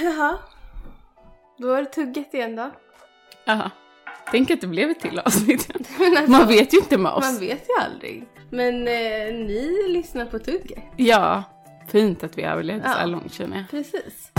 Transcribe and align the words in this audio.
Jaha. 0.00 0.38
Då 1.58 1.72
är 1.72 1.82
det 1.82 1.88
tugget 1.88 2.34
igen 2.34 2.56
då. 2.56 2.70
Jaha. 3.44 3.70
Tänk 4.30 4.50
att 4.50 4.60
det 4.60 4.66
blev 4.66 4.90
ett 4.90 5.00
till 5.00 5.18
avsnitt. 5.18 5.68
Alltså, 6.00 6.30
Man 6.30 6.48
vet 6.48 6.74
ju 6.74 6.78
inte 6.78 6.98
med 6.98 7.12
oss. 7.12 7.24
man 7.24 7.40
vet 7.40 7.68
ju 7.68 7.84
aldrig. 7.84 8.24
Men 8.50 8.74
eh, 8.88 9.34
ni 9.46 9.84
lyssnar 9.88 10.24
på 10.26 10.38
tugget. 10.38 10.78
Ja, 10.96 11.42
fint 11.88 12.24
att 12.24 12.38
vi 12.38 12.42
överlevde 12.42 12.82
så 12.82 12.88
här 12.88 13.00
Ja. 13.00 13.06
långt 13.06 13.32
känner 13.34 13.56
jag. 13.56 13.70
Precis. 13.70 14.32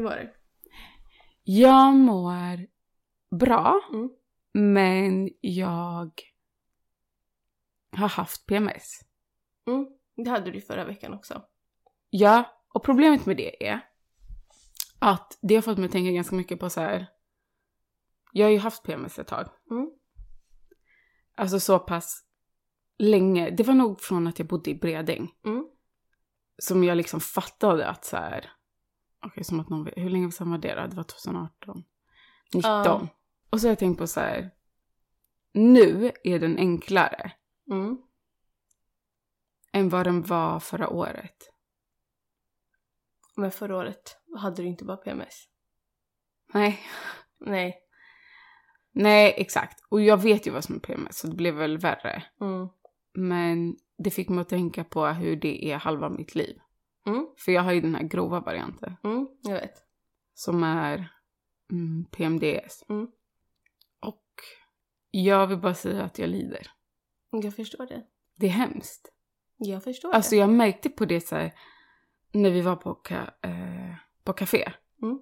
Hur 0.00 0.04
var 0.04 0.16
det? 0.16 0.30
jag 1.42 1.94
mår 1.94 2.66
bra, 3.36 3.80
Mm. 3.92 4.10
men 4.52 5.30
jag 5.40 6.10
har 7.92 8.08
haft 8.08 8.46
PMS. 8.46 9.00
Mm. 9.66 9.86
Det 10.16 10.30
hade 10.30 10.50
du 10.50 10.60
förra 10.60 10.84
veckan 10.84 11.14
också. 11.14 11.42
Ja, 12.10 12.44
och 12.74 12.84
problemet 12.84 13.26
med 13.26 13.36
det 13.36 13.66
är 13.68 13.80
att 14.98 15.38
det 15.42 15.54
har 15.54 15.62
fått 15.62 15.78
mig 15.78 15.86
att 15.86 15.92
tänka 15.92 16.10
ganska 16.10 16.36
mycket 16.36 16.60
på 16.60 16.70
så 16.70 16.80
här. 16.80 17.06
Jag 18.32 18.46
har 18.46 18.50
ju 18.50 18.58
haft 18.58 18.82
PMS 18.82 19.18
ett 19.18 19.26
tag. 19.28 19.48
Mm. 19.70 19.90
Alltså 21.36 21.60
så 21.60 21.78
pass 21.78 22.24
länge. 22.98 23.50
Det 23.50 23.62
var 23.62 23.74
nog 23.74 24.00
från 24.00 24.26
att 24.26 24.38
jag 24.38 24.48
bodde 24.48 24.70
i 24.70 24.74
Bredäng. 24.74 25.30
Mm. 25.44 25.66
Som 26.58 26.84
jag 26.84 26.96
liksom 26.96 27.20
fattade 27.20 27.88
att 27.88 28.04
så 28.04 28.16
här. 28.16 28.50
Okej, 29.26 29.44
som 29.44 29.60
att 29.60 29.68
någon. 29.68 29.88
Hur 29.96 30.10
länge 30.10 30.32
sedan 30.32 30.50
var 30.50 30.58
det 30.58 30.74
då? 30.74 30.86
Det 30.86 30.96
var 30.96 31.02
2018. 31.02 31.84
19. 32.54 32.62
Ja. 32.62 33.08
Och 33.50 33.60
så 33.60 33.66
har 33.66 33.70
jag 33.70 33.78
tänkt 33.78 33.98
på 33.98 34.06
så 34.06 34.20
här. 34.20 34.50
Nu 35.52 36.12
är 36.24 36.38
den 36.38 36.58
enklare 36.58 37.32
Mm. 37.70 37.98
än 39.72 39.88
vad 39.88 40.06
den 40.06 40.22
var 40.22 40.60
förra 40.60 40.88
året. 40.88 41.50
Men 43.36 43.50
förra 43.50 43.76
året 43.76 44.16
hade 44.38 44.62
du 44.62 44.68
inte 44.68 44.84
bara 44.84 44.96
PMS. 44.96 45.48
Nej. 46.54 46.80
Nej. 47.38 47.76
Nej, 48.92 49.34
exakt. 49.36 49.80
Och 49.88 50.00
jag 50.00 50.16
vet 50.22 50.46
ju 50.46 50.50
vad 50.50 50.64
som 50.64 50.74
är 50.74 50.80
PMS, 50.80 51.18
så 51.18 51.26
det 51.26 51.36
blev 51.36 51.54
väl 51.54 51.78
värre. 51.78 52.22
Mm. 52.40 52.68
Men 53.12 53.76
det 53.98 54.10
fick 54.10 54.28
mig 54.28 54.42
att 54.42 54.48
tänka 54.48 54.84
på 54.84 55.06
hur 55.06 55.36
det 55.36 55.70
är 55.72 55.76
halva 55.76 56.08
mitt 56.08 56.34
liv. 56.34 56.58
Mm. 57.10 57.26
För 57.38 57.52
jag 57.52 57.62
har 57.62 57.72
ju 57.72 57.80
den 57.80 57.94
här 57.94 58.02
grova 58.02 58.40
varianten 58.40 58.96
Mm. 59.04 59.28
Jag 59.42 59.52
vet. 59.54 59.84
som 60.34 60.62
är 60.62 61.12
mm, 61.70 62.04
PMDS. 62.10 62.84
Mm. 62.88 63.08
Och 64.00 64.24
jag 65.10 65.46
vill 65.46 65.58
bara 65.58 65.74
säga 65.74 66.02
att 66.04 66.18
jag 66.18 66.28
lider. 66.30 66.70
Jag 67.30 67.56
förstår 67.56 67.86
det. 67.86 68.06
Det 68.34 68.46
är 68.46 68.50
hemskt. 68.50 69.12
Jag 69.56 69.84
förstår 69.84 70.12
Alltså 70.12 70.30
det. 70.30 70.36
jag 70.36 70.50
märkte 70.50 70.88
på 70.90 71.04
det 71.04 71.20
så 71.20 71.36
här 71.36 71.52
när 72.32 72.50
vi 72.50 72.60
var 72.60 72.76
på, 72.76 72.94
ka, 72.94 73.14
eh, 73.42 73.94
på 74.24 74.32
café. 74.32 74.72
Mm. 75.02 75.20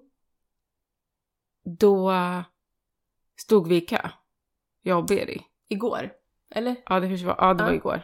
Då 1.63 2.13
stod 3.35 3.67
vi 3.67 3.75
i 3.75 3.81
kö. 3.81 4.09
Jag 4.81 4.97
och 4.99 5.05
Beri. 5.05 5.41
Igår. 5.67 6.11
Eller? 6.49 6.75
Ja, 6.85 6.99
det, 6.99 7.07
var, 7.07 7.35
ja, 7.37 7.53
det 7.53 7.63
var 7.63 7.71
Ja. 7.71 7.75
igår. 7.75 8.03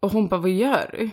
Och 0.00 0.10
hon 0.12 0.28
bara, 0.28 0.40
vad 0.40 0.50
gör 0.50 0.88
du? 0.92 1.10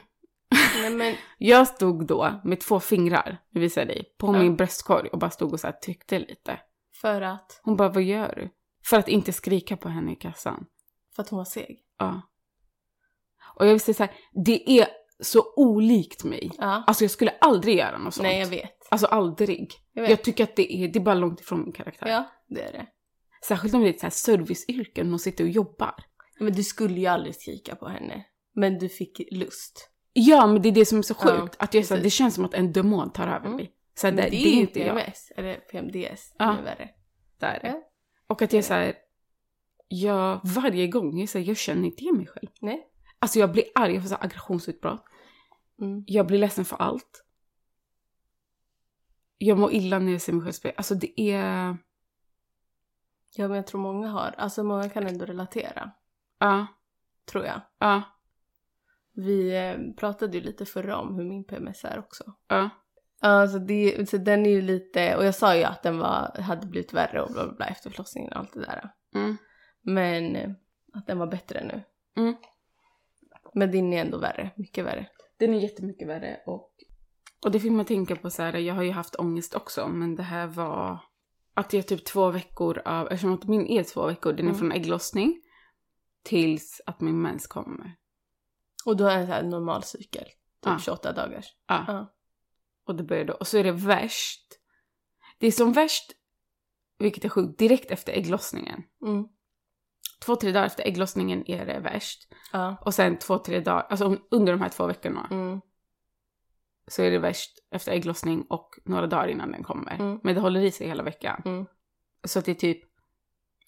Nej 0.82 0.90
men. 0.90 1.16
Jag 1.38 1.68
stod 1.68 2.08
då 2.08 2.42
med 2.44 2.60
två 2.60 2.80
fingrar, 2.80 3.38
nu 3.52 3.62
visar 3.62 3.82
jag 3.82 3.88
dig, 3.88 4.04
på 4.18 4.28
Ja. 4.28 4.32
min 4.32 4.56
bröstkorg 4.56 5.10
och 5.10 5.20
bara 5.20 5.30
stod 5.32 5.54
och 5.54 5.60
så 5.60 5.68
här 5.68 5.74
tryckte 5.74 6.20
lite. 6.20 6.60
För 7.02 7.22
att. 7.22 7.62
Hon 7.64 7.76
bara, 7.76 7.90
vad 7.90 8.04
gör 8.04 8.34
du? 8.36 8.50
För 8.86 8.98
att 8.98 9.08
inte 9.08 9.34
skrika 9.34 9.78
på 9.78 9.90
henne 9.90 10.12
i 10.12 10.16
kassan. 10.16 10.66
För 11.16 11.24
att 11.24 11.30
hon 11.30 11.38
var 11.38 11.46
seg. 11.46 11.80
Ja. 12.00 12.22
Och 13.56 13.66
jag 13.66 13.72
vill 13.72 13.80
säga 13.80 13.96
så 13.96 14.04
här, 14.04 14.14
det 14.46 14.80
är 14.80 14.88
så 15.20 15.54
olikt 15.56 16.24
mig. 16.24 16.52
Ja. 16.58 16.84
Alltså 16.88 17.04
jag 17.04 17.12
skulle 17.12 17.32
aldrig 17.42 17.78
göra 17.78 17.98
något 17.98 18.14
sånt. 18.14 18.24
Nej 18.24 18.40
jag 18.40 18.48
vet. 18.48 18.88
Alltså 18.92 19.08
aldrig. 19.08 19.74
Jag. 19.94 20.10
Jag 20.10 20.24
tycker 20.24 20.44
att 20.44 20.56
det 20.56 20.74
är, 20.74 20.88
det 20.88 21.00
är 21.00 21.04
bara 21.04 21.16
långt 21.16 21.40
ifrån 21.42 21.62
min 21.62 21.72
karaktär. 21.74 22.08
Ja, 22.08 22.32
det 22.48 22.62
är 22.62 22.72
det. 22.72 22.88
Särskilt 23.48 23.74
om 23.74 23.82
det 23.82 23.88
är 23.88 23.94
ett 23.94 24.00
så 24.00 24.06
här 24.06 24.12
serviceyrken, 24.12 25.10
hon 25.10 25.20
sitter 25.20 25.44
och 25.44 25.50
jobbar. 25.50 25.96
Men 26.40 26.54
du 26.54 26.64
skulle 26.64 27.00
ju 27.00 27.06
aldrig 27.08 27.36
skrika 27.36 27.76
på 27.76 27.88
henne. 27.88 28.26
Men 28.56 28.78
du 28.80 28.90
fick 28.90 29.22
lust. 29.32 29.90
Ja, 30.14 30.48
men 30.48 30.62
det 30.62 30.70
är 30.70 30.74
det 30.74 30.86
som 30.86 30.98
är 30.98 31.02
så 31.02 31.16
Ja, 31.20 31.40
sjukt. 31.42 31.56
att 31.60 31.74
jag, 31.74 31.82
är 31.82 31.86
så 31.88 31.96
det 31.96 32.10
känns 32.10 32.36
som 32.36 32.46
att 32.46 32.54
en 32.54 32.74
demon 32.74 33.10
tar 33.12 33.28
över 33.28 33.46
Mm. 33.46 33.56
mig. 33.56 33.74
Så 33.96 34.08
det, 34.08 34.16
det, 34.16 34.22
det 34.30 34.36
är 34.36 34.48
är 34.48 34.54
inte 34.62 34.80
jag. 34.80 34.98
PMS. 34.98 35.32
Eller 35.36 35.56
PMDS. 35.56 36.34
Ja. 36.40 36.46
Ja. 36.46 36.58
är 36.58 36.64
värre. 36.64 36.90
Där. 37.38 37.60
Ja. 37.64 37.84
Och 38.28 38.42
att 38.42 38.54
jag 38.54 38.58
är 38.60 38.64
så 38.64 38.74
här, 38.74 38.96
jag 39.88 40.40
varje 40.44 40.88
gång, 40.88 41.20
jag, 41.20 41.30
så 41.30 41.38
här, 41.38 41.46
jag 41.46 41.58
känner 41.58 41.86
inte 41.86 42.02
igen 42.04 42.18
mig 42.18 42.28
själv. 42.28 42.48
Nej. 42.62 42.88
Alltså 43.20 43.40
jag 43.40 43.52
blir 43.52 43.64
arg, 43.76 43.94
jag 43.94 44.02
får 44.04 44.10
så 44.10 44.16
här 44.16 44.24
aggressionsutbrott. 44.24 45.06
Mm. 45.82 46.04
Jag 46.08 46.28
blir 46.28 46.40
ledsen 46.40 46.66
för 46.66 46.76
allt. 46.78 47.24
Jag 49.38 49.58
mår 49.60 49.74
illa 49.74 50.00
när 50.00 50.12
jag 50.12 50.22
ser 50.22 50.34
mig 50.34 50.42
själv 50.44 50.52
spela. 50.54 50.74
Alltså 50.78 50.96
det 50.96 51.22
är... 51.22 51.78
Ja 53.36 53.48
men 53.48 53.58
jag 53.58 53.68
tror 53.68 53.82
många 53.82 54.08
har. 54.08 54.36
Alltså 54.38 54.64
många 54.64 54.90
kan 54.90 55.08
ändå 55.08 55.26
relatera. 55.26 55.92
Ja, 56.40 56.68
Tror 57.26 57.46
jag. 57.46 57.62
ja, 57.80 58.02
Vi 59.16 59.56
eh, 59.58 59.96
pratade 60.00 60.38
ju 60.38 60.44
lite 60.44 60.66
förra 60.66 60.98
om 60.98 61.16
hur 61.16 61.24
min 61.24 61.44
PMS 61.44 61.86
är 61.86 62.00
också. 62.00 62.24
ja. 62.48 62.70
Alltså 63.26 63.60
det, 63.60 64.10
så 64.10 64.18
den 64.18 64.46
är 64.46 64.50
ju 64.50 64.62
lite, 64.62 65.16
och 65.18 65.26
jag 65.26 65.36
sa 65.36 65.56
ju 65.56 65.64
att 65.64 65.84
den 65.84 65.98
var, 65.98 66.42
hade 66.42 66.68
blivit 66.68 66.94
värre 66.94 67.22
och 67.22 67.32
bla 67.32 67.44
bla 67.46 67.54
bla 67.54 67.66
efter 67.66 67.90
förlossningen 67.90 68.34
och 68.34 68.40
allt 68.40 68.54
det 68.54 68.60
där. 68.60 68.90
Mm. 69.16 69.38
Men 69.82 70.36
eh, 70.36 70.50
att 70.94 71.08
den 71.08 71.18
var 71.18 71.28
bättre 71.28 71.64
nu. 71.64 71.84
Mm. 72.24 72.36
Men 73.54 73.72
din 73.72 73.94
är 73.94 74.02
ändå 74.02 74.18
värre, 74.18 74.52
mycket 74.56 74.86
värre. 74.86 75.08
Den 75.40 75.54
är 75.54 75.60
jättemycket 75.60 76.08
värre 76.08 76.40
och... 76.46 76.70
Och 77.46 77.52
det 77.52 77.60
fick 77.60 77.80
att 77.80 77.88
tänka 77.88 78.16
på 78.16 78.30
så 78.30 78.44
här, 78.44 78.58
jag 78.58 78.76
har 78.76 78.84
ju 78.84 78.92
haft 78.92 79.16
ångest 79.16 79.56
också, 79.56 79.88
men 79.88 80.16
det 80.16 80.24
här 80.24 80.48
var... 80.48 81.00
Att 81.54 81.74
jag 81.74 81.88
typ 81.88 82.06
två 82.06 82.32
veckor 82.32 82.82
av, 82.86 83.08
eftersom 83.08 83.34
att 83.34 83.48
min 83.48 83.68
är 83.68 83.84
två 83.84 84.08
veckor, 84.08 84.34
den 84.34 84.46
är 84.46 84.50
Mm. 84.50 84.60
från 84.60 84.72
ägglossning 84.72 85.42
tills 86.24 86.82
att 86.86 87.02
min 87.02 87.22
mens 87.22 87.48
kommer. 87.48 87.96
Och 88.86 88.98
du 88.98 89.04
har 89.04 89.12
en 89.12 89.26
sån 89.26 89.34
här 89.34 89.44
normal 89.44 89.84
cykel, 89.84 90.24
typ 90.24 90.34
Ja. 90.66 90.80
28 90.80 91.12
dagars. 91.14 91.46
Ja. 91.68 91.86
Ja. 91.88 92.14
Och 92.86 92.96
det 92.96 93.04
börjar 93.04 93.26
då. 93.26 93.34
Och 93.34 93.48
så 93.48 93.58
är 93.58 93.64
det 93.64 93.72
värst. 93.72 94.60
Det 95.38 95.48
är 95.48 95.52
som 95.52 95.74
värst, 95.74 96.12
vilket 96.98 97.26
är 97.26 97.30
sjukt, 97.30 97.60
direkt 97.60 97.92
efter 97.92 98.14
ägglossningen. 98.14 98.84
Mm. 99.06 99.28
Två, 100.26 100.36
tre 100.36 100.52
dagar 100.52 100.66
efter 100.66 100.84
ägglossningen 100.88 101.52
är 101.52 101.66
det 101.66 101.80
värst. 101.80 102.28
Ja. 102.54 102.78
Och 102.82 102.94
sen 102.94 103.18
två, 103.18 103.38
tre 103.38 103.60
dagar, 103.60 103.88
alltså 103.90 104.18
under 104.32 104.54
de 104.54 104.62
här 104.62 104.70
två 104.70 104.88
veckorna 104.88 105.28
Mm. 105.32 105.62
så 106.88 107.02
är 107.02 107.12
det 107.12 107.20
värst 107.20 107.52
efter 107.72 107.92
ägglossning 107.92 108.46
och 108.50 108.70
några 108.86 109.08
dagar 109.08 109.28
innan 109.28 109.52
den 109.52 109.64
kommer. 109.64 109.96
Mm. 109.96 110.20
Men 110.24 110.36
det 110.36 110.42
håller 110.42 110.62
i 110.62 110.72
sig 110.72 110.88
hela 110.88 111.04
veckan. 111.04 111.42
Mm. 111.46 111.66
Så 112.24 112.40
att 112.40 112.46
det 112.46 112.52
är 112.52 112.56
typ, 112.56 112.84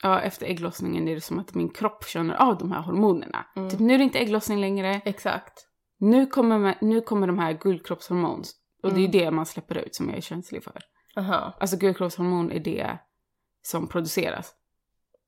ja 0.06 0.20
efter 0.22 0.46
ägglossningen 0.46 1.08
är 1.08 1.16
det 1.16 1.22
som 1.22 1.40
att 1.40 1.54
min 1.54 1.70
kropp 1.70 2.06
känner 2.06 2.34
av 2.36 2.58
de 2.58 2.72
här 2.72 2.82
hormonerna. 2.82 3.46
Mm. 3.56 3.70
Typ 3.70 3.80
nu 3.80 3.94
är 3.94 3.98
det 3.98 4.04
inte 4.04 4.20
ägglossning 4.20 4.60
längre. 4.62 5.02
Exakt. 5.06 5.68
Nu 5.98 6.26
kommer, 6.26 6.78
nu 6.82 7.02
kommer 7.02 7.28
de 7.28 7.40
här 7.40 7.54
guldkroppshormon. 7.54 8.44
Och 8.84 8.90
det 8.94 9.00
är 9.00 9.08
Mm. 9.08 9.12
det 9.12 9.32
man 9.32 9.46
släpper 9.46 9.78
ut 9.78 9.96
som 9.96 10.10
jag 10.10 10.18
är 10.18 10.22
känslig 10.22 10.64
för. 10.64 10.78
Aha. 11.18 11.54
Alltså 11.60 11.78
guldkroppshormon 11.78 12.52
är 12.52 12.60
det 12.60 12.98
som 13.62 13.88
produceras. 13.88 14.54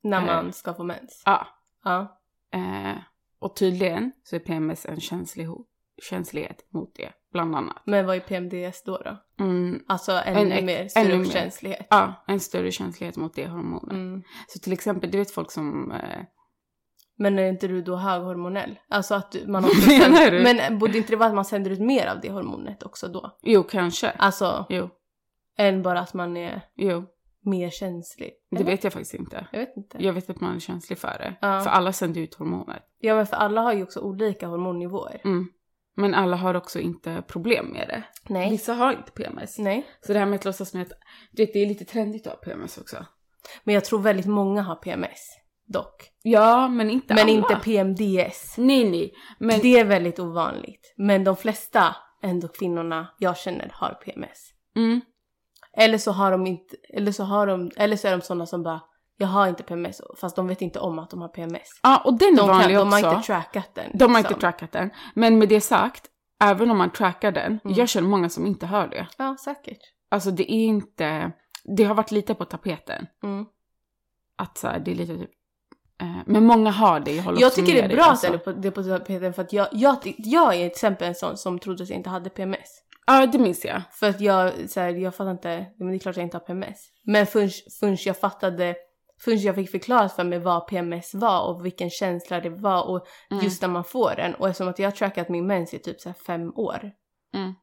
När 0.04 0.18
Eh. 0.22 0.26
man 0.26 0.54
ska 0.54 0.74
få 0.74 0.84
mens. 0.84 1.22
Ja. 1.26 1.48
Ja. 1.84 2.20
Eh, 2.54 2.98
och 3.40 3.56
tydligen 3.56 4.12
så 4.24 4.36
är 4.36 4.40
PMS 4.40 4.86
en 4.86 5.00
känslig, 5.00 5.48
känslighet 6.10 6.66
mot 6.74 6.96
det, 6.96 7.10
bland 7.34 7.56
annat. 7.56 7.82
Men 7.86 8.06
vad 8.06 8.16
är 8.16 8.20
PMDS 8.20 8.84
då 8.84 8.98
då? 8.98 9.44
Mm, 9.44 9.84
Alltså 9.88 10.12
ännu 10.12 10.52
En 10.54 10.66
mer 10.66 10.80
ännu 10.80 10.90
större 10.90 11.18
mer. 11.18 11.26
känslighet. 11.26 11.88
ja, 11.90 12.24
en 12.28 12.40
större 12.40 12.72
känslighet 12.72 13.18
mot 13.18 13.36
det 13.36 13.48
hormonet. 13.48 13.92
Mm. 13.94 14.24
Så 14.48 14.60
till 14.60 14.74
exempel, 14.74 15.12
du 15.12 15.18
vet 15.18 15.32
folk 15.32 15.52
som... 15.52 15.92
Eh, 15.92 16.22
Men 17.18 17.40
är 17.40 17.50
inte 17.50 17.68
du 17.68 17.82
då 17.82 17.96
höghormonell? 17.96 18.80
Alltså 18.90 19.16
att 19.16 19.36
man 19.48 19.66
också 19.66 19.90
Menar 19.90 20.32
du? 20.32 20.44
Men 20.44 20.80
borde 20.80 20.98
inte 20.98 21.10
det 21.14 21.16
vara 21.18 21.30
att 21.30 21.36
man 21.36 21.46
sänder 21.46 21.72
ut 21.72 21.80
mer 21.80 22.08
av 22.08 22.20
det 22.22 22.32
hormonet 22.32 22.84
också 22.84 23.08
då? 23.08 23.38
jo, 23.42 23.64
kanske. 23.64 24.10
Alltså, 24.10 24.66
Jo, 24.70 24.90
än 25.58 25.82
bara 25.84 26.00
att 26.00 26.14
man 26.14 26.38
är 26.38 26.62
jo. 26.76 27.06
mer 27.46 27.70
känslig? 27.70 28.32
Det 28.52 28.56
Eller? 28.56 28.66
vet 28.66 28.84
jag 28.84 28.94
faktiskt 28.94 29.14
inte. 29.14 29.48
Jag 29.52 29.60
vet 29.60 29.78
inte. 29.78 29.98
Jag 30.04 30.14
vet 30.14 30.30
att 30.30 30.42
man 30.42 30.56
är 30.56 30.60
känslig 30.60 31.00
för 31.00 31.08
det. 31.20 31.36
Ja. 31.42 31.62
För 31.62 31.70
alla 31.70 31.94
sänder 31.94 32.22
ut 32.22 32.34
hormoner. 32.36 32.82
Ja 33.00 33.16
men 33.16 33.28
för 33.28 33.36
alla 33.36 33.62
har 33.62 33.74
ju 33.74 33.84
också 33.84 34.00
olika 34.00 34.48
hormonnivåer. 34.48 35.22
Mm. 35.26 35.48
Men 35.98 36.14
alla 36.14 36.38
har 36.38 36.54
också 36.54 36.80
inte 36.80 37.22
problem 37.28 37.66
med 37.66 37.88
det. 37.88 38.04
Nej. 38.30 38.50
Vissa 38.50 38.74
har 38.74 38.92
inte 38.92 39.12
PMS. 39.12 39.58
Nej. 39.60 39.88
Så 40.02 40.14
det 40.14 40.20
här 40.20 40.26
med 40.26 40.36
att 40.40 40.46
låtsas 40.46 40.74
med 40.74 40.82
att... 40.82 40.92
Du 41.32 41.46
vet, 41.46 41.54
det 41.54 41.60
är 41.60 41.66
lite 41.66 41.86
trendigt 41.86 42.28
att 42.28 42.34
ha 42.34 42.40
PMS 42.40 42.78
också. 42.78 43.06
Men 43.64 43.76
jag 43.76 43.86
tror 43.86 44.00
väldigt 44.00 44.26
många 44.26 44.62
har 44.62 44.76
PMS. 44.76 45.20
dock. 45.68 46.10
Ja, 46.24 46.68
men 46.68 46.90
inte 46.90 47.14
Men 47.14 47.24
alla. 47.24 47.32
inte 47.32 47.56
PMDS. 47.64 48.58
Nej, 48.58 48.90
nej. 48.90 49.14
Men 49.40 49.60
Det 49.60 49.80
är 49.80 49.86
väldigt 49.86 50.20
ovanligt. 50.20 50.94
Men 50.98 51.24
de 51.24 51.36
flesta 51.36 51.96
ändå 52.24 52.48
kvinnorna 52.48 53.08
jag 53.20 53.38
känner 53.38 53.72
har 53.74 53.94
PMS. 54.06 54.50
mm, 54.76 55.02
Eller 55.78 55.98
så 55.98 56.12
har 56.12 56.32
de 56.32 56.48
inte, 56.48 56.76
eller 56.94 57.12
så 57.12 57.24
har 57.24 57.48
de, 57.48 57.72
eller 57.78 57.96
så 57.96 58.08
är 58.08 58.12
de 58.12 58.22
sådana 58.22 58.46
som 58.46 58.64
bara 58.64 58.82
jag 59.18 59.28
har 59.28 59.48
inte 59.48 59.64
PMS 59.64 60.02
fast 60.22 60.36
de 60.36 60.48
vet 60.48 60.62
inte 60.62 60.80
om 60.80 61.00
att 61.00 61.10
de 61.10 61.22
har 61.22 61.28
PMS. 61.28 61.62
ja, 61.84 62.02
och 62.06 62.14
den 62.18 62.28
är 62.28 62.38
De, 62.38 62.38
kan, 62.38 62.48
vanlig 62.48 62.78
de 62.78 62.92
har 62.92 63.00
också. 63.00 63.12
inte 63.14 63.26
trackat 63.28 63.76
den. 63.76 63.92
de 63.94 64.04
har 64.12 64.20
liksom. 64.20 64.34
inte 64.34 64.42
trackat 64.42 64.72
den. 64.72 64.90
Men 65.16 65.38
med 65.40 65.50
det 65.50 65.62
sagt, 65.62 66.06
även 66.44 66.72
om 66.72 66.78
man 66.78 66.90
trackar 66.92 67.32
den, 67.32 67.60
Mm. 67.64 67.78
jag 67.78 67.90
känner 67.90 68.08
många 68.08 68.30
som 68.30 68.46
inte 68.46 68.66
har 68.66 68.88
det. 68.88 69.08
Ja, 69.18 69.38
säkert. 69.40 69.80
Alltså 70.12 70.32
det 70.32 70.52
är 70.54 70.66
inte, 70.66 71.32
det 71.78 71.84
har 71.84 71.96
varit 71.96 72.12
lite 72.12 72.34
på 72.34 72.46
tapeten. 72.46 73.08
Mm. 73.24 73.46
Att 74.38 74.58
så 74.58 74.68
här, 74.68 74.80
det 74.80 74.92
är 74.92 74.96
lite 74.96 75.18
typ, 75.18 75.30
eh, 76.02 76.08
men 76.26 76.46
många 76.46 76.72
har 76.72 77.00
det. 77.00 77.12
Jag, 77.12 77.24
håller 77.24 77.42
Jag 77.42 77.48
också 77.48 77.62
tycker 77.62 77.74
det 77.74 77.94
är 77.94 77.96
bra 77.96 78.04
alltså. 78.06 78.28
att 78.28 78.32
det 78.46 78.50
är 78.50 78.54
på, 78.54 78.60
det 78.60 78.68
är 78.68 78.72
på 78.72 78.84
tapeten 78.84 79.34
för 79.34 79.42
att 79.42 79.54
jag, 79.54 79.68
jag, 79.72 79.98
jag 80.18 80.54
är 80.56 80.58
till 80.60 80.66
exempel 80.68 81.08
en 81.08 81.16
sån 81.16 81.38
som 81.38 81.60
trodde 81.60 81.84
att 81.84 81.90
jag 81.90 81.98
inte 81.98 82.10
hade 82.10 82.30
PMS. 82.30 82.84
Ja, 83.08 83.26
det 83.26 83.40
minns 83.40 83.66
jag. 83.66 83.82
För 83.92 84.10
att 84.10 84.22
jag, 84.22 84.70
så 84.70 84.80
här, 84.80 84.90
jag 84.90 85.16
fattar 85.16 85.32
inte, 85.32 85.66
men 85.80 85.88
det 85.90 85.96
är 85.96 86.00
klart 86.00 86.16
jag 86.18 86.24
inte 86.24 86.38
har 86.38 86.46
PMS. 86.46 86.78
Men 87.06 87.26
förrän, 87.26 87.50
förrän 87.80 87.98
jag 88.06 88.20
fattade, 88.20 88.76
förrän 89.20 89.40
jag 89.40 89.56
fick 89.56 89.72
förklarat 89.72 90.14
för 90.14 90.24
mig 90.24 90.40
vad 90.40 90.68
PMS 90.68 91.14
var 91.14 91.48
och 91.50 91.66
vilken 91.66 91.90
känsla 91.90 92.40
det 92.40 92.50
var 92.50 92.88
och 92.90 93.08
Mm. 93.32 93.44
just 93.44 93.62
när 93.62 93.70
man 93.70 93.84
får 93.84 94.14
den. 94.16 94.36
Och 94.36 94.48
eftersom 94.50 94.68
att 94.68 94.80
jag 94.80 94.88
har 94.88 94.96
trackat 94.96 95.30
min 95.30 95.48
mens 95.48 95.74
i 95.74 95.80
typ 95.80 96.02
så 96.02 96.14
fem 96.14 96.54
år. 96.56 96.92
Mm. 97.34 97.54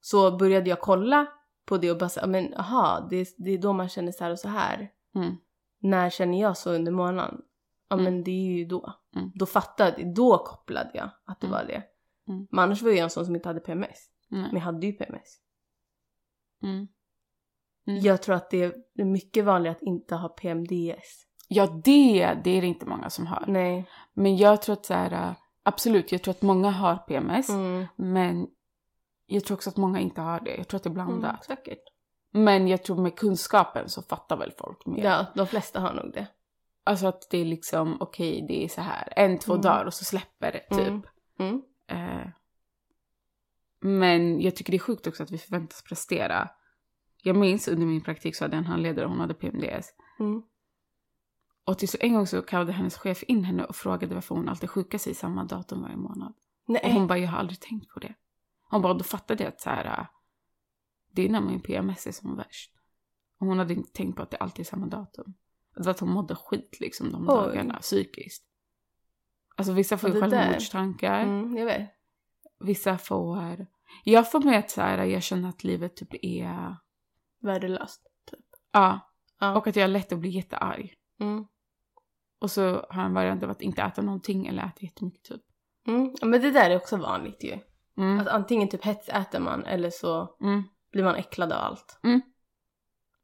Så 0.00 0.36
började 0.36 0.70
jag 0.70 0.80
kolla 0.80 1.26
på 1.66 1.76
det 1.78 1.90
och 1.90 1.98
bara 1.98 2.08
säga, 2.08 2.26
men 2.26 2.54
aha, 2.54 3.06
det, 3.10 3.16
är- 3.16 3.26
det 3.44 3.50
är 3.50 3.58
då 3.58 3.72
man 3.72 3.88
känner 3.88 4.12
så 4.12 4.24
här 4.24 4.30
och 4.30 4.38
så 4.38 4.48
här. 4.48 4.90
Mm. 5.14 5.36
När 5.80 6.10
känner 6.10 6.40
jag 6.40 6.56
så 6.56 6.72
under 6.72 6.92
månaden? 6.92 7.40
Ja 7.88 7.94
Mm. 7.94 8.04
men 8.04 8.24
det 8.24 8.30
är 8.30 8.56
ju 8.58 8.64
då. 8.64 8.92
Mm. 9.16 9.30
Då 9.34 9.46
fattade, 9.46 10.12
då 10.14 10.38
kopplade 10.38 10.90
jag 10.94 11.10
att 11.24 11.40
det 11.40 11.46
Mm. 11.46 11.58
var 11.58 11.64
det. 11.66 11.82
Men 12.50 12.58
annars 12.64 12.82
var 12.82 12.90
jag 12.90 12.98
en 12.98 13.10
sån 13.10 13.26
som 13.26 13.36
inte 13.36 13.48
hade 13.48 13.60
PMS. 13.60 14.08
Men 14.28 14.54
jag 14.54 14.60
hade 14.60 14.86
ju 14.86 14.92
PMS. 14.92 15.38
Mm. 17.90 17.96
Mm. 17.98 18.04
Jag 18.04 18.22
tror 18.22 18.34
att 18.36 18.50
det 18.50 18.62
är 18.98 19.04
mycket 19.04 19.44
vanligare 19.44 19.76
att 19.76 19.82
inte 19.82 20.14
ha 20.16 20.28
PMDS. 20.28 21.26
Ja, 21.48 21.66
det, 21.66 22.34
det 22.44 22.50
är 22.50 22.60
det 22.60 22.66
inte 22.66 22.86
många 22.86 23.10
som 23.10 23.26
har. 23.26 23.44
Nej. 23.48 23.86
Men 24.12 24.36
jag 24.36 24.62
tror 24.62 24.72
att 24.72 24.86
så 24.86 24.94
här, 24.94 25.12
äh, 25.12 25.32
absolut, 25.62 26.12
jag 26.12 26.22
tror 26.22 26.32
att 26.34 26.42
många 26.42 26.70
har 26.70 26.96
PMS. 26.96 27.48
Mm. 27.48 27.86
Men 27.96 28.46
jag 29.26 29.44
tror 29.44 29.56
också 29.56 29.70
att 29.70 29.76
många 29.76 30.00
inte 30.00 30.20
har 30.20 30.40
det. 30.40 30.56
Jag 30.56 30.68
tror 30.68 30.78
att 30.78 30.82
det 30.84 30.88
är 30.88 30.94
Mm, 30.94 31.06
blandat. 31.20 31.44
säkert. 31.44 31.82
Men 32.32 32.68
jag 32.68 32.82
tror 32.82 32.96
med 33.02 33.16
kunskapen 33.16 33.88
så 33.88 34.02
fattar 34.02 34.36
väl 34.36 34.52
folk 34.58 34.86
mer. 34.86 35.04
Ja, 35.04 35.26
de 35.34 35.46
flesta 35.46 35.80
har 35.80 35.94
nog 35.94 36.12
det. 36.14 36.26
Alltså 36.84 37.06
att 37.06 37.30
det 37.30 37.38
är 37.38 37.44
liksom, 37.44 37.96
okej, 38.00 38.44
det 38.48 38.64
är 38.64 38.68
så 38.68 38.80
här 38.80 39.12
en, 39.16 39.38
två 39.38 39.52
Mm. 39.52 39.62
dagar 39.62 39.84
och 39.84 39.94
så 39.94 40.04
släpper 40.04 40.52
det 40.52 40.76
typ. 40.76 40.88
Mm. 40.88 41.02
Mm. 41.38 41.62
Eh, 41.86 42.26
men 43.80 44.40
jag 44.40 44.56
tycker 44.56 44.70
det 44.72 44.76
är 44.76 44.78
sjukt 44.78 45.06
också 45.06 45.22
att 45.22 45.30
vi 45.30 45.38
förväntas 45.38 45.82
prestera. 45.82 46.48
Jag 47.22 47.36
minns 47.36 47.68
under 47.68 47.86
min 47.86 48.00
praktik 48.00 48.36
så 48.36 48.44
hade 48.44 48.56
jag 48.56 48.58
en 48.58 48.70
handledare, 48.70 49.06
hon 49.06 49.20
hade 49.20 49.34
PMDS. 49.34 49.94
Mm. 50.18 50.42
Och 51.64 51.78
till 51.78 51.88
så 51.88 51.98
en 52.00 52.14
gång 52.14 52.26
så 52.26 52.42
kallade 52.42 52.72
hennes 52.72 52.98
chef 52.98 53.22
in 53.22 53.44
henne 53.44 53.64
och 53.64 53.76
frågade 53.76 54.14
varför 54.14 54.34
hon 54.34 54.48
alltid 54.48 54.70
sjukar 54.70 54.98
sig 54.98 55.14
samma 55.14 55.44
datum 55.44 55.82
varje 55.82 55.96
månad. 55.96 56.34
Och 56.66 56.74
Nej. 56.74 56.92
hon 56.92 57.06
bara, 57.06 57.18
jag 57.18 57.28
har 57.28 57.38
aldrig 57.38 57.60
tänkt 57.60 57.88
på 57.88 58.00
det. 58.00 58.14
Hon 58.70 58.82
bara, 58.82 58.94
då 58.94 59.04
fattade 59.04 59.44
jag 59.44 59.52
att 59.52 59.60
så 59.60 59.70
här, 59.70 59.84
äh, 59.84 60.06
det 61.12 61.24
är 61.24 61.28
när 61.28 61.40
min 61.40 61.60
PMS 61.60 62.06
är 62.06 62.12
som 62.12 62.36
värst. 62.36 62.72
Och 63.38 63.46
hon 63.46 63.58
hade 63.58 63.74
inte 63.74 63.92
tänkt 63.92 64.16
på 64.16 64.22
att 64.22 64.30
det 64.30 64.36
alltid 64.36 64.60
är 64.66 64.70
samma 64.70 64.86
datum. 64.86 65.34
Det 65.76 65.82
var 65.82 65.90
att 65.90 66.00
hon 66.00 66.10
mådde 66.10 66.34
skit 66.34 66.76
liksom 66.80 67.12
de 67.12 67.22
Oj. 67.22 67.26
dagarna, 67.26 67.78
psykiskt. 67.78 68.44
Alltså 69.56 69.72
vissa 69.72 69.98
får 69.98 70.08
Och 70.08 70.14
ju 70.14 70.20
självmordstankar. 70.20 71.22
Mm, 71.22 71.56
jag 71.56 71.66
vet. 71.66 71.90
Vissa 72.58 72.98
får... 72.98 73.66
Jag 74.04 74.30
får 74.30 74.40
med 74.40 74.58
att 74.58 74.70
så 74.70 74.80
här, 74.80 75.04
jag 75.04 75.22
känner 75.22 75.48
att 75.48 75.64
livet 75.64 75.96
typ 75.96 76.14
är... 76.24 76.76
Värdelöst. 77.40 78.02
Typ. 78.30 78.40
Ja. 78.72 79.00
Ja. 79.40 79.56
Och 79.56 79.66
att 79.66 79.76
jag 79.76 79.82
har 79.82 79.88
lätt 79.88 80.12
att 80.12 80.18
bli 80.18 80.30
jättearg. 80.30 80.94
Mm. 81.20 81.46
Och 82.40 82.50
så 82.50 82.86
har 82.90 83.02
en 83.02 83.14
variant 83.14 83.42
av 83.42 83.50
att 83.50 83.62
inte 83.62 83.82
äta 83.82 84.02
någonting 84.02 84.46
eller 84.46 84.62
äta 84.62 84.76
jättemycket 84.80 85.22
typ. 85.24 85.40
Mm. 85.86 86.14
ja, 86.20 86.26
Men 86.26 86.40
det 86.40 86.50
där 86.50 86.70
är 86.70 86.76
också 86.76 86.96
vanligt 86.96 87.44
ju. 87.44 87.58
Mm. 87.96 88.20
Att 88.20 88.28
antingen 88.28 88.68
typ 88.68 88.84
hetsäter 88.84 89.40
man 89.40 89.64
eller 89.64 89.90
så 89.90 90.36
Mm. 90.40 90.62
blir 90.92 91.04
man 91.04 91.14
äcklad 91.14 91.52
av 91.52 91.58
allt. 91.64 92.00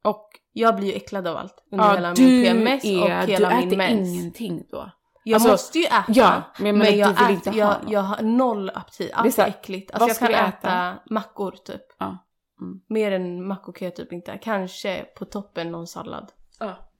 Och 0.04 0.28
Jag 0.52 0.76
blir 0.76 0.86
ju 0.86 0.92
äcklad 0.92 1.26
av 1.26 1.36
allt 1.36 1.64
under 1.72 1.84
ja, 1.84 1.94
hela 1.94 2.12
du 2.14 2.22
min 2.22 2.42
PMS 2.44 2.84
är, 2.84 3.02
och 3.02 3.28
hela 3.28 3.48
du 3.50 3.56
min 3.56 3.66
äter 3.68 3.76
mens. 3.76 4.08
ingenting 4.08 4.66
då. 4.70 4.90
Jag 5.24 5.34
Alltså, 5.34 5.50
måste 5.50 5.78
ju 5.78 5.84
äta. 5.84 6.04
Ja, 6.08 6.42
men, 6.58 6.66
jag 6.66 6.74
menar, 6.78 6.90
men 6.90 6.98
jag, 6.98 7.08
du 7.08 7.14
äter, 7.24 7.30
inte 7.30 7.50
jag, 7.50 7.76
jag 7.88 8.00
har 8.00 8.22
noll 8.22 8.70
aptit. 8.74 9.10
Är 9.10 9.14
Allt 9.14 9.34
så 9.34 9.42
är 9.42 9.46
äckligt. 9.46 9.90
Alltså 9.90 10.08
jag 10.08 10.18
kan 10.18 10.30
äta? 10.48 10.48
äta? 10.68 10.98
mackor 11.10 11.50
typ. 11.50 11.82
Ja. 11.98 12.18
Mm. 12.60 12.80
Mer 12.86 13.12
än 13.12 13.46
mackor 13.46 13.72
kan 13.72 13.84
jag 13.86 13.96
typ 13.96 14.12
inte. 14.12 14.38
Kanske 14.42 15.04
på 15.16 15.24
toppen 15.24 15.72
någon 15.72 15.86
sallad. 15.86 16.32
Ja. 16.60 16.90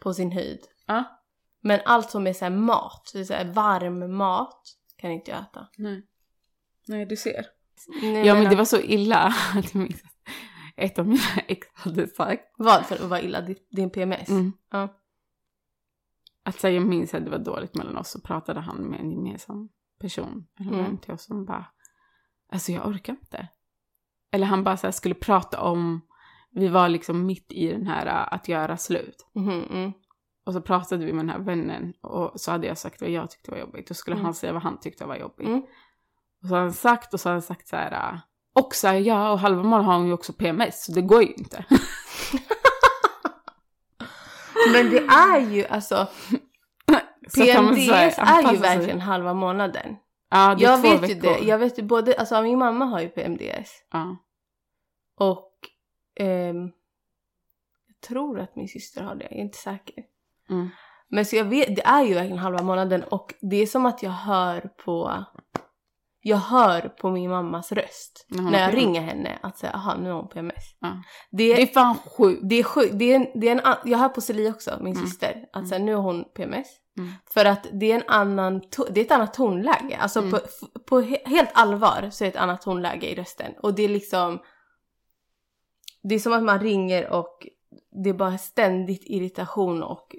På 0.00 0.14
sin 0.14 0.32
höjd. 0.32 0.60
Ja. 0.86 1.04
Men 1.60 1.80
allt 1.84 2.10
som 2.10 2.26
är 2.26 2.32
så 2.32 2.50
mat, 2.50 3.10
det 3.12 3.20
är 3.20 3.24
så 3.24 3.52
varm 3.52 4.14
mat, 4.16 4.62
kan 4.96 5.10
inte 5.10 5.30
jag 5.30 5.40
äta. 5.40 5.68
Nej. 5.78 6.06
Nej, 6.88 7.06
du 7.06 7.16
ser. 7.16 7.46
Nej, 8.02 8.26
Ja, 8.26 8.34
men 8.34 8.50
det 8.50 8.56
var 8.56 8.64
så 8.64 8.80
illa 8.80 9.34
att 9.54 9.74
jag 9.74 9.80
minns 9.82 10.02
ett 10.76 10.98
av 10.98 11.06
mina 11.08 11.20
ex 11.48 11.66
hade 11.74 12.08
sagt. 12.08 12.44
Vad 12.58 12.86
för 12.86 12.94
att 12.94 13.00
vara 13.10 13.20
illa? 13.20 13.40
Din- 13.70 13.90
PMS? 13.90 14.28
Mm. 14.28 14.52
Ja. 14.70 14.88
Att 16.44 16.60
så 16.60 16.66
här, 16.66 16.74
jag 16.74 16.86
minns 16.86 17.14
att 17.14 17.24
det 17.24 17.30
var 17.30 17.38
dåligt 17.38 17.74
mellan 17.74 17.96
oss 17.96 18.08
så 18.10 18.20
pratade 18.20 18.60
han 18.60 18.76
med 18.76 19.00
en 19.00 19.10
gemensam 19.10 19.68
person. 20.00 20.46
Eller 20.60 20.70
Mm. 20.72 20.84
vän 20.84 20.98
till 20.98 21.12
oss 21.12 21.24
som 21.24 21.44
bara, 21.44 21.66
alltså 22.48 22.72
jag 22.72 22.86
orkar 22.86 23.12
inte. 23.12 23.48
Eller 24.32 24.46
han 24.46 24.64
bara 24.64 24.76
så 24.76 24.92
skulle 24.92 25.14
prata 25.14 25.60
om, 25.60 26.00
vi 26.50 26.68
var 26.68 26.88
liksom 26.88 27.26
mitt 27.26 27.52
i 27.52 27.68
den 27.72 27.86
här 27.86 28.06
äh, 28.06 28.34
att 28.34 28.48
göra 28.48 28.76
slut. 28.76 29.26
Mhm, 29.34 29.62
mm. 29.70 29.92
Och 30.46 30.52
så 30.52 30.60
pratade 30.60 31.04
vi 31.04 31.12
med 31.12 31.24
den 31.24 31.30
här 31.30 31.38
vännen 31.38 31.92
och 32.00 32.40
så 32.40 32.50
hade 32.50 32.66
jag 32.66 32.78
sagt 32.78 33.00
vad 33.00 33.10
jag 33.10 33.30
tyckte 33.30 33.50
var 33.50 33.58
jobbigt. 33.58 33.90
Och 33.90 33.96
skulle 33.96 34.14
Mm. 34.14 34.24
han 34.24 34.34
säga 34.34 34.52
vad 34.52 34.62
han 34.62 34.80
tyckte 34.80 35.04
var 35.06 35.16
jobbigt. 35.16 35.46
Mm. 35.48 35.62
Och 36.42 36.48
så 36.48 36.54
har 36.54 36.60
han 36.62 36.72
sagt 36.72 37.14
och 37.14 37.20
så 37.20 37.28
har 37.28 37.32
han 37.32 37.42
sagt 37.42 37.68
så 37.68 37.76
här. 37.76 37.92
äh, 37.92 38.18
Och 38.52 38.74
så 38.74 38.88
här, 38.88 38.94
ja 38.94 39.32
och 39.32 39.38
halva 39.38 39.62
månaden 39.62 39.84
har 39.86 39.96
hon 39.96 40.06
ju 40.06 40.12
också 40.12 40.32
PMS 40.32 40.84
så 40.84 40.92
det 40.92 41.02
går 41.02 41.22
ju 41.22 41.32
inte. 41.32 41.64
Men 44.72 44.90
det 44.90 44.98
är 44.98 45.40
ju 45.50 45.66
alltså, 45.66 46.06
PMDS 47.36 48.18
är 48.18 48.52
ju 48.52 48.58
verkligen 48.58 49.00
halva 49.00 49.34
månaden. 49.34 49.96
Ja 50.30 50.54
det 50.54 50.64
är 50.64 50.70
Jag 50.70 50.78
vet 50.78 51.10
ju 51.10 51.14
veckor. 51.14 51.20
det. 51.22 51.38
Jag 51.48 51.58
vet 51.58 51.78
ju 51.78 51.82
både, 51.82 52.14
alltså 52.18 52.42
min 52.42 52.58
mamma 52.58 52.84
har 52.84 53.00
ju 53.00 53.08
PMDS. 53.08 53.70
Ja. 53.92 54.16
Och 55.18 55.52
ehm, 56.14 56.70
jag 57.88 58.00
tror 58.08 58.40
att 58.40 58.56
min 58.56 58.68
syster 58.68 59.02
har 59.02 59.14
det, 59.14 59.24
jag 59.24 59.32
är 59.32 59.36
inte 59.42 59.58
säker. 59.58 60.04
Mm. 60.50 60.68
Men 61.08 61.24
så 61.26 61.36
jag 61.36 61.44
vet, 61.44 61.76
det 61.76 61.82
är 61.86 62.02
ju 62.02 62.14
verkligen 62.14 62.38
halva 62.38 62.62
månaden 62.62 63.02
och 63.02 63.34
det 63.40 63.56
är 63.56 63.66
som 63.66 63.86
att 63.86 64.02
jag 64.02 64.10
hör 64.10 64.60
på 64.84 65.24
jag 66.24 66.36
hör 66.36 66.80
på 66.88 67.10
min 67.10 67.30
mammas 67.30 67.72
röst 67.72 68.26
När 68.28 68.42
jag 68.60 68.70
PMS. 68.70 68.74
ringer 68.84 69.00
henne 69.00 69.38
att 69.42 69.58
säga 69.58 69.72
aha 69.72 69.96
nu 69.96 70.10
har 70.10 70.16
hon 70.16 70.28
PMS. 70.28 70.76
Ja. 70.80 70.88
Det, 71.30 71.54
Det 71.54 71.62
är 71.62 71.66
fan 71.66 71.94
sjukt. 71.94 72.40
det 72.48 72.54
är 72.54 72.62
sjukt. 72.62 72.98
Det 72.98 73.04
är 73.12 73.16
en, 73.16 73.40
det 73.40 73.48
är 73.48 73.52
en, 73.66 73.74
jag 73.84 73.98
hör 73.98 74.08
på 74.08 74.20
Celie 74.20 74.50
också, 74.50 74.78
min 74.80 74.92
Mm. 74.96 75.06
syster, 75.06 75.44
att 75.52 75.68
säga 75.68 75.84
nu 75.84 75.94
har 75.94 76.02
hon 76.02 76.24
PMS. 76.34 76.66
Mm. 76.98 77.12
För 77.34 77.44
att 77.44 77.66
det 77.72 77.92
är 77.92 77.96
en 77.96 78.02
annan, 78.06 78.62
det 78.90 79.00
är 79.00 79.04
ett 79.04 79.10
annat 79.12 79.34
tonläge. 79.34 79.96
Alltså 80.00 80.18
Mm. 80.18 80.30
på, 80.30 80.38
på 80.86 81.00
he- 81.00 81.28
helt 81.28 81.50
allvar 81.54 82.08
så 82.12 82.24
är 82.24 82.26
det 82.28 82.34
ett 82.36 82.42
annat 82.42 82.62
tonläge 82.62 83.10
i 83.10 83.14
rösten. 83.14 83.52
Och 83.62 83.74
det 83.74 83.82
är 83.82 83.88
liksom, 83.88 84.38
det 86.02 86.14
är 86.14 86.18
som 86.18 86.32
att 86.32 86.42
man 86.42 86.60
ringer 86.60 87.10
och 87.10 87.46
det 88.02 88.10
är 88.10 88.14
bara 88.14 88.38
ständigt 88.38 89.02
irritation 89.04 89.82
och 89.82 90.16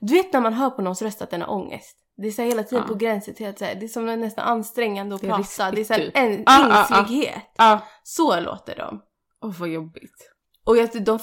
du 0.00 0.14
vet 0.14 0.32
när 0.32 0.40
man 0.40 0.52
hör 0.52 0.70
på 0.70 0.82
någons 0.82 1.02
röst 1.02 1.22
att 1.22 1.30
den 1.30 1.42
har 1.42 1.54
ångest. 1.54 1.96
Det 2.16 2.26
är 2.28 2.32
så 2.32 2.42
hela 2.42 2.62
tiden 2.62 2.84
Ja. 2.84 2.88
på 2.88 2.94
gränsen 2.94 3.34
till 3.34 3.46
att 3.48 3.58
säga, 3.58 3.74
det 3.74 3.86
är 3.86 3.88
som 3.88 4.06
nästan 4.06 4.44
ansträngande 4.48 5.14
att 5.14 5.20
Det 5.20 5.26
prata. 5.26 5.70
Det 5.70 5.80
är 5.80 5.84
så 5.84 5.92
här 5.92 6.00
typ. 6.00 6.16
en 6.16 6.42
Ah, 6.46 6.68
ah, 6.68 6.86
ah. 6.90 6.98
ängslighet. 6.98 7.42
Ja. 7.56 7.80
Så 8.02 8.40
låter 8.40 8.76
de. 8.76 9.02
Åh 9.42 9.60
vad 9.60 9.68
jobbigt. 9.68 10.30
Och 10.64 10.76
jag, 10.76 11.04
de, 11.04 11.18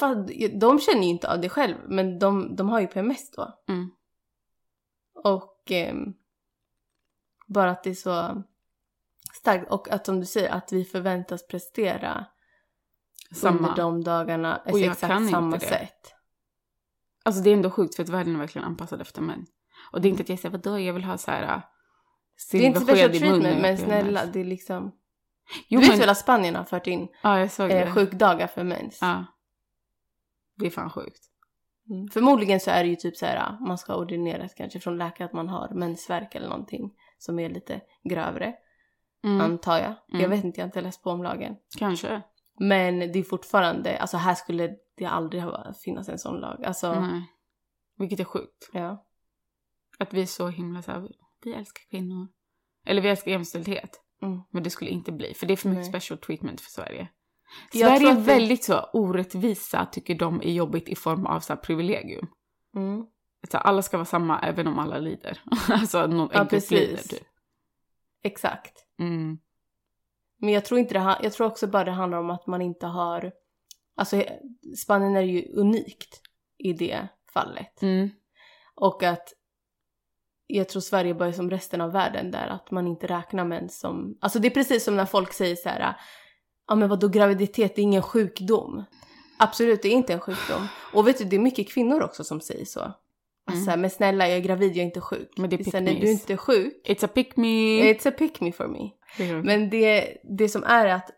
de 0.59 0.79
känner 0.79 1.03
ju 1.03 1.09
inte 1.09 1.31
av 1.31 1.41
det 1.41 1.49
själv, 1.49 1.75
men 1.87 2.19
de, 2.19 2.55
de 2.55 2.69
har 2.69 2.79
ju 2.79 2.87
PMS 2.87 3.31
då. 3.31 3.53
Mm. 3.69 3.89
Och 5.23 5.71
ehm, 5.71 6.13
bara 7.47 7.71
att 7.71 7.83
det 7.83 7.89
är 7.89 7.93
så 7.93 8.43
starkt. 9.33 9.71
Och 9.71 9.91
att 9.91 10.05
som 10.05 10.19
du 10.19 10.25
säger, 10.25 10.49
att 10.49 10.71
vi 10.71 10.85
förväntas 10.85 11.47
prestera 11.47 12.25
Samma. 13.35 13.57
under 13.57 13.75
de 13.75 14.03
dagarna 14.03 14.61
jag 14.65 14.73
kan 14.73 14.91
exakt 14.91 15.29
samma 15.29 15.59
sätt. 15.59 16.13
Alltså 17.25 17.41
det 17.41 17.49
är 17.49 17.53
ändå 17.53 17.71
sjukt 17.71 17.95
för 17.95 18.03
att 18.03 18.09
världen 18.09 18.35
är 18.35 18.39
verkligen 18.39 18.67
anpassad 18.67 19.01
efter 19.01 19.21
män. 19.21 19.45
Och 19.91 20.01
det 20.01 20.07
är 20.07 20.09
inte 20.09 20.23
att 20.23 20.29
jag 20.29 20.39
säger 20.39 20.51
vadå 20.57 20.79
jag 20.79 20.93
vill 20.93 21.03
ha 21.03 21.17
så 21.17 21.31
här 21.31 21.43
äh, 21.55 21.61
Det 22.51 22.57
är 22.57 22.61
inte 22.61 22.79
special 22.79 23.09
treatment, 23.09 23.43
men 23.43 23.55
och 23.55 23.61
PMS." 23.61 23.81
snälla, 23.81 24.25
det 24.25 24.39
är 24.39 24.43
liksom... 24.45 24.91
Jo, 25.67 25.79
du 25.81 25.87
vet 25.89 25.99
väl 25.99 26.09
att 26.09 26.17
Spanien 26.17 26.55
har 26.55 26.63
fört 26.63 26.87
in 26.87 27.07
Ja 27.23 27.39
jag 27.39 27.51
såg 27.51 27.71
eh, 27.71 27.85
det. 27.85 27.91
sjukdagar 27.91 28.47
för 28.47 28.63
mens? 28.63 28.97
Ja. 29.01 29.25
Det 30.55 30.65
är 30.65 30.69
fan 30.69 30.89
sjukt. 30.89 31.23
Mm. 31.89 32.07
Förmodligen 32.09 32.59
så 32.59 32.71
är 32.71 32.83
det 32.83 32.89
ju 32.89 32.95
typ 32.95 33.17
så 33.17 33.25
här, 33.25 33.57
man 33.59 33.77
ska 33.77 33.95
ordineras 33.95 34.53
kanske 34.53 34.79
från 34.79 34.97
läkare 34.97 35.25
att 35.25 35.33
man 35.33 35.49
har 35.49 35.69
mensvärk 35.69 36.35
eller 36.35 36.47
någonting 36.49 36.93
som 37.17 37.39
är 37.39 37.49
lite 37.49 37.81
grövre. 38.03 38.53
Mm. 39.23 39.41
Antar 39.41 39.77
jag. 39.77 39.93
Jag 40.07 40.19
Mm. 40.19 40.29
vet 40.29 40.43
inte, 40.43 40.59
jag 40.59 40.63
har 40.65 40.67
inte 40.67 40.81
läst 40.81 41.03
på 41.03 41.09
om 41.09 41.23
lagen. 41.23 41.55
Kanske. 41.77 42.21
Men 42.59 42.99
det 42.99 43.19
är 43.19 43.23
fortfarande, 43.23 43.97
alltså 43.99 44.17
här 44.17 44.35
skulle 44.35 44.75
det 44.97 45.05
aldrig 45.05 45.41
ha 45.43 45.73
finnas 45.73 46.09
en 46.09 46.19
sån 46.19 46.39
lag. 46.39 46.65
Alltså, 46.65 46.99
Nej. 46.99 47.21
Vilket 47.97 48.19
är 48.19 48.23
sjukt. 48.23 48.69
ja. 48.73 49.03
Att 49.99 50.13
vi 50.13 50.21
är 50.21 50.25
så 50.25 50.47
himla 50.47 50.81
så 50.81 50.91
här, 50.91 51.07
vi 51.43 51.53
älskar 51.53 51.81
kvinnor. 51.89 52.27
Eller 52.85 53.01
vi 53.01 53.09
älskar 53.09 53.31
jämställdhet. 53.31 54.01
Mm. 54.21 54.41
Men 54.51 54.63
det 54.63 54.69
skulle 54.69 54.89
inte 54.91 55.11
bli, 55.11 55.33
för 55.33 55.45
det 55.45 55.53
är 55.53 55.57
för 55.57 55.69
mycket 55.69 55.91
Nej. 55.91 56.01
special 56.01 56.17
treatment 56.19 56.61
för 56.61 56.69
Sverige. 56.71 57.07
Jag 57.73 57.89
Sverige 57.99 58.11
är 58.11 58.15
det- 58.15 58.21
väldigt 58.21 58.63
så 58.63 58.89
orättvisa, 58.93 59.85
tycker 59.85 60.15
de 60.15 60.41
är 60.41 60.51
jobbigt 60.51 60.89
i 60.89 60.95
form 60.95 61.25
av 61.25 61.39
så 61.39 61.55
privilegium. 61.55 62.27
Mm. 62.75 63.05
Så 63.51 63.57
alla 63.57 63.81
ska 63.81 63.97
vara 63.97 64.05
samma 64.05 64.39
även 64.39 64.67
om 64.67 64.79
alla 64.79 64.97
lider. 64.97 65.41
alltså 65.69 66.07
någon 66.07 66.29
Ja, 66.33 66.39
grupp 66.43 66.51
lider 66.71 66.87
precis. 66.95 67.07
typ. 67.09 67.27
Exakt. 68.23 68.85
Mm. 68.99 69.37
Men 70.37 70.49
jag 70.49 70.65
tror 70.65 70.79
inte 70.79 70.93
det, 70.93 71.17
jag 71.23 71.33
tror 71.33 71.47
också 71.47 71.67
bara 71.67 71.83
det 71.83 71.91
handlar 71.91 72.17
om 72.17 72.29
att 72.29 72.47
man 72.47 72.61
inte 72.61 72.85
har, 72.85 73.31
alltså 73.95 74.23
Spanien 74.83 75.15
är 75.15 75.21
ju 75.21 75.53
unikt 75.53 76.21
i 76.57 76.73
det 76.73 77.07
fallet. 77.33 77.81
Mm. 77.81 78.09
Och 78.75 79.03
att 79.03 79.33
jag 80.47 80.69
tror 80.69 80.81
Sverige 80.81 81.13
bara 81.13 81.29
är 81.29 81.33
som 81.33 81.49
resten 81.49 81.81
av 81.81 81.91
världen 81.91 82.31
där 82.31 82.47
att 82.47 82.71
man 82.71 82.87
inte 82.87 83.07
räknar 83.07 83.45
mens 83.45 83.79
som, 83.79 84.17
alltså 84.21 84.39
det 84.39 84.47
är 84.47 84.53
precis 84.53 84.83
som 84.83 84.95
när 84.95 85.05
folk 85.05 85.33
säger 85.33 85.55
så 85.55 85.69
här, 85.69 85.95
ja 86.67 86.75
men 86.75 86.89
vadå 86.89 87.07
graviditet 87.07 87.75
det 87.75 87.81
är 87.81 87.83
ingen 87.83 88.01
sjukdom. 88.01 88.83
Absolut 89.39 89.81
det 89.81 89.87
är 89.87 89.93
inte 89.93 90.13
en 90.13 90.19
sjukdom. 90.19 90.67
Och 90.93 91.07
vet 91.07 91.17
du 91.17 91.25
det 91.25 91.35
är 91.35 91.39
mycket 91.39 91.69
kvinnor 91.69 92.01
också 92.01 92.23
som 92.23 92.41
säger 92.41 92.65
så. 92.65 92.93
Alltså, 93.47 93.69
Mm. 93.69 93.81
men 93.81 93.89
snälla 93.89 94.27
jag 94.27 94.37
är 94.37 94.41
gravid, 94.41 94.69
jag 94.71 94.77
är 94.77 94.83
inte 94.83 95.01
sjuk. 95.01 95.31
Men 95.37 95.49
det 95.49 95.59
är 95.59 95.63
Sen 95.71 95.87
pick-me's. 95.87 96.01
du 96.01 96.11
inte 96.11 96.33
är 96.33 96.37
sjuk, 96.37 96.81
It's 96.87 97.05
a 97.05 97.09
pick 97.13 97.37
me. 97.37 97.47
it's 97.93 98.07
a 98.09 98.11
pick 98.17 98.41
me 98.41 98.51
for 98.51 98.67
me. 98.67 98.89
Men 99.43 99.69
det, 99.69 100.17
det 100.37 100.49
som 100.49 100.63
är 100.63 100.85
att 100.87 101.09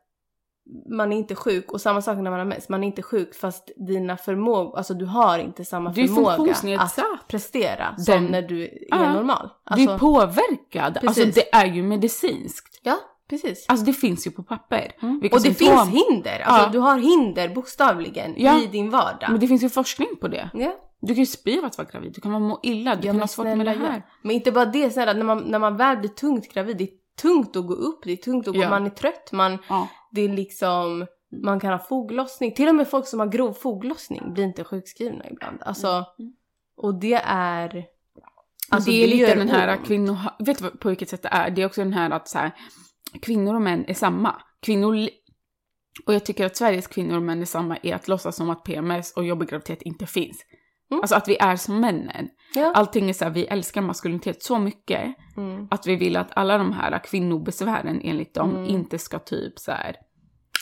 man 0.92 1.14
är 1.14 1.18
inte 1.18 1.36
sjuk 1.36 1.72
och 1.72 1.82
samma 1.82 2.02
sak 2.02 2.16
när 2.18 2.24
man 2.32 2.40
har 2.40 2.46
mens, 2.46 2.70
man 2.70 2.84
är 2.84 2.88
inte 2.88 3.02
sjuk 3.02 3.36
fast 3.36 3.72
dina 3.88 4.18
förmågor, 4.18 4.78
alltså 4.78 4.94
du 4.94 5.06
har 5.06 5.40
inte 5.40 5.66
samma 5.66 5.92
Du 5.92 6.02
är 6.04 6.08
förmåga 6.08 6.80
att 6.80 7.28
prestera 7.28 7.96
som 7.98 8.14
Den- 8.14 8.26
när 8.26 8.42
du 8.42 8.64
är 8.64 8.70
Ja. 8.90 9.14
normal. 9.14 9.50
du 9.66 9.74
Alltså, 9.74 9.92
är 9.92 9.98
påverkad. 9.98 10.98
Alltså 10.98 11.08
Precis. 11.24 11.36
det 11.36 11.56
är 11.56 11.66
ju 11.66 11.84
medicinskt. 11.84 12.80
ja, 12.84 12.96
precis. 13.30 13.66
Alltså 13.70 13.86
det 13.86 13.94
finns 13.94 14.28
ju 14.28 14.32
på 14.32 14.44
papper. 14.44 14.92
Mm. 15.02 15.18
Och 15.34 15.42
det 15.44 15.54
finns 15.54 15.88
hinder, 15.88 16.40
alltså 16.46 16.66
Ja. 16.66 16.70
du 16.72 16.80
har 16.80 16.98
hinder 16.98 17.50
bokstavligen 17.50 18.34
Ja. 18.38 18.62
i 18.62 18.66
din 18.66 18.90
vardag. 18.90 19.30
Men 19.32 19.40
det 19.40 19.48
finns 19.48 19.64
ju 19.64 19.70
forskning 19.70 20.10
på 20.22 20.28
det. 20.28 20.50
Ja. 20.54 20.76
Du 21.02 21.08
kan 21.14 21.20
ju 21.20 21.26
spy 21.26 21.58
av 21.60 21.66
att 21.66 21.78
vara 21.78 21.88
gravid, 21.92 22.14
du 22.14 22.22
kan 22.22 22.32
må 22.42 22.60
illa, 22.64 22.96
du 22.96 23.08
Ja, 23.08 23.14
kan 23.14 23.20
ha 23.22 23.28
svårt 23.28 23.46
med 23.46 23.66
det 23.66 23.72
här. 23.72 24.04
Men 24.22 24.32
inte 24.32 24.52
bara 24.52 24.66
det, 24.66 24.92
snälla, 24.92 25.14
när 25.14 25.24
man, 25.26 25.38
när 25.38 25.60
man 25.60 25.78
väl 25.78 25.98
blir 25.98 26.10
tungt 26.10 26.54
gravid, 26.54 26.78
det 26.78 26.84
är 26.84 26.90
tungt 27.22 27.56
att 27.56 27.68
gå 27.68 27.74
upp, 27.74 28.00
det 28.04 28.12
är 28.12 28.16
tungt 28.18 28.48
att 28.48 28.54
gå, 28.56 28.62
Ja. 28.62 28.70
man 28.70 28.86
är 28.86 28.90
trött, 28.90 29.32
man, 29.32 29.58
Ja. 29.70 29.88
det 30.12 30.22
är 30.22 30.30
liksom, 30.30 31.06
man 31.44 31.60
kan 31.60 31.72
ha 31.72 31.80
foglossning. 31.80 32.54
Till 32.54 32.68
och 32.70 32.76
med 32.76 32.88
folk 32.88 33.08
som 33.08 33.20
har 33.20 33.28
grov 33.28 33.54
foglossning 33.54 34.34
blir 34.34 34.44
inte 34.44 34.64
sjukskrivna 34.64 35.30
ibland. 35.30 35.58
Alltså, 35.62 36.06
Mm. 36.20 36.34
och 36.78 36.96
det 37.00 37.22
är... 37.26 37.86
Alltså, 38.72 38.92
det 38.92 39.04
är 39.04 39.08
lite 39.08 39.18
gör 39.18 39.36
den 39.36 39.50
här 39.50 39.78
kvinnor... 39.86 40.18
Vet 40.40 40.60
du 40.60 40.70
på 40.70 40.90
vilket 40.90 41.10
sätt 41.10 41.22
det 41.22 41.30
är? 41.30 41.50
Det 41.50 41.62
är 41.62 41.66
också 41.66 41.82
den 41.82 41.94
här 41.94 42.10
att 42.10 42.28
så 42.28 42.38
här, 42.38 42.52
kvinnor 43.22 43.56
och 43.56 43.62
män 43.62 43.86
är 43.88 43.94
samma. 43.94 44.42
Kvinnor... 44.60 45.10
Och 46.06 46.14
jag 46.14 46.26
tycker 46.26 46.46
att 46.46 46.58
Sveriges 46.58 46.88
kvinnor 46.88 47.16
och 47.16 47.24
män 47.24 47.42
är 47.42 47.46
samma 47.46 47.78
är 47.84 47.96
att 47.96 48.08
låtsas 48.08 48.36
som 48.36 48.50
att 48.50 48.64
PMS 48.64 49.14
och 49.14 49.26
jobbig 49.26 49.50
graviditet 49.50 49.82
inte 49.82 50.06
finns. 50.06 50.42
Mm. 50.92 51.02
Alltså 51.02 51.16
att 51.16 51.28
vi 51.28 51.38
är 51.38 51.56
som 51.56 51.80
männen. 51.80 52.30
Ja. 52.56 52.72
Allting 52.76 53.10
är 53.10 53.14
så 53.14 53.24
här, 53.24 53.32
vi 53.32 53.46
älskar 53.46 53.82
maskulinitet 53.82 54.44
så 54.44 54.60
mycket 54.60 55.16
Mm. 55.38 55.68
att 55.72 55.88
vi 55.88 55.96
vill 55.96 56.18
att 56.18 56.30
alla 56.38 56.58
de 56.58 56.74
här 56.74 57.00
kvinnobesvären 57.04 58.02
enligt 58.04 58.34
dem 58.34 58.50
Mm. 58.50 58.66
inte 58.66 59.00
ska 59.00 59.20
typ 59.20 59.60
så 59.60 59.72
här 59.72 59.96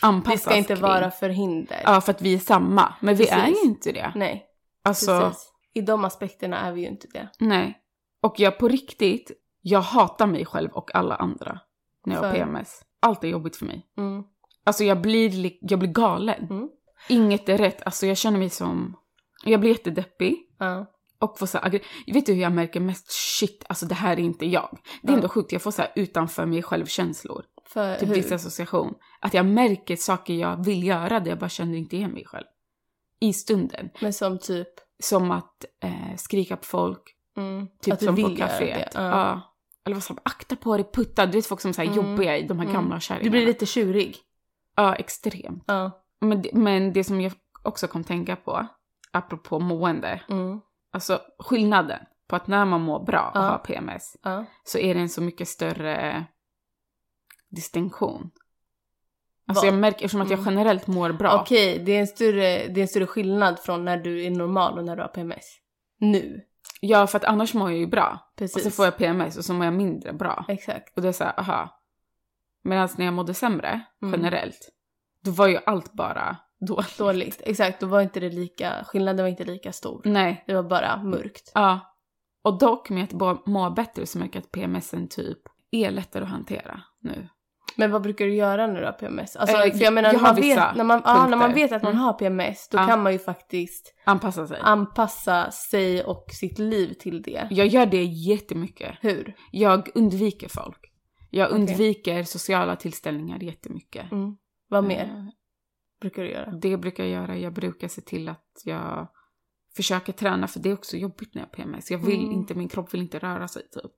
anpassas 0.01 0.39
Det 0.43 0.49
ska 0.49 0.55
inte 0.57 0.73
kring. 0.73 0.81
vara 0.81 1.11
förhinder. 1.11 1.81
Ja, 1.83 2.01
för 2.01 2.11
att 2.11 2.21
vi 2.21 2.33
är 2.33 2.39
samma. 2.39 2.93
Men 2.99 3.15
vi 3.15 3.25
Precis. 3.25 3.43
är 3.43 3.47
ju 3.47 3.61
inte 3.69 3.91
det. 3.91 4.11
Nej, 4.15 4.45
Alltså, 4.83 5.19
precis. 5.19 5.51
I 5.73 5.81
de 5.81 6.05
aspekterna 6.05 6.57
är 6.59 6.71
vi 6.71 6.81
ju 6.81 6.87
inte 6.87 7.07
det. 7.13 7.29
nej. 7.39 7.77
Och 8.21 8.39
jag 8.39 8.57
på 8.59 8.67
riktigt, 8.67 9.31
jag 9.61 9.81
hatar 9.81 10.27
mig 10.27 10.45
själv 10.45 10.71
och 10.71 10.95
alla 10.95 11.15
andra 11.15 11.59
när 12.05 12.15
jag 12.15 12.21
har? 12.23 12.33
PMS. 12.33 12.81
Allt 12.99 13.23
är 13.23 13.27
jobbigt 13.27 13.55
för 13.55 13.65
mig. 13.65 13.85
Mm. 13.97 14.23
Alltså 14.63 14.83
jag 14.83 15.01
blir, 15.01 15.29
li- 15.29 15.59
jag 15.61 15.79
blir 15.79 15.89
galen. 15.91 16.47
Mm. 16.49 16.69
Inget 17.09 17.49
är 17.49 17.57
rätt. 17.57 17.81
Alltså 17.85 18.05
jag 18.05 18.17
känner 18.17 18.39
mig 18.39 18.49
som... 18.49 18.95
Jag 19.43 19.59
blir 19.59 19.69
jättedeppig. 19.71 20.35
Ja. 20.59 20.85
Och 21.19 21.39
får 21.39 21.45
så 21.45 21.57
här, 21.57 21.81
vet 22.13 22.25
du 22.25 22.33
hur 22.33 22.41
jag 22.41 22.51
märker 22.51 22.79
mest 22.79 23.11
shit, 23.11 23.65
alltså 23.69 23.85
det 23.85 23.95
här 23.95 24.13
är 24.13 24.21
inte 24.21 24.45
jag. 24.45 24.77
Det 25.01 25.11
är 25.11 25.15
ändå 25.15 25.29
sjukt, 25.29 25.51
jag 25.51 25.61
får 25.61 25.71
så 25.71 25.81
här 25.81 25.91
utanför 25.95 26.45
mig 26.45 26.63
själv-känslor. 26.63 27.43
För 27.65 27.95
Typ 27.95 28.09
hur? 28.09 28.15
disassociation. 28.15 28.93
Att 29.21 29.33
jag 29.33 29.45
märker 29.45 29.95
saker 29.95 30.33
jag 30.33 30.65
vill 30.65 30.83
göra 30.83 31.19
där 31.19 31.29
jag 31.29 31.39
bara 31.39 31.49
känner 31.49 31.77
inte 31.77 31.95
igen 31.95 32.11
mig 32.11 32.25
själv. 32.25 32.45
I 33.19 33.33
stunden. 33.33 33.89
Men 34.01 34.13
som 34.13 34.39
typ... 34.39 34.67
Som 35.03 35.31
att 35.31 35.65
eh, 35.83 36.15
skrika 36.17 36.57
på 36.57 36.65
folk. 36.65 37.01
Mm, 37.37 37.67
Typ 37.81 37.93
att 37.93 38.03
som 38.03 38.15
på 38.15 38.21
kaféet. 38.21 38.91
Ja. 38.93 39.01
Ja. 39.01 39.41
Eller 39.85 39.95
vad 39.95 40.03
som 40.03 40.17
akta 40.23 40.55
på 40.55 40.77
dig, 40.77 40.89
putta. 40.93 41.25
Du 41.25 41.31
vet 41.31 41.45
folk 41.45 41.61
som 41.61 41.71
är 41.77 41.79
Mm. 41.83 41.95
jobbiga, 41.95 42.31
de 42.47 42.59
här 42.59 42.65
Mm. 42.65 42.73
gamla 42.73 42.99
kärringarna. 42.99 43.23
Du 43.23 43.29
blir 43.29 43.45
lite 43.45 43.65
tjurig. 43.65 44.17
Ja, 44.75 44.95
extremt. 44.95 45.63
Ja. 45.67 46.03
Men, 46.21 46.45
men 46.53 46.93
det 46.93 47.03
som 47.03 47.21
jag 47.21 47.33
också 47.63 47.87
kom 47.87 48.03
tänka 48.03 48.35
på, 48.35 48.67
apropå 49.11 49.59
mående. 49.59 50.21
Mm. 50.29 50.61
Alltså 50.91 51.21
skillnaden 51.39 51.99
på 52.27 52.35
att 52.35 52.47
när 52.47 52.65
man 52.65 52.81
mår 52.81 53.05
bra 53.05 53.31
och 53.35 53.37
Ja. 53.41 53.41
har 53.41 53.57
PMS 53.57 54.15
Ja. 54.23 54.45
så 54.63 54.77
är 54.77 54.93
det 54.95 54.99
en 55.01 55.09
så 55.09 55.21
mycket 55.21 55.47
större 55.47 56.25
distinktion. 57.49 58.31
Alltså 59.47 59.65
jag 59.65 59.75
märker, 59.75 59.97
eftersom 60.05 60.21
att 60.21 60.29
jag 60.29 60.39
Mm. 60.39 60.53
generellt 60.53 60.87
mår 60.87 61.11
bra. 61.11 61.41
Okej, 61.41 61.79
det, 61.85 61.91
är 61.91 61.99
en 61.99 62.07
större, 62.07 62.67
det 62.67 62.79
är 62.79 62.81
en 62.81 62.87
större 62.87 63.07
skillnad 63.07 63.59
från 63.59 63.85
när 63.85 63.97
du 63.97 64.23
är 64.25 64.29
normal 64.31 64.77
och 64.77 64.85
när 64.85 64.95
du 64.95 65.01
har 65.01 65.09
PMS. 65.09 65.45
Nu. 65.99 66.41
Ja, 66.81 67.07
för 67.07 67.17
att 67.17 67.23
annars 67.25 67.53
mår 67.53 67.69
jag 67.71 67.79
ju 67.79 67.87
bra. 67.87 68.31
Precis. 68.35 68.55
Och 68.55 68.61
så 68.61 68.71
får 68.71 68.85
jag 68.85 68.97
PMS 68.97 69.37
och 69.37 69.45
så 69.45 69.53
mår 69.53 69.65
jag 69.65 69.73
mindre 69.73 70.13
bra. 70.13 70.45
Exakt. 70.47 70.95
Och 70.95 71.01
det 71.01 71.07
är 71.07 71.11
så 71.11 71.23
här, 71.23 71.39
aha. 71.39 71.81
Medan 72.63 72.89
när 72.97 73.05
jag 73.05 73.13
mådde 73.13 73.33
sämre, 73.33 73.81
Mm. 74.01 74.13
generellt, 74.13 74.69
då 75.23 75.31
var 75.31 75.47
ju 75.47 75.57
allt 75.65 75.93
bara 75.93 76.37
dåligt. 76.59 76.97
Dåligt. 76.97 77.41
Exakt, 77.45 77.79
då 77.79 77.85
var 77.87 78.01
inte 78.01 78.19
det 78.19 78.29
lika, 78.29 78.83
skillnaden 78.87 79.23
var 79.23 79.29
inte 79.29 79.43
lika 79.43 79.71
stor. 79.71 80.01
Nej. 80.05 80.43
Det 80.47 80.53
var 80.53 80.63
bara 80.63 81.03
mörkt. 81.03 81.51
Ja. 81.55 81.79
Och 82.43 82.57
dock 82.59 82.89
med 82.89 83.03
att 83.03 83.45
må 83.45 83.69
bättre 83.69 84.05
så 84.05 84.19
märker 84.19 84.35
jag 84.35 84.43
att 84.43 84.51
PMSen 84.51 85.07
typ 85.07 85.39
är 85.71 85.91
lättare 85.91 86.23
att 86.23 86.29
hantera 86.29 86.81
nu. 87.01 87.29
Men 87.75 87.91
vad 87.91 88.01
brukar 88.01 88.25
du 88.25 88.35
göra 88.35 88.67
du 88.67 88.85
har 88.85 88.91
PMS? 88.91 89.35
Alltså, 89.35 89.57
Eh, 89.57 89.71
för 89.71 89.83
jag 89.83 89.93
menar, 89.93 90.13
jag 90.13 90.21
när 90.21 90.23
man, 90.23 90.35
vet, 90.35 90.75
när, 90.75 90.83
man, 90.83 91.01
ja, 91.05 91.27
när 91.27 91.37
man 91.37 91.53
vet 91.53 91.71
att 91.71 91.83
man 91.83 91.91
Mm. 91.91 92.03
har 92.03 92.13
PMS, 92.13 92.69
då 92.69 92.77
Ja. 92.77 92.87
kan 92.87 93.03
man 93.03 93.11
ju 93.13 93.19
faktiskt 93.19 93.93
Anpassa 94.05 94.47
sig. 94.47 94.59
anpassa 94.61 95.51
sig 95.51 96.03
och 96.03 96.25
sitt 96.31 96.59
liv 96.59 96.93
till 96.93 97.21
det. 97.21 97.47
Jag 97.51 97.67
gör 97.67 97.85
det 97.85 98.03
jättemycket. 98.03 98.95
Hur? 99.01 99.35
Jag 99.51 99.89
undviker 99.95 100.47
folk. 100.49 100.79
Jag 101.31 101.49
undviker 101.51 102.23
sociala 102.23 102.75
tillställningar 102.75 103.39
jättemycket. 103.43 104.11
Mm. 104.11 104.35
Vad 104.69 104.83
mer 104.83 105.03
Eh, 105.03 105.25
brukar 105.99 106.23
du 106.23 106.29
göra? 106.31 106.51
Det 106.51 106.77
brukar 106.77 107.03
jag 107.03 107.11
göra. 107.21 107.37
Jag 107.37 107.53
brukar 107.53 107.87
se 107.87 108.01
till 108.01 108.29
att 108.29 108.61
jag 108.65 109.07
försöker 109.75 110.13
träna 110.13 110.47
för 110.47 110.59
det 110.59 110.69
är 110.69 110.73
också 110.73 110.97
jobbigt 110.97 111.33
när 111.35 111.41
jag 111.41 111.47
har 111.47 111.53
PMS. 111.53 111.91
Jag 111.91 111.97
vill 111.99 112.19
Mm. 112.23 112.31
inte, 112.31 112.55
min 112.55 112.67
kropp 112.67 112.93
vill 112.93 113.01
inte 113.01 113.19
röra 113.19 113.47
sig 113.47 113.69
typ. 113.69 113.91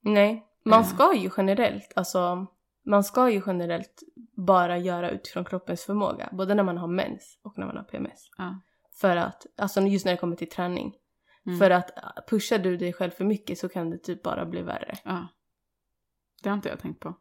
Nej, 0.00 0.46
man 0.64 0.80
Eh. 0.80 0.86
ska 0.86 1.14
ju 1.14 1.30
generellt, 1.36 1.92
alltså 1.96 2.46
man 2.84 3.04
ska 3.04 3.30
ju 3.30 3.42
generellt 3.46 4.02
bara 4.36 4.78
göra 4.78 5.10
utifrån 5.10 5.44
kroppens 5.44 5.84
förmåga. 5.84 6.28
Både 6.32 6.54
när 6.54 6.62
man 6.62 6.78
har 6.78 6.88
mens 6.88 7.38
och 7.42 7.58
när 7.58 7.66
man 7.66 7.76
har 7.76 7.84
PMS. 7.84 8.30
Ja. 8.38 8.60
För 9.00 9.16
att, 9.16 9.46
alltså 9.56 9.80
just 9.80 10.04
när 10.04 10.12
det 10.12 10.18
kommer 10.18 10.36
till 10.36 10.48
träning. 10.48 10.94
Mm. 11.46 11.58
För 11.58 11.70
att 11.70 11.90
pushar 12.30 12.58
du 12.58 12.76
dig 12.76 12.92
själv 12.92 13.10
för 13.10 13.24
mycket 13.24 13.58
så 13.58 13.68
kan 13.68 13.90
det 13.90 13.98
typ 13.98 14.22
bara 14.22 14.46
bli 14.46 14.62
värre. 14.62 14.94
Ja. 15.04 15.28
Det 16.42 16.48
har 16.48 16.56
inte 16.56 16.68
jag 16.68 16.80
tänkt 16.80 17.00
på. 17.00 17.14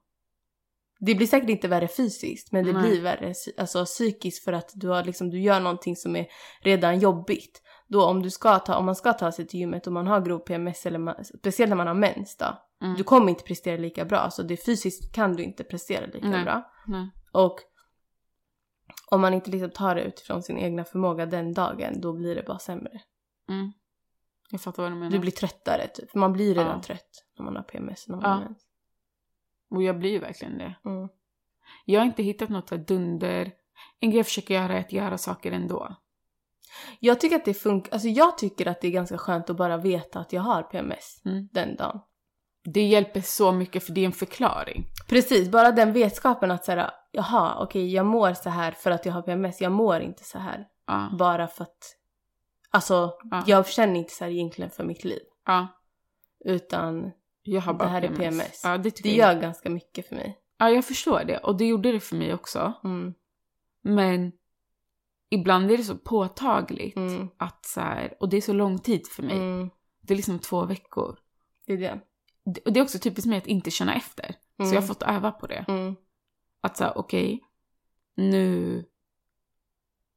Det 1.00 1.16
blir 1.16 1.28
säkert 1.28 1.50
inte 1.50 1.68
värre 1.68 1.88
fysiskt 1.88 2.52
men 2.52 2.66
det 2.66 2.74
Nej. 2.74 2.82
blir 2.82 3.02
värre 3.02 3.34
alltså, 3.58 3.86
psykiskt 3.86 4.44
för 4.44 4.54
att 4.54 4.72
du, 4.74 4.88
har 4.88 5.04
liksom, 5.04 5.30
du 5.30 5.40
gör 5.40 5.60
någonting 5.60 5.96
som 5.96 6.16
är 6.16 6.28
redan 6.62 7.00
jobbigt. 7.00 7.62
Då 7.88 8.06
om, 8.06 8.22
du 8.22 8.30
ska 8.30 8.60
ta, 8.60 8.76
om 8.76 8.86
man 8.86 8.96
ska 8.96 9.14
ta 9.14 9.32
sig 9.32 9.48
till 9.48 9.60
gymmet 9.60 9.88
och 9.88 9.94
man 9.94 10.08
har 10.08 10.22
grov 10.22 10.40
PMS 10.40 10.86
eller 10.86 11.00
man, 11.00 11.26
speciellt 11.26 11.70
när 11.70 11.76
man 11.76 11.88
har 11.88 11.94
mens 11.94 12.38
då. 12.38 12.46
Mm. 12.82 12.96
Du 12.98 13.04
kommer 13.04 13.30
inte 13.30 13.44
prestera 13.44 13.78
lika 13.78 14.06
bra. 14.06 14.30
Så 14.30 14.44
det 14.44 14.66
fysiskt 14.66 15.16
kan 15.16 15.36
du 15.36 15.44
inte 15.44 15.64
prestera 15.64 16.06
lika 16.06 16.28
Nej. 16.28 16.44
bra. 16.44 16.72
Nej. 16.88 17.10
Och 17.32 17.60
om 19.12 19.22
man 19.22 19.34
inte 19.34 19.52
liksom 19.52 19.70
tar 19.70 19.96
det 19.96 20.02
utifrån 20.04 20.44
sin 20.44 20.58
egna 20.58 20.84
förmåga 20.84 21.26
den 21.26 21.54
dagen 21.54 22.02
då 22.02 22.14
blir 22.14 22.36
det 22.36 22.44
bara 22.44 22.60
sämre. 22.60 23.02
Mm. 23.50 23.72
Jag 24.52 24.62
fattar 24.62 24.84
vad 24.84 24.92
du 24.92 24.96
menar. 24.96 25.12
Du 25.12 25.20
blir 25.20 25.32
tröttare 25.32 25.88
typ. 25.88 26.16
Man 26.16 26.34
blir 26.34 26.56
redan 26.56 26.78
Ja. 26.78 26.84
trött 26.84 27.26
när 27.38 27.46
man 27.46 27.56
har 27.56 27.64
PMS. 27.64 28.08
När 28.08 28.16
man 28.16 28.24
Ja. 28.24 28.30
har 28.30 28.40
mens. 28.40 28.58
Och 29.70 29.84
jag 29.84 30.00
blir 30.00 30.12
ju 30.12 30.20
verkligen 30.20 30.58
det. 30.58 30.76
Mm. 30.86 31.10
Jag 31.86 32.00
har 32.00 32.06
inte 32.06 32.24
hittat 32.24 32.50
något 32.50 32.70
här 32.70 32.78
dunder. 32.78 33.52
En 34.00 34.10
grej 34.10 34.18
jag 34.20 34.26
försöker 34.26 34.54
göra 34.54 34.74
är 34.74 34.80
att 34.80 34.92
göra 34.94 35.18
saker 35.18 35.52
ändå. 35.52 35.96
Jag 37.00 37.20
tycker 37.20 37.36
att 37.36 37.46
det 37.46 37.54
funkar, 37.54 37.94
alltså 37.94 38.08
jag 38.08 38.38
tycker 38.38 38.68
att 38.68 38.82
det 38.82 38.88
är 38.88 38.92
ganska 38.92 39.18
skönt 39.18 39.50
att 39.50 39.56
bara 39.58 39.78
veta 39.78 40.20
att 40.20 40.34
jag 40.34 40.42
har 40.42 40.64
PMS 40.64 41.22
Mm. 41.26 41.50
den 41.52 41.76
dagen. 41.76 42.00
Det 42.64 42.84
hjälper 42.84 43.22
så 43.22 43.52
mycket 43.52 43.84
för 43.84 43.94
det 43.94 44.02
är 44.02 44.06
en 44.06 44.12
förklaring. 44.12 44.86
Precis, 45.08 45.50
bara 45.52 45.72
den 45.72 45.94
vetskapen 45.94 46.52
att 46.52 46.66
säga, 46.66 46.94
jaha, 47.12 47.64
okej, 47.64 47.94
jag 47.94 48.06
mår 48.06 48.34
så 48.34 48.50
här 48.50 48.72
för 48.72 48.92
att 48.92 49.06
jag 49.06 49.14
har 49.14 49.22
PMS. 49.22 49.62
Jag 49.62 49.72
mår 49.72 50.00
inte 50.00 50.24
så 50.24 50.40
här 50.40 50.68
Ja, 50.88 51.10
bara 51.20 51.48
för 51.48 51.64
att, 51.64 51.96
alltså, 52.70 53.14
Ja. 53.32 53.44
jag 53.48 53.68
känner 53.68 53.96
inte 54.00 54.14
så 54.14 54.24
här 54.24 54.32
egentligen 54.32 54.72
för 54.72 54.84
mitt 54.84 55.04
liv. 55.04 55.22
ja. 55.46 55.68
Utan 56.46 57.12
Jag 57.48 57.62
har 57.62 57.74
Det 57.74 57.78
bara 57.80 57.90
här 57.90 58.02
är 58.02 58.08
PMS. 58.08 58.20
PMS. 58.38 58.62
Ja, 58.64 58.78
det 58.78 59.04
det 59.04 59.16
jag. 59.16 59.34
gör 59.34 59.42
ganska 59.42 59.70
mycket 59.70 60.08
för 60.08 60.16
mig. 60.16 60.40
Ja, 60.58 60.70
jag 60.70 60.86
förstår 60.86 61.24
det. 61.24 61.38
Och 61.38 61.58
det 61.58 61.66
gjorde 61.68 61.92
det 61.92 62.00
för 62.00 62.16
mig 62.16 62.34
också. 62.34 62.74
Mm, 62.84 63.14
Men 63.82 64.32
ibland 65.30 65.72
är 65.72 65.78
det 65.78 65.84
så 65.84 65.98
påtagligt 65.98 66.96
mm, 66.96 67.28
att 67.38 67.66
så 67.66 67.82
här, 67.82 68.14
och 68.20 68.30
det 68.30 68.38
är 68.38 68.42
så 68.42 68.54
lång 68.54 68.80
tid 68.80 69.08
för 69.08 69.24
mig. 69.24 69.36
mm, 69.38 69.70
Det 70.02 70.14
är 70.14 70.16
liksom 70.16 70.40
två 70.40 70.66
veckor. 70.66 71.20
det 71.66 71.74
är 71.74 71.78
det. 71.78 72.00
Det- 72.46 72.62
Och 72.66 72.74
det 72.74 72.80
är 72.80 72.84
också 72.84 73.00
typiskt 73.00 73.30
mig 73.30 73.38
att 73.38 73.48
inte 73.48 73.72
känna 73.72 73.96
efter. 73.96 74.36
Mm, 74.60 74.70
Så 74.70 74.76
jag 74.76 74.82
har 74.82 74.88
fått 74.88 75.04
öva 75.04 75.32
på 75.32 75.48
det. 75.48 75.66
mm, 75.68 75.96
Att 76.62 76.78
säga 76.78 76.92
okej, 76.96 77.42
nu... 78.16 78.86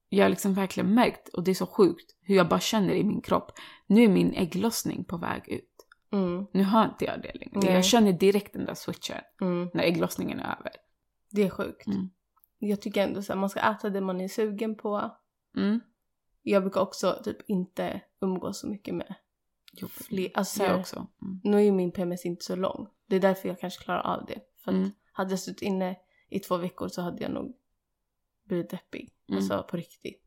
Jag 0.09 0.25
har 0.25 0.31
liksom 0.31 0.55
verkligen 0.55 0.95
märkt, 0.95 1.29
och 1.29 1.45
det 1.45 1.51
är 1.51 1.55
så 1.55 1.67
sjukt, 1.67 2.17
hur 2.21 2.35
jag 2.37 2.49
bara 2.49 2.61
känner 2.61 2.95
i 2.95 3.05
min 3.05 3.21
kropp. 3.21 3.53
Nu 3.87 4.05
är 4.05 4.09
min 4.09 4.35
ägglossning 4.35 5.05
på 5.05 5.17
väg 5.17 5.49
ut. 5.49 5.68
Mm, 6.13 6.47
Nu 6.53 6.65
har 6.65 6.85
inte 6.85 7.05
jag 7.05 7.23
det 7.23 7.35
längre. 7.35 7.61
Nej. 7.63 7.75
Jag 7.75 7.85
känner 7.85 8.13
direkt 8.13 8.53
den 8.53 8.65
där 8.65 8.75
switchen 8.75 9.21
mm. 9.41 9.71
när 9.75 9.83
ägglossningen 9.83 10.41
är 10.41 10.57
över. 10.61 10.73
Det 11.31 11.43
är 11.43 11.51
sjukt. 11.51 11.87
Mm. 11.87 12.11
Jag 12.59 12.81
tycker 12.81 13.03
ändå 13.03 13.21
här, 13.29 13.37
man 13.37 13.51
ska 13.51 13.61
äta 13.61 13.91
det 13.91 14.01
man 14.01 14.21
är 14.21 14.29
sugen 14.29 14.75
på. 14.75 15.11
Mm. 15.57 15.81
Jag 16.43 16.63
brukar 16.63 16.81
också 16.81 17.21
typ 17.25 17.51
inte 17.51 18.01
umgås 18.21 18.61
så 18.61 18.69
mycket 18.69 18.95
med 18.95 19.15
Jo, 19.73 19.89
fler. 19.89 20.31
Alltså 20.35 20.57
så 20.57 20.63
jag 20.63 20.71
här, 20.71 20.81
också. 20.81 21.07
Mm. 21.23 21.41
nu 21.45 21.57
är 21.57 21.63
ju 21.63 21.73
min 21.73 21.93
PMS 21.93 22.27
inte 22.27 22.45
så 22.45 22.57
lång. 22.57 22.89
Det 23.07 23.17
är 23.17 23.21
därför 23.21 23.49
jag 23.49 23.61
kanske 23.61 23.85
klarar 23.85 24.01
av 24.01 24.27
det. 24.27 24.41
För 24.65 24.73
att 24.73 24.93
hade 25.13 25.31
jag 25.31 25.39
suttit 25.41 25.63
inne 25.63 25.97
i 26.29 26.41
två 26.41 26.57
veckor 26.57 26.89
så 26.89 27.03
hade 27.03 27.23
jag 27.23 27.33
nog 27.33 27.57
blivit 28.45 28.71
deppig. 28.71 29.13
Alltså 29.33 29.63
på 29.63 29.77
riktigt. 29.77 30.25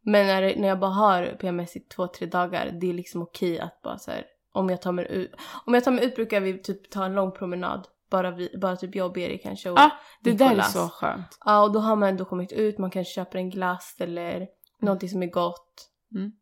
Men 0.00 0.26
när, 0.26 0.56
när 0.56 0.68
jag 0.68 0.78
bara 0.78 0.90
har 0.90 1.36
PMS 1.40 1.76
i 1.76 1.80
två, 1.80 2.06
tre 2.06 2.26
dagar, 2.26 2.70
det 2.80 2.86
är 2.86 2.94
liksom 2.94 3.22
okej 3.22 3.60
att 3.60 3.82
bara 3.82 3.98
så 3.98 4.10
här, 4.10 4.26
om 4.58 4.68
jag 4.70 4.82
tar 4.82 4.92
mig 4.92 5.06
ut, 5.10 5.32
om 5.66 5.74
jag 5.74 5.84
tar 5.84 5.90
mig 5.92 6.04
ut 6.04 6.14
brukar 6.14 6.40
vi 6.40 6.62
typ 6.62 6.90
ta 6.90 7.04
en 7.04 7.14
lång 7.14 7.32
promenad. 7.32 7.86
Bara, 8.10 8.30
vi, 8.30 8.50
bara 8.60 8.76
typ 8.76 8.94
jag 8.94 9.06
och 9.06 9.12
Beri 9.12 9.38
kanske. 9.38 9.70
Och, 9.70 9.78
Ja, 9.78 9.90
det 10.20 10.32
där 10.32 10.44
är 10.46 10.48
Nicolas. 10.48 10.72
så 10.72 10.88
skönt. 10.88 11.38
ja, 11.44 11.62
och 11.62 11.72
då 11.72 11.78
har 11.78 11.96
man 11.96 12.08
ändå 12.08 12.24
kommit 12.24 12.52
ut, 12.52 12.78
man 12.78 12.90
kanske 12.90 13.12
köper 13.14 13.38
en 13.38 13.50
glass 13.50 13.96
eller 14.00 14.46
någonting 14.82 15.08
som 15.08 15.22
är 15.22 15.26
gott. 15.26 15.88
Mm. 16.14 16.32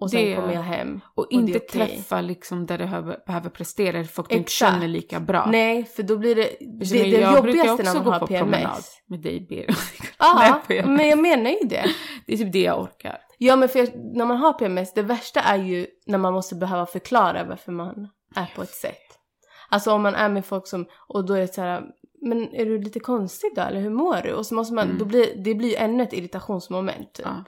Och 0.00 0.10
sen 0.10 0.20
Det- 0.24 0.36
kommer 0.36 0.52
jag 0.52 0.62
hem. 0.62 1.00
Och 1.14 1.26
är 1.30 1.34
inte 1.34 1.58
okej. 1.58 1.68
träffa 1.68 2.20
liksom 2.20 2.66
där 2.66 2.78
du 2.78 2.84
behöver, 2.84 3.18
behöver 3.26 3.50
prestera, 3.50 3.96
eller 3.98 4.08
folk 4.08 4.28
du 4.28 4.36
inte 4.36 4.50
känner 4.52 4.88
lika 4.88 5.20
bra. 5.20 5.46
Nej, 5.50 5.84
för 5.84 6.02
då 6.02 6.16
blir 6.18 6.34
det, 6.34 6.42
det, 6.60 7.02
det 7.02 7.08
jag 7.08 7.42
brukar 7.42 7.58
jobbigaste 7.58 7.72
också 7.72 7.84
när 7.84 7.94
man 7.94 8.04
gå 8.04 8.10
har 8.10 8.18
på 8.20 8.26
promenad 8.26 8.60
PMS. 8.70 9.02
med 9.06 9.20
dig, 9.20 9.46
Bir. 9.48 9.66
Ja, 10.18 10.62
PMS. 10.68 10.86
men 10.98 11.08
jag 11.08 11.18
menar 11.18 11.50
ju 11.50 11.68
det. 11.68 11.84
Det 12.26 12.32
är 12.32 12.36
typ 12.36 12.52
det 12.52 12.62
jag 12.62 12.80
orkar. 12.82 13.18
Ja, 13.46 13.56
men 13.56 13.68
för 13.68 13.88
när 14.16 14.24
man 14.26 14.36
har 14.36 14.52
PMS, 14.52 14.94
det 14.94 15.02
värsta 15.02 15.40
är 15.40 15.56
ju 15.58 15.86
när 16.06 16.18
man 16.18 16.32
måste 16.32 16.54
behöva 16.54 16.86
förklara 16.86 17.44
varför 17.44 17.72
man 17.72 18.08
är 18.36 18.52
på 18.56 18.62
ett 18.62 18.70
sätt. 18.74 19.18
Alltså 19.70 19.92
om 19.92 20.02
man 20.02 20.14
är 20.14 20.28
med 20.28 20.44
folk 20.44 20.66
som, 20.66 20.86
och 21.08 21.26
då 21.26 21.34
är 21.34 21.40
det 21.40 21.54
så 21.54 21.60
här, 21.60 21.84
men 22.22 22.54
är 22.54 22.66
du 22.66 22.78
lite 22.82 23.00
konstig 23.00 23.50
då 23.56 23.62
eller 23.62 23.80
hur 23.80 23.90
mår 23.90 24.16
du? 24.22 24.32
Och 24.32 24.46
så 24.46 24.54
måste 24.54 24.74
man, 24.74 24.84
Mm. 24.84 24.98
då 24.98 25.04
blir, 25.04 25.36
det 25.44 25.54
blir 25.54 25.68
ju 25.68 25.74
ännu 25.74 26.02
ett 26.02 26.12
irritationsmoment 26.12 27.12
typ. 27.12 27.26
Ja. 27.26 27.44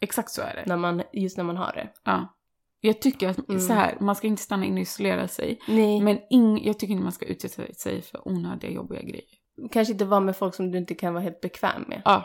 Exakt 0.00 0.30
så 0.30 0.42
är 0.42 0.54
det. 0.54 0.64
När 0.66 0.76
man, 0.76 1.02
just 1.12 1.36
när 1.36 1.44
man 1.44 1.56
har 1.56 1.72
det. 1.72 1.88
Ja. 2.04 2.36
Jag 2.80 3.00
tycker 3.00 3.28
att 3.28 3.48
Mm. 3.48 3.60
så 3.60 3.72
här, 3.72 3.96
man 4.00 4.14
ska 4.16 4.26
inte 4.26 4.42
stanna 4.42 4.64
inne 4.64 4.76
och 4.76 4.82
isolera 4.82 5.28
sig. 5.28 5.60
Nej, 5.68 6.00
Men 6.00 6.18
ing, 6.30 6.64
jag 6.64 6.78
tycker 6.78 6.92
inte 6.92 7.02
man 7.04 7.12
ska 7.12 7.26
utsätta 7.26 7.74
sig 7.74 8.02
för 8.02 8.28
onödiga 8.28 8.70
jobbiga 8.70 9.02
grejer. 9.02 9.24
kanske 9.72 9.92
inte 9.92 10.04
vara 10.04 10.20
med 10.20 10.36
folk 10.36 10.54
som 10.54 10.70
du 10.70 10.78
inte 10.78 10.94
kan 10.94 11.14
vara 11.14 11.22
helt 11.24 11.40
bekväm 11.40 11.82
med. 11.88 12.02
Ja, 12.04 12.24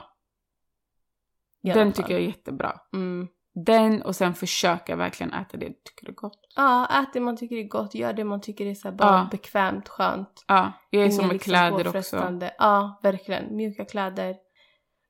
den 1.74 1.92
tycker 1.92 2.12
jag 2.12 2.22
är 2.22 2.26
jättebra. 2.26 2.74
Mm. 2.94 3.28
Den 3.66 4.02
och 4.02 4.16
sen 4.16 4.34
försöka 4.34 4.96
verkligen 4.96 5.34
äta 5.34 5.58
det 5.58 5.68
du 5.68 5.74
tycker 5.84 6.10
är 6.10 6.14
gott. 6.14 6.40
Ja, 6.56 6.88
ät 7.02 7.14
det 7.14 7.20
man 7.20 7.38
tycker 7.38 7.56
är 7.56 7.64
gott, 7.64 7.96
gör 7.96 8.14
det 8.14 8.24
man 8.24 8.42
tycker 8.42 8.66
är 8.66 8.76
så 8.76 8.92
bara 8.92 9.18
Ja. 9.18 9.28
bekvämt, 9.32 9.90
skönt. 9.90 10.46
Ja, 10.48 10.72
jag 10.90 11.02
är 11.02 11.06
Inga 11.06 11.16
som 11.16 11.28
med 11.28 11.34
liksom 11.34 11.52
kläder 11.52 11.98
också. 11.98 12.50
Ja, 12.58 13.00
verkligen. 13.04 13.56
Mjuka 13.56 13.86
kläder. 13.86 14.36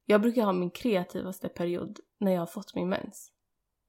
Jag 0.06 0.22
brukar 0.22 0.44
ha 0.44 0.54
min 0.54 0.72
kreativaste 0.72 1.50
period 1.50 2.00
när 2.20 2.32
jag 2.32 2.42
har 2.42 2.46
fått 2.46 2.76
min 2.76 2.90
mens. 2.90 3.32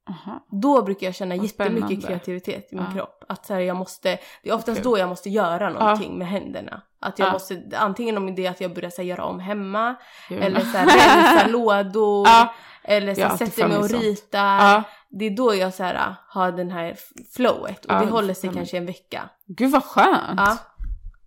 Aha. 0.09 0.47
Då 0.51 0.83
brukar 0.83 1.07
jag 1.07 1.15
känna 1.15 1.37
Vad 1.37 1.45
jättemycket 1.45 1.79
spännande. 1.85 2.07
kreativitet 2.07 2.73
i 2.73 2.77
min 2.77 2.85
Ja. 2.85 2.93
kropp. 2.93 3.25
Att 3.29 3.47
så 3.47 3.55
här, 3.55 3.61
jag 3.61 3.77
måste, 3.77 4.19
det 4.43 4.49
är 4.51 4.55
oftast 4.55 4.83
Kul. 4.83 4.85
då 4.93 4.99
jag 4.99 5.09
måste 5.09 5.31
göra 5.31 5.71
någonting 5.71 6.19
med 6.19 6.29
händerna. 6.29 6.83
Att 7.01 7.19
jag 7.19 7.29
Ja. 7.29 7.33
måste, 7.33 7.63
antingen 7.77 8.17
om 8.17 8.35
det 8.35 8.47
är 8.47 8.51
att 8.51 8.61
jag 8.61 8.75
börjar 8.75 8.91
så 8.91 9.03
här, 9.03 9.09
göra 9.09 9.25
om 9.25 9.41
hemma, 9.41 9.95
Jag 10.31 10.39
eller 10.45 10.61
så 10.61 10.79
här, 10.79 10.87
rensa 11.37 11.47
lådor, 11.49 12.27
Ja, 12.29 12.55
eller 12.85 13.15
så 13.15 13.21
här, 13.21 13.37
sätter 13.37 13.69
mig 13.69 13.77
och 13.79 13.91
ritar. 13.91 14.59
ja. 14.59 14.83
Det 15.09 15.25
är 15.25 15.31
då 15.37 15.55
jag 15.55 15.75
så 15.75 15.83
här, 15.83 16.15
har 16.29 16.53
den 16.53 16.71
här 16.71 16.97
flowet 17.37 17.85
och 17.85 17.93
Ja, 17.93 18.01
det 18.01 18.07
håller 18.11 18.35
sig 18.35 18.51
kanske 18.53 18.77
en 18.77 18.87
vecka. 18.87 19.29
Gud 19.47 19.71
vad 19.71 19.85
skönt! 19.85 20.35
Ja. 20.41 20.59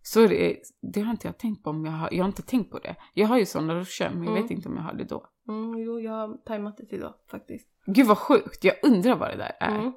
Så 0.01 0.19
det, 0.27 0.55
det 0.93 1.01
har 1.01 1.11
inte 1.11 1.27
jag 1.27 1.37
tänkt 1.37 1.63
på 1.63 1.69
om 1.69 1.85
jag 1.85 1.91
har, 1.91 2.09
jag 2.11 2.23
har 2.23 2.27
inte 2.27 2.41
tänkt 2.41 2.71
på 2.71 2.79
det. 2.79 2.95
Jag 3.13 3.27
har 3.27 3.37
ju 3.37 3.45
sådana 3.45 3.73
ruscher 3.75 4.09
men 4.09 4.23
jag 4.23 4.31
Mm. 4.31 4.41
vet 4.43 4.51
inte 4.51 4.69
om 4.69 4.75
jag 4.75 4.83
har 4.83 4.93
det 4.93 5.03
då. 5.03 5.23
Mm, 5.49 5.79
jo, 5.79 5.99
jag 5.99 6.11
har 6.11 6.37
tajmat 6.45 6.77
det 6.77 6.85
till 6.85 6.99
då 6.99 7.15
faktiskt. 7.31 7.67
Gud 7.85 8.07
vad 8.07 8.17
sjukt, 8.17 8.63
jag 8.63 8.75
undrar 8.83 9.15
vad 9.15 9.29
det 9.29 9.37
där 9.37 9.55
är. 9.59 9.79
Mm. 9.79 9.93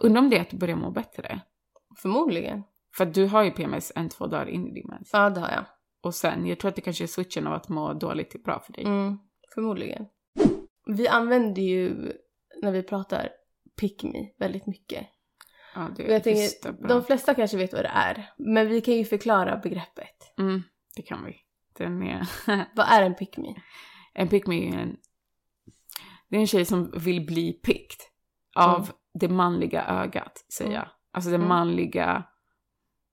Undrar 0.00 0.22
om 0.22 0.30
det 0.30 0.36
är 0.36 0.40
att 0.40 0.50
du 0.50 0.56
börjar 0.56 0.76
må 0.76 0.90
bättre. 0.90 1.40
Förmodligen. 1.96 2.62
För 2.96 3.06
att 3.06 3.14
du 3.14 3.26
har 3.26 3.42
ju 3.42 3.50
PMS 3.50 3.92
en, 3.94 4.08
två 4.08 4.26
dagar 4.26 4.46
in 4.46 4.68
i 4.68 4.74
din 4.74 4.86
mens. 4.88 5.10
Ja, 5.12 5.30
det 5.30 5.40
har 5.40 5.50
jag. 5.50 5.64
Och 6.00 6.14
sen, 6.14 6.46
jag 6.46 6.58
tror 6.58 6.68
att 6.68 6.74
det 6.74 6.80
kanske 6.80 7.04
är 7.04 7.08
switchen 7.08 7.46
av 7.46 7.52
att 7.52 7.68
må 7.68 7.92
dåligt 7.92 8.30
till 8.30 8.40
bra 8.40 8.60
för 8.60 8.72
dig. 8.72 8.84
Mm, 8.84 9.18
förmodligen. 9.54 10.06
Vi 10.86 11.08
använder 11.08 11.62
ju, 11.62 12.12
när 12.62 12.72
vi 12.72 12.82
pratar, 12.82 13.28
pick 13.80 14.02
me 14.02 14.30
väldigt 14.38 14.66
mycket. 14.66 15.06
Ja, 15.74 15.88
det 15.96 16.02
Och 16.02 16.08
jag 16.08 16.16
är 16.16 16.20
tänker, 16.20 16.88
de 16.88 17.04
flesta 17.04 17.34
kanske 17.34 17.56
vet 17.56 17.72
vad 17.72 17.84
det 17.84 17.92
är. 17.94 18.32
Men 18.36 18.68
vi 18.68 18.80
kan 18.80 18.94
ju 18.94 19.04
förklara 19.04 19.56
begreppet. 19.56 20.38
Mm, 20.38 20.62
det 20.96 21.02
kan 21.02 21.24
vi. 21.24 21.36
Den 21.72 22.02
är... 22.02 22.28
Vad 22.74 22.86
är 22.88 23.02
en 23.02 23.14
pick 23.14 23.36
me? 23.36 23.54
En 24.18 24.28
pick 24.28 24.46
me 24.46 24.68
är 24.68 24.78
en... 24.78 24.96
Det 26.28 26.36
är 26.36 26.40
en 26.40 26.46
tjej 26.46 26.64
som 26.64 26.90
vill 26.96 27.26
bli 27.26 27.52
picked 27.52 27.98
av 28.56 28.74
Mm. 28.80 28.86
det 29.14 29.28
manliga 29.28 29.84
ögat, 29.86 30.44
säger 30.58 30.70
Mm. 30.70 30.80
jag. 30.82 30.88
Alltså 31.12 31.30
det 31.30 31.36
Mm. 31.36 31.48
manliga 31.48 32.24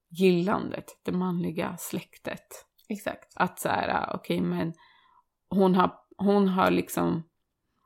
gillandet, 0.09 0.85
det 1.03 1.11
manliga 1.11 1.77
släktet. 1.77 2.65
Exakt. 2.89 3.33
Att 3.35 3.59
så 3.59 3.69
här, 3.69 4.15
okej 4.15 4.41
men 4.41 4.73
hon 5.49 5.75
har, 5.75 5.93
hon 6.17 6.47
har 6.47 6.71
liksom 6.71 7.23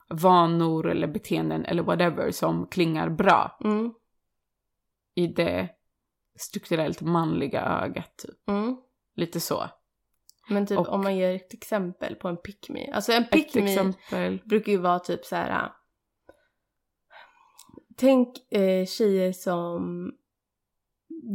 vanor 0.09 0.89
eller 0.89 1.07
beteenden 1.07 1.65
eller 1.65 1.83
whatever 1.83 2.31
som 2.31 2.67
klingar 2.67 3.09
bra 3.09 3.57
Mm, 3.63 3.93
i 5.15 5.27
det 5.27 5.69
strukturellt 6.39 7.01
manliga 7.01 7.61
ögat. 7.61 8.17
Typ. 8.17 8.49
mm. 8.49 8.77
Lite 9.15 9.39
så. 9.39 9.69
Men 10.49 10.65
typ 10.65 10.77
Och- 10.79 10.89
om 10.89 11.01
man 11.01 11.17
ger 11.17 11.35
ett 11.35 11.53
exempel 11.53 12.15
på 12.15 12.27
en 12.27 12.37
pick 12.37 12.69
me. 12.69 12.91
Alltså 12.91 13.11
en 13.11 13.25
pick 13.25 13.55
me 13.55 13.61
exempel. 13.71 14.41
brukar 14.45 14.71
ju 14.71 14.77
vara 14.77 14.99
typ 14.99 15.25
så 15.25 15.35
här. 15.35 15.49
äh, 15.63 15.69
Tänk 17.97 18.53
eh, 18.53 18.85
tjejer 18.85 19.31
som... 19.31 20.11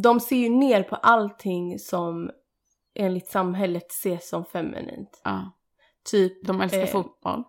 De 0.02 0.20
ser 0.20 0.36
ju 0.36 0.48
ner 0.48 0.82
på 0.82 0.96
allting 0.96 1.78
som 1.78 2.30
enligt 2.94 3.26
samhället 3.28 3.90
ses 3.90 4.28
som 4.28 4.44
feminint. 4.44 5.20
Ja. 5.24 5.50
Typ, 6.10 6.46
De 6.46 6.60
älskar 6.60 6.80
Eh, 6.80 6.86
fotboll. 6.86 7.42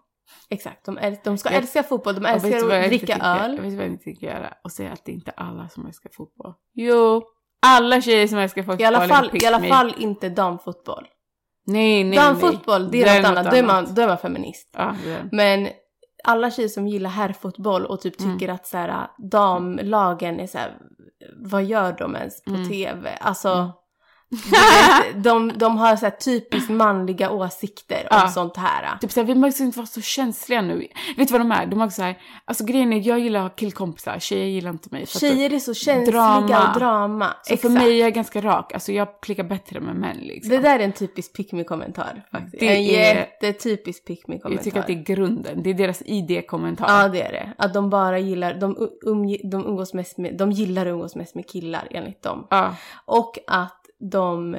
exakt. 0.49 0.85
De, 0.85 0.99
äl- 0.99 1.17
de 1.23 1.37
ska 1.37 1.49
Jag- 1.49 1.57
älska 1.57 1.83
fotboll, 1.83 2.15
de 2.15 2.25
älskar 2.25 2.69
att 2.81 2.87
dricka 2.87 3.17
öl. 3.17 3.55
Jag 3.55 3.63
vet 3.63 3.73
vad 3.73 3.83
jag 3.85 3.91
inte 3.91 4.03
tänker 4.03 4.27
göra? 4.27 4.53
Och 4.63 4.71
säga 4.71 4.91
att 4.91 5.05
det 5.05 5.11
inte 5.11 5.31
är 5.37 5.39
alla 5.39 5.69
som 5.69 5.85
älskar 5.85 6.09
fotboll. 6.13 6.53
Jo, 6.73 7.23
alla 7.61 8.01
tjejer 8.01 8.27
som 8.27 8.37
älskar 8.37 8.63
fotboll 8.63 8.81
I 8.81 8.85
alla 8.85 9.07
fall, 9.07 9.29
i 9.33 9.45
alla 9.45 9.59
fall 9.63 9.93
inte 9.97 10.29
damfotboll. 10.29 11.07
Nej, 11.65 12.03
nej, 12.03 12.17
Damfotboll, 12.19 12.91
det 12.91 13.03
är, 13.03 13.21
något 13.21 13.29
annat. 13.29 13.51
Då 13.51 13.57
är, 13.57 13.63
man, 13.63 13.75
annat. 13.75 13.95
då 13.95 14.01
är 14.01 14.07
man 14.07 14.17
feminist. 14.17 14.69
Ja, 14.77 14.95
det 15.03 15.11
är 15.11 15.23
det. 15.23 15.29
Men 15.31 15.67
alla 16.23 16.51
tjejer 16.51 16.69
som 16.69 16.87
gillar 16.87 17.09
herrfotboll 17.09 17.85
och 17.85 18.01
typ 18.01 18.21
Mm. 18.21 18.33
tycker 18.39 18.53
att 18.53 18.67
så 18.67 18.77
här, 18.77 19.07
damlagen 19.31 20.39
är 20.39 20.47
så 20.47 20.57
här, 20.57 20.77
vad 21.37 21.63
gör 21.63 21.95
de 21.97 22.15
ens 22.15 22.43
på 22.43 22.49
Mm. 22.53 22.69
tv? 22.69 23.17
Alltså, 23.21 23.49
Mm. 23.49 23.69
De, 25.15 25.51
de 25.57 25.77
har 25.77 25.95
så 25.95 26.05
här 26.05 26.11
typiskt 26.15 26.69
manliga 26.69 27.29
åsikter 27.31 28.07
om 28.11 28.17
Ja. 28.23 28.27
sånt 28.27 28.57
här. 28.57 28.97
Typ 29.01 29.11
såhär, 29.11 29.27
vi 29.27 29.35
måste 29.35 29.63
inte 29.63 29.77
vara 29.79 29.87
så 29.87 30.01
känsliga 30.01 30.61
nu. 30.61 30.87
Vet 31.17 31.27
du 31.27 31.31
vad 31.31 31.41
de 31.41 31.51
är? 31.51 31.65
De 31.65 31.81
är 31.81 31.85
också 31.85 31.95
såhär, 31.95 32.17
alltså 32.45 32.65
grejen 32.65 32.93
är, 32.93 33.07
jag 33.07 33.19
gillar 33.19 33.49
killkompisar, 33.49 34.19
tjejer 34.19 34.45
gillar 34.45 34.69
inte 34.71 34.89
mig. 34.91 35.05
Tjejer 35.07 35.53
är 35.53 35.59
så 35.59 35.73
känsliga 35.73 36.11
Drama. 36.19 36.67
och 36.73 36.79
drama. 36.79 37.33
Så 37.43 37.57
för 37.57 37.69
mig 37.69 37.99
är 37.99 38.03
jag 38.03 38.13
ganska 38.13 38.41
rak, 38.41 38.73
alltså 38.73 38.91
jag 38.91 39.07
klickar 39.21 39.43
bättre 39.43 39.79
med 39.79 39.95
män 39.95 40.17
liksom. 40.17 40.49
Det 40.51 40.57
där 40.59 40.79
är 40.79 40.83
en 40.83 40.91
typisk 40.93 41.33
pick 41.35 41.51
me-kommentar 41.51 42.25
faktiskt. 42.31 42.59
Det 42.59 42.67
en 42.67 42.73
är- 42.83 43.15
jättetypisk 43.15 44.05
pick 44.05 44.27
me-kommentar. 44.27 44.51
jag 44.57 44.63
tycker 44.63 44.79
att 44.79 44.87
det 44.87 44.93
är 44.93 45.03
grunden, 45.15 45.63
det 45.63 45.69
är 45.69 45.73
deras 45.73 46.01
ID-kommentar. 46.05 47.01
Ja 47.01 47.07
det 47.07 47.21
är 47.21 47.31
det. 47.31 47.53
Att 47.57 47.73
de 47.73 47.89
bara 47.89 48.19
gillar, 48.19 48.53
de, 48.53 48.89
umge, 49.05 49.37
de 49.51 49.65
umgås 49.65 49.93
mest 49.93 50.17
med, 50.17 50.37
de 50.37 50.51
gillar 50.51 50.85
att 50.85 50.91
umgås 50.91 51.15
mest 51.15 51.35
med 51.35 51.47
killar 51.49 51.87
enligt 51.91 52.21
dem. 52.23 52.47
Ja, 52.49 52.75
Och 53.05 53.37
att 53.47 53.81
de, 54.11 54.57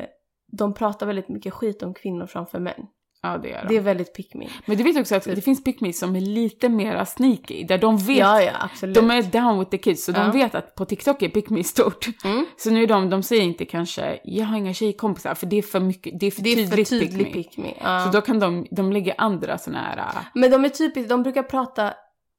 de 0.52 0.74
pratar 0.74 1.06
väldigt 1.06 1.28
mycket 1.28 1.52
skit 1.54 1.82
om 1.82 1.94
kvinnor 1.94 2.26
framför 2.26 2.58
män. 2.58 2.74
ja 3.22 3.38
det 3.38 3.48
gör 3.48 3.62
de. 3.62 3.68
Det 3.68 3.76
är 3.76 3.80
väldigt 3.80 4.14
pick 4.14 4.34
me. 4.34 4.48
Men 4.66 4.76
du 4.76 4.82
vet 4.84 4.96
också 5.00 5.14
att 5.16 5.24
det 5.24 5.40
finns 5.40 5.64
pick 5.64 5.96
som 5.96 6.16
är 6.16 6.20
lite 6.20 6.68
mera 6.68 7.06
sneaky, 7.06 7.64
där 7.64 7.78
de 7.78 7.96
vet, 7.98 8.18
Ja 8.18 8.42
ja 8.42 8.86
de 8.86 9.10
är 9.10 9.22
down 9.22 9.58
with 9.58 9.70
the 9.70 9.78
kids, 9.78 10.04
så 10.04 10.12
Ja. 10.12 10.18
de 10.18 10.32
vet 10.32 10.54
att 10.54 10.74
på 10.74 10.84
TikTok 10.84 11.22
är 11.22 11.28
pick 11.28 11.66
stort. 11.66 12.06
mm. 12.24 12.46
Så 12.56 12.70
nu 12.70 12.82
är 12.82 12.86
de, 12.86 13.10
de 13.10 13.22
säger 13.22 13.42
inte 13.42 13.64
kanske, 13.64 14.20
jag 14.24 14.46
har 14.46 14.56
inga 14.56 14.74
tjejkompisar, 14.74 15.34
för 15.34 15.46
det 15.46 15.56
är 15.56 15.62
för 15.62 15.80
mycket, 15.80 16.20
det 16.20 16.26
är 16.26 16.30
för 16.30 16.42
Det 16.42 16.50
är 16.52 16.66
för 16.66 16.76
tydligt 16.76 16.88
tydlig 16.88 17.32
pick 17.32 17.56
me. 17.58 17.64
pick 17.64 17.78
me. 17.82 18.02
Så 18.04 18.10
då 18.12 18.20
kan 18.20 18.38
de, 18.38 18.66
de 18.70 18.92
lägger 18.92 19.14
andra 19.18 19.58
såna 19.58 19.78
här, 19.78 20.18
Men 20.34 20.50
de 20.50 20.64
är 20.64 20.68
typiskt, 20.68 21.08
de 21.08 21.22
brukar 21.22 21.42
prata 21.42 21.94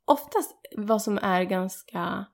oftast 0.08 0.52
vad 0.78 1.02
som 1.02 1.18
är 1.22 1.44
ganska, 1.44 2.26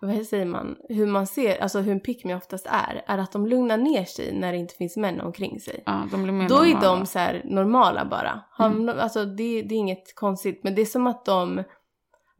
vad 0.00 0.26
säger 0.26 0.44
man, 0.44 0.76
hur 0.88 1.06
man 1.06 1.26
ser, 1.26 1.62
alltså 1.62 1.78
hur 1.80 1.92
en 1.92 2.00
pick 2.00 2.24
me 2.24 2.34
oftast 2.34 2.66
är, 2.70 3.02
är 3.06 3.18
att 3.18 3.32
de 3.32 3.46
lugnar 3.46 3.76
ner 3.76 4.04
sig 4.04 4.32
när 4.34 4.52
det 4.52 4.58
inte 4.58 4.74
finns 4.74 4.96
män 4.96 5.20
omkring 5.20 5.60
sig. 5.60 5.82
ja 5.86 6.08
de 6.10 6.22
blir 6.22 6.32
mer 6.32 6.48
Då 6.48 6.54
är 6.54 6.60
normala. 6.74 6.96
de 6.96 7.06
så 7.06 7.18
här 7.18 7.42
normala 7.44 8.04
bara. 8.04 8.40
Mm. 8.58 8.88
Alltså 8.98 9.24
det, 9.24 9.62
det 9.62 9.74
är 9.74 9.78
inget 9.78 10.14
konstigt, 10.14 10.60
men 10.64 10.74
det 10.74 10.82
är 10.82 10.86
som 10.86 11.06
att 11.06 11.24
de 11.24 11.62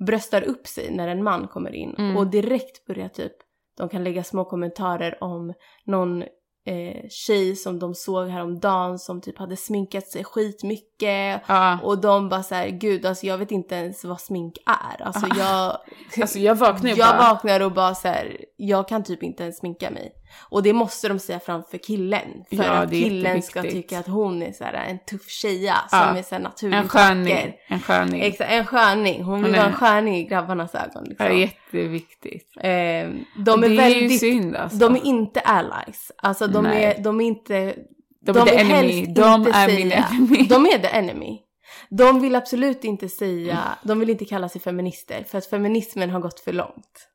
bröstar 0.07 0.43
upp 0.43 0.67
sig 0.67 0.91
när 0.91 1.09
en 1.09 1.23
man 1.25 1.49
kommer 1.49 1.75
in 1.75 1.95
Mm. 1.99 2.17
och 2.17 2.27
direkt 2.27 2.87
börjar 2.87 3.09
typ, 3.09 3.33
de 3.77 3.89
kan 3.89 4.05
lägga 4.05 4.25
små 4.25 4.45
kommentarer 4.45 5.19
om 5.25 5.53
någon 5.85 6.25
eh, 6.69 7.09
tjej 7.11 7.57
som 7.57 7.79
de 7.79 7.95
såg 7.95 8.29
häromdagen 8.29 8.99
som 8.99 9.21
typ 9.21 9.39
hade 9.39 9.57
sminkat 9.57 10.07
sig 10.07 10.25
skitmycket 10.25 11.43
Ja, 11.47 11.79
och 11.83 11.99
de 11.99 12.29
bara 12.29 12.43
så 12.43 12.55
här, 12.55 12.69
gud 12.69 13.07
alltså 13.07 13.27
jag 13.27 13.39
vet 13.39 13.51
inte 13.51 13.75
ens 13.75 14.05
vad 14.05 14.21
smink 14.21 14.59
är. 14.67 15.03
Alltså 15.03 15.27
jag, 15.39 15.77
alltså 16.23 16.39
jag 16.39 16.55
vaknar 16.55 16.91
ju 16.91 16.97
jag 16.97 17.17
bara, 17.17 17.33
vaknar 17.33 17.61
och 17.61 17.73
bara 17.73 17.95
så 17.95 18.09
här, 18.09 18.37
jag 18.57 18.89
kan 18.89 19.05
typ 19.05 19.23
inte 19.23 19.43
ens 19.43 19.59
sminka 19.59 19.91
mig. 19.91 20.13
Och 20.51 20.63
det 20.63 20.73
måste 20.73 21.09
de 21.09 21.19
säga 21.19 21.41
framför 21.41 21.79
killen. 21.79 22.45
För 22.49 22.57
Ja, 22.57 22.71
att 22.71 22.91
killen 22.91 23.43
ska 23.43 23.63
tycka 23.63 23.99
att 23.99 24.07
hon 24.07 24.43
är 24.43 24.53
så 24.53 24.65
här, 24.65 24.73
en 24.75 24.99
tuff 24.99 25.31
tjeja 25.31 25.75
Ja. 25.93 25.99
som 26.07 26.17
är 26.17 26.23
så 26.23 26.35
här 26.35 26.43
naturligt 26.43 26.77
en 26.79 26.89
sköning, 26.89 27.35
vacker. 27.35 27.55
en 27.69 27.81
sköning. 27.81 28.23
Exakt, 28.23 28.51
en 28.51 28.67
sköning. 28.67 29.23
Hon 29.23 29.43
vill 29.43 29.53
vara 29.53 29.67
en 29.67 29.73
sköning 29.73 30.17
i 30.17 30.25
grabbarnas 30.25 30.75
ögon. 30.75 31.05
Liksom. 31.05 31.27
är 31.27 31.31
jätteviktigt. 31.31 32.53
Eh, 32.57 32.63
de 32.65 32.71
är 32.71 33.59
det 33.59 33.67
är 33.67 33.77
väldigt, 33.77 34.13
ju 34.13 34.19
synd 34.19 34.57
alltså. 34.57 34.79
de 34.79 34.97
är 34.97 35.05
inte 35.07 35.41
allies. 35.41 36.13
Alltså 36.17 36.47
de 36.47 36.65
Nej. 36.65 36.85
är, 36.85 37.03
de 37.03 37.21
är 37.21 37.25
inte 37.27 37.75
de, 38.21 38.33
de 38.33 38.39
är 38.41 38.47
the 38.47 38.57
enemy, 38.57 39.07
de 39.07 39.47
är 39.47 39.69
min 39.77 39.93
enemy. 39.93 40.47
De 40.49 40.67
är 40.67 40.79
the 40.79 40.89
enemy. 40.97 41.39
De 41.91 42.21
vill 42.21 42.35
absolut 42.35 42.85
inte 42.85 43.09
säga, 43.09 43.59
de 43.83 44.01
vill 44.01 44.11
inte 44.11 44.25
kalla 44.25 44.49
sig 44.49 44.61
feminister 44.61 45.25
för 45.29 45.39
att 45.39 45.47
feminismen 45.47 46.11
har 46.11 46.21
gått 46.21 46.41
för 46.41 46.53
långt. 46.53 47.09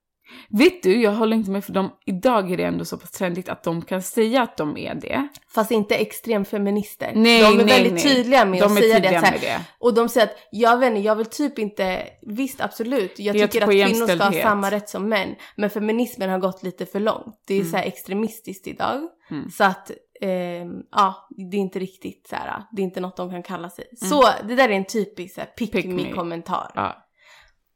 Vet 0.58 0.84
du, 0.84 1.02
jag 1.02 1.12
håller 1.12 1.38
inte 1.38 1.52
med 1.52 1.66
för 1.66 1.74
de, 1.74 1.92
idag 2.06 2.52
är 2.52 2.58
det 2.58 2.64
ändå 2.64 2.86
så 2.86 2.98
pass 2.98 3.12
trendigt 3.12 3.50
att 3.50 3.64
de 3.64 3.82
kan 3.82 4.02
säga 4.02 4.42
att 4.42 4.58
de 4.58 4.78
är 4.78 4.96
det. 4.96 5.28
Fast 5.50 5.72
inte 5.72 5.96
extremfeminister. 5.96 7.12
Nej, 7.16 7.42
de 7.42 7.60
är 7.60 7.66
nej, 7.66 7.66
väldigt 7.66 7.94
nej. 7.94 8.16
tydliga 8.16 8.46
med 8.46 8.60
De 8.62 8.66
att 8.66 8.78
säga 8.78 9.00
det, 9.00 9.08
här, 9.08 9.38
det. 9.42 9.60
Och 9.80 9.94
de 9.94 10.10
säger 10.10 10.28
att, 10.28 10.34
jag 10.52 10.78
vet 10.78 10.88
inte, 10.88 11.02
jag 11.02 11.16
vill 11.16 11.26
typ 11.26 11.60
inte, 11.60 12.04
visst 12.22 12.62
absolut, 12.62 13.20
jag 13.20 13.36
Jag 13.36 13.52
tycker 13.52 13.66
att 13.66 13.72
kvinnor 13.72 14.08
ska 14.08 14.24
ha 14.24 14.32
samma 14.32 14.72
rätt 14.72 14.90
som 14.90 15.10
män. 15.10 15.36
Men 15.56 15.70
feminismen 15.70 16.30
har 16.30 16.40
gått 16.40 16.64
lite 16.64 16.86
för 16.86 17.00
långt. 17.00 17.44
Det 17.48 17.54
är 17.54 17.60
Mm. 17.60 17.72
så 17.72 17.78
här 17.78 17.84
extremistiskt 17.86 18.68
idag. 18.68 19.02
Mm. 19.32 19.50
Så 19.50 19.64
att, 19.64 19.92
ehm, 20.22 20.82
ja, 20.92 21.28
det 21.52 21.58
är 21.58 21.62
inte 21.62 21.80
riktigt 21.80 22.28
så 22.30 22.36
här, 22.36 22.64
det 22.72 22.82
är 22.82 22.84
inte 22.84 23.00
något 23.02 23.18
de 23.18 23.30
kan 23.32 23.44
kalla 23.44 23.70
sig. 23.70 23.86
Mm. 24.02 24.10
Så 24.10 24.24
det 24.48 24.56
där 24.56 24.70
är 24.70 24.74
en 24.74 24.86
typisk 24.86 25.36
så 25.36 25.42
här, 25.42 25.48
pick, 25.48 25.72
Pick 25.72 25.86
me 25.86 25.94
me. 25.94 26.12
kommentar. 26.12 26.72
Ja. 26.76 27.00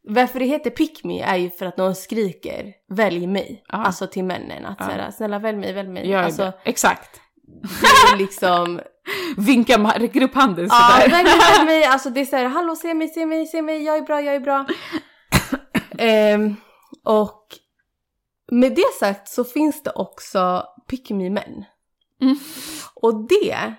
Varför 0.10 0.40
det 0.40 0.46
heter 0.46 0.70
pick 0.70 1.04
me 1.04 1.22
är 1.22 1.36
ju 1.36 1.50
för 1.50 1.66
att 1.66 1.78
någon 1.78 1.96
skriker 1.96 2.74
välj 2.90 3.28
mig. 3.28 3.64
Ja. 3.68 3.78
Alltså 3.78 4.08
till 4.08 4.24
männen. 4.24 4.66
Att 4.66 4.78
Ja. 4.80 4.86
så 4.86 4.92
här, 4.92 5.12
snälla 5.12 5.40
välj 5.40 5.58
mig, 5.58 5.74
välj 5.74 5.90
mig. 5.90 6.14
Är 6.14 6.18
alltså, 6.18 6.44
det. 6.44 6.54
Exakt. 6.64 7.22
det 7.82 8.14
är 8.14 8.18
liksom 8.18 8.82
Vinka, 9.38 9.78
räcker 9.78 10.22
upp 10.24 10.36
handen 10.36 10.68
Ja, 10.70 10.90
sådär. 11.00 11.10
välj 11.10 11.24
mig, 11.24 11.40
välj 11.52 11.66
mig. 11.66 11.84
Alltså 11.94 12.10
det 12.10 12.20
är 12.22 12.26
såhär, 12.26 12.46
hallå 12.46 12.76
se 12.76 12.94
mig, 12.94 13.08
se 13.08 13.26
mig, 13.26 13.46
se 13.48 13.62
mig, 13.62 13.84
jag 13.84 13.98
är 13.98 14.02
bra, 14.02 14.22
jag 14.22 14.36
är 14.36 14.40
bra. 14.40 14.66
Ehm, 15.98 16.56
och 17.04 17.44
med 18.52 18.76
det 18.76 18.94
sagt 19.00 19.28
så 19.28 19.44
finns 19.44 19.84
det 19.84 19.92
också 19.92 20.64
pick 20.90 21.10
me 21.10 21.30
män. 21.30 21.66
Mm. 22.22 22.40
Och 22.96 23.28
det, 23.30 23.74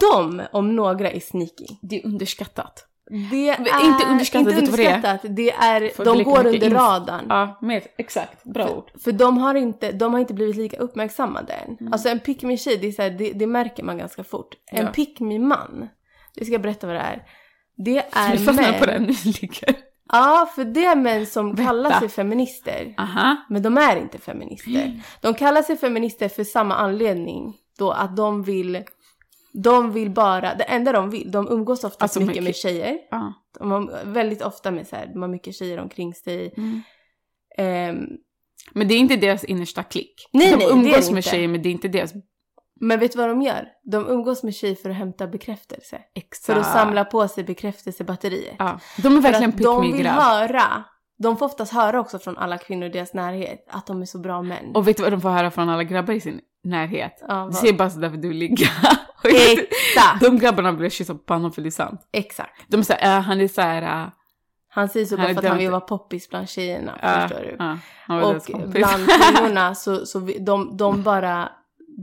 de 0.00 0.42
om 0.52 0.76
några 0.76 1.10
är 1.10 1.20
sneaky. 1.20 1.66
Det 1.82 1.96
är 2.00 2.06
underskattat. 2.06 2.86
Det 3.30 3.48
är 3.48 3.86
inte 3.86 4.06
underskattat, 4.06 4.48
inte 4.52 4.60
du 4.60 4.70
vad 4.70 4.78
det 4.78 4.86
är? 4.86 4.94
underskattat. 4.94 5.36
Det 5.36 5.50
är, 5.52 5.88
Får 5.96 6.04
de 6.04 6.22
går 6.22 6.46
under 6.46 6.70
radarn. 6.70 7.26
Ja, 7.28 7.58
med, 7.60 7.82
exakt. 7.98 8.44
Bra 8.44 8.68
ord. 8.70 8.90
För 9.04 9.12
de 9.12 9.38
har, 9.38 9.54
inte, 9.54 9.92
de 9.92 10.12
har 10.12 10.20
inte 10.20 10.34
blivit 10.34 10.56
lika 10.56 10.76
uppmärksammade 10.76 11.52
än. 11.52 11.76
Mm. 11.80 11.92
Alltså 11.92 12.08
en 12.08 12.20
pick 12.20 12.42
me 12.42 12.56
tjej, 12.56 12.76
det, 12.76 12.86
är 12.86 12.92
så 12.92 13.02
här, 13.02 13.10
det, 13.10 13.32
det 13.32 13.46
märker 13.46 13.82
man 13.82 13.98
ganska 13.98 14.24
fort. 14.24 14.54
En 14.70 14.84
Ja. 14.86 14.92
pick 14.92 15.20
me 15.20 15.38
man, 15.38 15.88
det 16.34 16.44
ska 16.44 16.52
jag 16.52 16.62
berätta 16.62 16.86
vad 16.86 16.96
det 16.96 17.00
är. 17.00 17.22
Det 17.76 17.98
är 17.98 18.36
fastnar 18.36 18.54
män. 18.54 18.80
på 18.80 18.86
den 18.86 19.02
nyligen. 19.24 19.74
Ja, 20.12 20.50
för 20.54 20.64
det 20.64 20.84
är 20.84 20.96
män 20.96 21.26
som 21.26 21.54
Berätta. 21.54 21.68
kallar 21.68 21.98
sig 22.00 22.08
feminister. 22.08 22.94
Aha. 22.98 23.36
Men 23.48 23.62
de 23.62 23.78
är 23.78 23.96
inte 23.96 24.18
feminister. 24.18 25.00
De 25.20 25.34
kallar 25.34 25.62
sig 25.62 25.76
feminister 25.76 26.28
för 26.28 26.44
samma 26.44 26.74
anledning. 26.74 27.54
Då 27.78 27.90
att 27.90 28.16
de 28.16 28.42
vill, 28.42 28.82
de 29.52 29.92
vill 29.92 30.10
bara, 30.10 30.54
det 30.54 30.64
enda 30.64 30.92
de 30.92 31.10
vill, 31.10 31.30
de 31.30 31.48
umgås 31.48 31.84
oftast 31.84 32.02
Alltså, 32.02 32.20
mycket 32.20 32.34
mycket- 32.34 32.44
med 32.44 32.56
tjejer. 32.56 32.98
Ja. 33.10 33.32
De 33.58 33.70
har 33.70 34.04
väldigt 34.04 34.42
ofta 34.42 34.70
med 34.70 34.86
så 34.86 34.96
här, 34.96 35.06
de 35.06 35.22
har 35.22 35.28
mycket 35.28 35.54
tjejer 35.54 35.78
omkring 35.78 36.14
sig. 36.14 36.54
Mm. 36.56 36.80
Ehm, 37.58 38.06
Men 38.74 38.88
det 38.88 38.94
är 38.94 38.98
inte 38.98 39.16
deras 39.16 39.44
innersta 39.44 39.82
klick. 39.82 40.14
Nej, 40.32 40.50
de 40.50 40.56
nej, 40.56 40.66
det 40.66 40.72
umgås 40.72 41.06
det 41.06 41.12
med 41.14 41.18
inte. 41.18 41.30
tjejer 41.30 41.48
men 41.48 41.62
det 41.62 41.68
är 41.68 41.70
inte 41.70 41.88
deras 41.88 42.12
men 42.80 43.00
vet 43.00 43.12
du 43.12 43.18
vad 43.18 43.28
de 43.28 43.42
gör? 43.42 43.68
De 43.84 44.08
umgås 44.08 44.42
med 44.42 44.54
tjejer 44.54 44.74
för 44.74 44.90
att 44.90 44.96
hämta 44.96 45.26
bekräftelse. 45.26 46.00
exa. 46.14 46.52
För 46.52 46.60
att 46.60 46.66
samla 46.72 47.04
på 47.04 47.28
sig 47.28 47.44
bekräftelsebatteriet. 47.44 48.56
Ja. 48.58 48.80
De 49.02 49.16
är 49.16 49.20
verkligen 49.20 49.52
pick 49.52 49.62
de 49.62 49.92
vill 49.92 50.06
höra, 50.06 50.84
de 51.18 51.36
får 51.36 51.46
oftast 51.46 51.72
höra 51.72 52.00
också 52.00 52.18
från 52.18 52.36
alla 52.38 52.58
kvinnor 52.58 52.86
i 52.86 52.90
deras 52.90 53.14
närhet 53.14 53.64
att 53.70 53.86
de 53.86 54.02
är 54.02 54.06
så 54.06 54.18
bra 54.18 54.42
män. 54.42 54.72
Och 54.74 54.88
vet 54.88 54.96
du 54.96 55.02
vad 55.02 55.12
de 55.12 55.20
får 55.20 55.28
höra 55.30 55.50
från 55.50 55.68
alla 55.68 55.84
grabbar 55.84 56.14
i 56.14 56.20
sin 56.20 56.40
närhet? 56.64 57.22
ja, 57.28 57.48
Du 57.52 57.56
ser 57.56 57.72
bara 57.72 57.90
sådär 57.90 58.10
för 58.10 58.16
du 58.16 58.32
ligger. 58.32 58.66
Exakt! 59.24 60.20
De 60.20 60.38
grabbarna 60.38 60.72
blir 60.72 60.90
kyssa 60.90 61.12
på 61.14 61.18
pannan 61.18 61.52
för 61.52 61.62
det 61.62 61.68
är 61.68 61.70
sant. 61.70 62.00
Exakt. 62.12 62.64
De 62.68 62.76
är 62.80 62.82
såhär, 62.84 63.16
äh, 63.18 63.22
han 63.22 63.40
är 63.40 63.48
såhär... 63.48 63.82
Äh, 64.02 64.08
Han 64.68 64.88
säger 64.88 65.06
så 65.06 65.16
bara 65.16 65.28
för 65.28 65.38
att 65.38 65.44
han 65.44 65.58
vill 65.58 65.70
vara 65.70 65.80
poppis 65.80 66.28
bland 66.28 66.48
tjejerna, 66.48 66.98
äh, 67.02 67.28
förstår 67.28 67.44
du? 67.44 67.56
deras 68.30 68.48
Och 68.48 68.68
bland 68.68 69.06
kvinnorna 69.08 69.74
så, 69.74 70.06
så 70.06 70.18
vi, 70.18 70.38
de, 70.38 70.76
de 70.76 71.02
bara, 71.02 71.48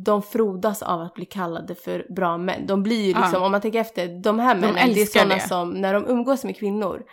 de 0.05 0.21
frodas 0.21 0.81
av 0.81 1.01
att 1.01 1.13
bli 1.13 1.25
kallade 1.25 1.75
för 1.75 2.05
bra 2.15 2.37
män. 2.37 2.67
De 2.67 2.83
blir 2.83 3.01
ju 3.01 3.07
liksom, 3.07 3.29
Ja. 3.33 3.39
om 3.45 3.51
man 3.51 3.61
tänker 3.61 3.79
efter, 3.79 4.21
de 4.23 4.39
här 4.39 4.55
männen, 4.55 4.93
det 4.93 5.01
är 5.01 5.05
sådana 5.05 5.35
det. 5.35 5.41
som, 5.41 5.69
när 5.69 5.93
de 5.93 6.07
umgås 6.07 6.43
med 6.43 6.57
kvinnor, 6.57 7.03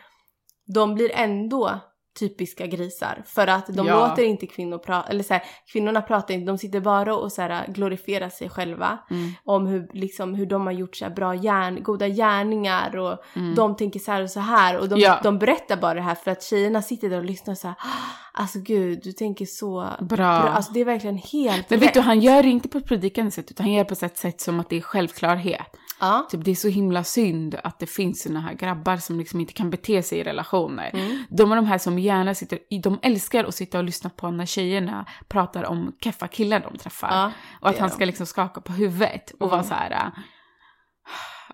de 0.75 0.95
blir 0.95 1.11
ändå 1.15 1.81
typiska 2.19 2.67
grisar. 2.67 3.23
För 3.27 3.47
att 3.47 3.67
de 3.67 3.87
Ja. 3.87 4.09
låter 4.09 4.23
inte 4.25 4.47
kvinnor 4.47 4.79
prata, 4.79 5.09
eller 5.09 5.23
så 5.25 5.33
här, 5.35 5.43
kvinnorna 5.73 6.03
pratar 6.03 6.35
inte, 6.35 6.47
de 6.47 6.59
sitter 6.59 6.81
bara 6.81 7.17
och 7.17 7.33
så 7.33 7.43
här, 7.43 7.67
glorifierar 7.69 8.29
sig 8.29 8.49
själva. 8.51 8.99
Mm, 9.11 9.33
Om 9.45 9.67
hur, 9.67 9.89
liksom, 9.93 10.35
hur 10.35 10.47
de 10.47 10.67
har 10.67 10.73
gjort 10.73 10.97
så 10.97 11.05
här, 11.05 11.13
bra 11.13 11.35
gärn, 11.35 11.83
goda 11.83 12.09
gärningar 12.09 12.97
och 12.97 13.19
mm. 13.37 13.55
de 13.55 13.77
tänker 13.77 14.01
så 14.01 14.13
här 14.13 14.23
och 14.23 14.31
så 14.31 14.41
här 14.41 14.79
och 14.79 14.89
de, 14.89 15.01
Ja. 15.01 15.21
de 15.23 15.39
berättar 15.39 15.77
bara 15.77 15.95
det 15.95 16.01
här 16.01 16.15
för 16.15 16.31
att 16.31 16.43
tjejerna 16.43 16.83
sitter 16.83 17.11
där 17.11 17.19
och 17.19 17.25
lyssnar 17.25 17.55
så 17.55 17.67
här. 17.69 17.77
"Ah, 17.79 18.39
Alltså 18.39 18.59
gud, 18.59 19.01
du 19.03 19.13
tänker 19.13 19.47
så 19.47 19.89
Bra. 20.01 20.07
bra. 20.17 20.27
Alltså 20.27 20.73
det 20.73 20.81
är 20.81 20.85
verkligen 20.85 21.17
helt 21.19 21.71
Men 21.71 21.79
vet 21.81 21.89
rätt. 21.89 21.95
du, 21.95 22.01
han 22.01 22.21
gör 22.21 22.43
det 22.43 22.49
inte 22.49 22.69
på 22.69 22.79
ett 22.79 22.87
predikande 22.87 23.31
sätt 23.31 23.51
utan 23.51 23.67
han 23.67 23.73
gör 23.73 23.85
det 23.85 23.95
på 23.97 24.07
ett 24.07 24.19
sätt 24.19 24.41
som 24.41 24.61
att 24.61 24.69
det 24.71 24.77
är 24.77 24.81
självklarhet. 24.81 25.67
Ja. 26.01 26.27
Typ 26.31 26.45
det 26.45 26.51
är 26.51 26.55
så 26.55 26.69
himla 26.69 27.05
synd 27.05 27.57
att 27.65 27.79
det 27.79 27.87
finns 27.87 28.23
såna 28.23 28.41
här 28.41 28.55
grabbar 28.55 28.97
som 28.97 29.19
liksom 29.19 29.41
inte 29.41 29.53
kan 29.53 29.71
bete 29.71 30.03
sig 30.03 30.19
i 30.19 30.25
relationer. 30.25 30.91
Mm. 30.95 31.23
De 31.31 31.53
är 31.53 31.57
de 31.57 31.67
här 31.67 31.79
som 31.79 31.99
gärna 31.99 32.35
sitter, 32.35 32.59
de 32.83 32.99
älskar 33.03 33.45
att 33.45 33.55
sitta 33.55 33.79
och 33.79 33.85
lyssna 33.85 34.11
på 34.11 34.31
när 34.31 34.47
tjejerna 34.47 35.07
pratar 35.29 35.65
om 35.65 35.93
keffa 36.01 36.29
killar 36.29 36.61
de 36.71 36.79
träffar. 36.79 37.09
ja. 37.11 37.33
och 37.61 37.69
att 37.69 37.79
han 37.79 37.91
ska 37.91 38.05
liksom 38.05 38.27
skaka 38.27 38.61
på 38.61 38.73
huvudet 38.73 39.31
och 39.41 39.51
vara 39.51 39.61
Mm. 39.61 39.69
så 39.69 39.75
här. 39.75 39.91
äh, 39.91 40.09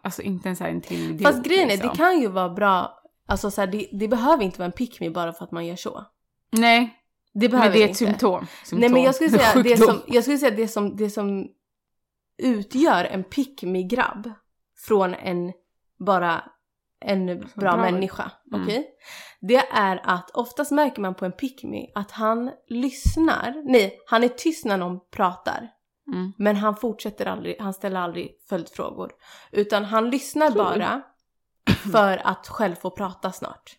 Alltså 0.04 0.22
inte 0.22 0.48
ens 0.48 0.60
en 0.60 0.80
till 0.80 1.10
idiot, 1.10 1.22
Fast 1.22 1.44
grejen 1.44 1.68
är, 1.68 1.72
liksom. 1.72 1.88
det 1.90 1.96
kan 1.96 2.20
ju 2.20 2.28
vara 2.28 2.48
bra, 2.48 2.98
alltså 3.28 3.50
så 3.50 3.60
här, 3.60 3.68
det, 3.68 3.88
det 3.92 4.08
behöver 4.08 4.44
inte 4.44 4.58
vara 4.58 4.66
en 4.66 4.72
pick 4.72 5.00
me 5.00 5.10
bara 5.10 5.32
för 5.32 5.44
att 5.44 5.52
man 5.52 5.66
gör 5.66 5.76
så. 5.76 6.04
Nej, 6.52 6.94
Det 7.34 7.48
behöver 7.48 7.68
Men 7.70 7.78
det 7.78 7.82
är 7.82 7.84
ett 7.84 7.88
inte. 7.90 7.98
symptom. 7.98 8.46
symptom. 8.64 8.80
Nej 8.80 8.88
men 8.90 9.02
jag 9.02 9.14
skulle 9.14 9.30
säga 9.30 9.62
det 9.62 9.76
som, 9.76 10.00
jag 10.06 10.22
skulle 10.24 10.38
säga 10.38 10.56
det 10.56 10.68
som, 10.68 10.96
det 10.96 11.10
som 11.10 11.48
utgör 12.38 13.04
en 13.04 13.24
pick 13.24 13.62
me 13.62 13.82
grabb 13.82 14.30
från 14.86 15.14
en 15.14 15.52
bara 15.98 16.44
en 17.04 17.26
bra, 17.26 17.48
Bra. 17.54 17.76
människa. 17.76 18.30
Mm. 18.52 18.62
Okej? 18.62 18.88
Det 19.40 19.68
är 19.72 20.00
att 20.04 20.30
oftast 20.30 20.72
märker 20.72 21.02
man 21.02 21.14
på 21.14 21.24
en 21.24 21.32
pick 21.32 21.62
me 21.62 21.86
att 21.94 22.10
han 22.10 22.50
lyssnar, 22.68 23.62
nej 23.64 23.98
han 24.06 24.24
är 24.24 24.28
tyst 24.28 24.64
när 24.64 24.76
någon 24.76 25.00
pratar. 25.10 25.70
Mm. 26.12 26.32
Men 26.38 26.56
han 26.56 26.76
fortsätter 26.76 27.26
aldrig, 27.26 27.60
han 27.60 27.74
ställer 27.74 28.00
aldrig 28.00 28.30
följdfrågor. 28.48 29.12
Utan 29.52 29.84
han 29.84 30.10
lyssnar 30.10 30.50
bara 30.50 31.02
för 31.92 32.26
att 32.26 32.48
själv 32.48 32.74
få 32.74 32.90
prata 32.90 33.32
snart. 33.32 33.76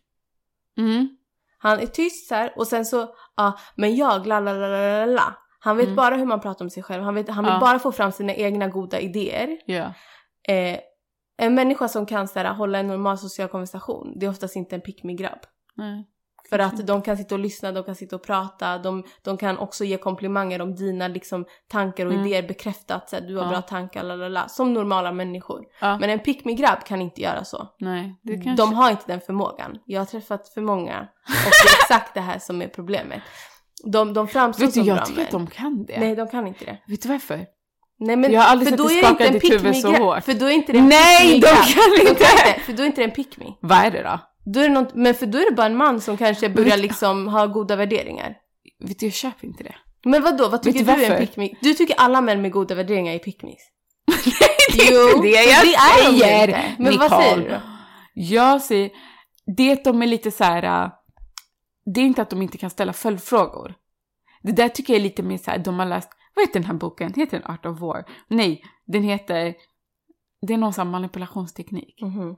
Mm. 0.77 1.17
Han 1.57 1.79
är 1.79 1.85
tyst 1.85 2.27
så 2.27 2.35
här 2.35 2.53
och 2.55 2.67
sen 2.67 2.85
så, 2.85 3.15
ja 3.35 3.59
men 3.75 3.95
jag 3.95 4.27
la 4.27 4.39
la 4.39 4.53
la 4.53 4.67
la 4.67 5.05
la. 5.05 5.37
Han 5.63 5.77
vet 5.77 5.85
Mm. 5.85 5.95
bara 5.95 6.15
hur 6.15 6.25
man 6.25 6.39
pratar 6.39 6.65
om 6.65 6.69
sig 6.69 6.83
själv, 6.83 7.03
han, 7.03 7.15
vet, 7.15 7.29
han 7.29 7.43
vill 7.43 7.53
Ja. 7.53 7.59
bara 7.59 7.79
få 7.79 7.91
fram 7.91 8.11
sina 8.11 8.33
egna 8.33 8.67
goda 8.67 8.99
idéer. 8.99 9.57
Ja. 9.65 9.93
Eh, 10.47 10.79
en 11.37 11.55
människa 11.55 11.87
som 11.87 12.05
kan 12.05 12.27
så 12.27 12.39
här, 12.39 12.53
hålla 12.53 12.79
en 12.79 12.87
normal 12.87 13.17
social 13.17 13.47
konversation, 13.47 14.19
det 14.19 14.25
är 14.25 14.29
oftast 14.29 14.55
inte 14.55 14.75
en 14.75 14.81
pick 14.81 15.03
me 15.03 15.13
grabb 15.13 15.39
Nej. 15.75 16.07
För 16.49 16.59
att 16.59 16.87
de 16.87 17.01
kan 17.01 17.17
sitta 17.17 17.35
och 17.35 17.39
lyssna, 17.39 17.71
de 17.71 17.83
kan 17.83 17.95
sitta 17.95 18.15
och 18.15 18.23
prata, 18.23 18.77
de, 18.77 19.03
de 19.23 19.37
kan 19.37 19.57
också 19.57 19.83
ge 19.83 19.97
komplimanger 19.97 20.61
om 20.61 20.75
dina 20.75 21.07
liksom, 21.07 21.45
tankar 21.71 22.05
och 22.05 22.13
Mm. 22.13 22.25
idéer, 22.25 22.47
bekräfta 22.47 22.95
att 22.95 23.09
så 23.09 23.15
här, 23.15 23.23
du 23.23 23.35
har 23.37 23.43
Ja. 23.43 23.49
bra 23.49 23.61
tankar, 23.61 24.03
lalala, 24.03 24.47
som 24.47 24.73
normala 24.73 25.11
människor. 25.11 25.63
Ja. 25.81 25.97
Men 25.99 26.09
en 26.09 26.19
pick 26.19 26.45
me 26.45 26.53
grabb 26.53 26.83
kan 26.85 27.01
inte 27.01 27.21
göra 27.21 27.43
så. 27.43 27.67
Nej, 27.79 28.19
det 28.23 28.33
kanske... 28.33 28.63
De 28.63 28.73
har 28.73 28.91
inte 28.91 29.03
den 29.07 29.21
förmågan. 29.21 29.77
Jag 29.85 30.01
har 30.01 30.05
träffat 30.05 30.49
för 30.49 30.61
många 30.61 30.99
och 30.99 31.51
det 31.63 31.69
är 31.69 31.75
exakt 31.83 32.13
det 32.13 32.21
här 32.21 32.39
som 32.39 32.61
är 32.61 32.67
problemet. 32.67 33.21
De, 33.91 34.13
de 34.13 34.27
framstår 34.27 34.65
Vet 34.65 34.73
du, 34.73 34.79
som 34.79 34.87
jag 34.87 35.05
tycker 35.05 35.21
att 35.21 35.31
de 35.31 35.47
kan 35.47 35.85
det. 35.85 35.99
Nej, 35.99 36.15
de 36.15 36.27
kan 36.27 36.47
inte 36.47 36.65
det. 36.65 36.77
Vet 36.87 37.01
du 37.01 37.09
varför? 37.09 37.45
Nej, 37.99 38.15
men 38.15 38.31
Jag 38.31 38.41
har 38.41 38.47
aldrig 38.49 38.69
för 38.69 38.77
sett 38.77 38.85
då 38.85 38.87
dig 38.87 39.03
skaka 39.03 39.29
ditt 39.29 39.51
huvud 39.51 39.75
så 39.77 39.95
hårt. 39.95 40.23
För 40.23 40.33
då 40.33 40.45
är 40.45 40.51
inte 40.51 40.71
det 40.71 40.77
en 40.79 40.87
Nej, 40.87 41.39
de 41.39 41.47
kan 41.47 42.07
inte! 42.09 42.25
för 42.65 42.73
då 42.73 42.83
är 42.83 42.87
inte 42.87 43.01
det 43.01 43.05
en 43.05 43.11
pick 43.11 43.37
me. 43.37 43.45
Vad 43.61 43.77
är 43.77 43.91
det 43.91 44.03
då? 44.03 44.19
Då 44.45 44.59
är 44.59 44.63
det 44.67 44.73
något, 44.73 44.95
men 44.95 45.13
för 45.15 45.25
då 45.25 45.37
är 45.37 45.49
det 45.49 45.55
bara 45.55 45.65
en 45.65 45.77
man 45.77 46.01
som 46.01 46.17
kanske 46.17 46.49
börjar 46.49 46.77
liksom 46.77 47.27
ha 47.27 47.47
goda 47.47 47.75
värderingar. 47.75 48.35
Vet 48.87 48.99
du, 48.99 49.05
jag 49.05 49.13
köper 49.13 49.47
inte 49.47 49.63
det. 49.63 49.75
Men 50.05 50.23
vad 50.23 50.37
då? 50.37 50.47
vad 50.49 50.63
tycker 50.63 50.79
du 50.79 50.85
du 50.85 50.91
är 50.91 50.95
en 50.95 51.09
varför? 51.09 51.25
pick 51.25 51.37
me? 51.37 51.49
Du 51.61 51.73
tycker 51.73 51.95
alla 51.99 52.21
män 52.21 52.41
med 52.41 52.51
goda 52.51 52.75
värderingar 52.75 53.13
är 53.13 53.19
pick 53.19 53.43
me's. 53.43 53.55
det 54.75 54.83
är 54.83 54.91
Jo, 54.93 55.07
inte 55.15 55.21
det 55.27 55.29
jag 55.43 55.65
det 55.65 55.73
är 55.75 56.11
de 56.11 56.19
säger, 56.19 56.47
inte. 56.47 56.61
Men 56.77 56.97
vad 56.97 57.11
Nicole. 57.11 57.23
säger 57.23 57.37
du 57.37 57.49
då? 57.49 57.59
Jag 58.13 58.61
säger, 58.61 58.89
det 59.57 59.69
är 59.69 59.73
att 59.73 59.83
de 59.83 60.01
är 60.01 60.07
lite 60.07 60.31
så 60.31 60.43
här. 60.43 60.89
Det 61.85 62.01
är 62.01 62.05
inte 62.05 62.21
att 62.21 62.29
de 62.29 62.41
inte 62.41 62.57
kan 62.57 62.69
ställa 62.69 62.93
följdfrågor. 62.93 63.73
Det 64.41 64.51
där 64.51 64.69
tycker 64.69 64.93
jag 64.93 64.99
är 64.99 65.03
lite 65.03 65.23
mer 65.23 65.37
så 65.37 65.51
här, 65.51 65.57
de 65.57 65.79
har 65.79 65.85
läst, 65.85 66.09
vad 66.35 66.45
heter 66.47 66.59
den 66.59 66.67
här 66.67 66.73
boken? 66.73 67.13
Heter 67.15 67.39
den 67.39 67.51
Art 67.51 67.65
of 67.65 67.79
War? 67.79 68.05
Nej, 68.27 68.63
den 68.85 69.03
heter, 69.03 69.55
det 70.41 70.53
är 70.53 70.57
någon 70.57 70.73
sån 70.73 70.91
manipulationsteknik. 70.91 72.01
Mhm. 72.01 72.35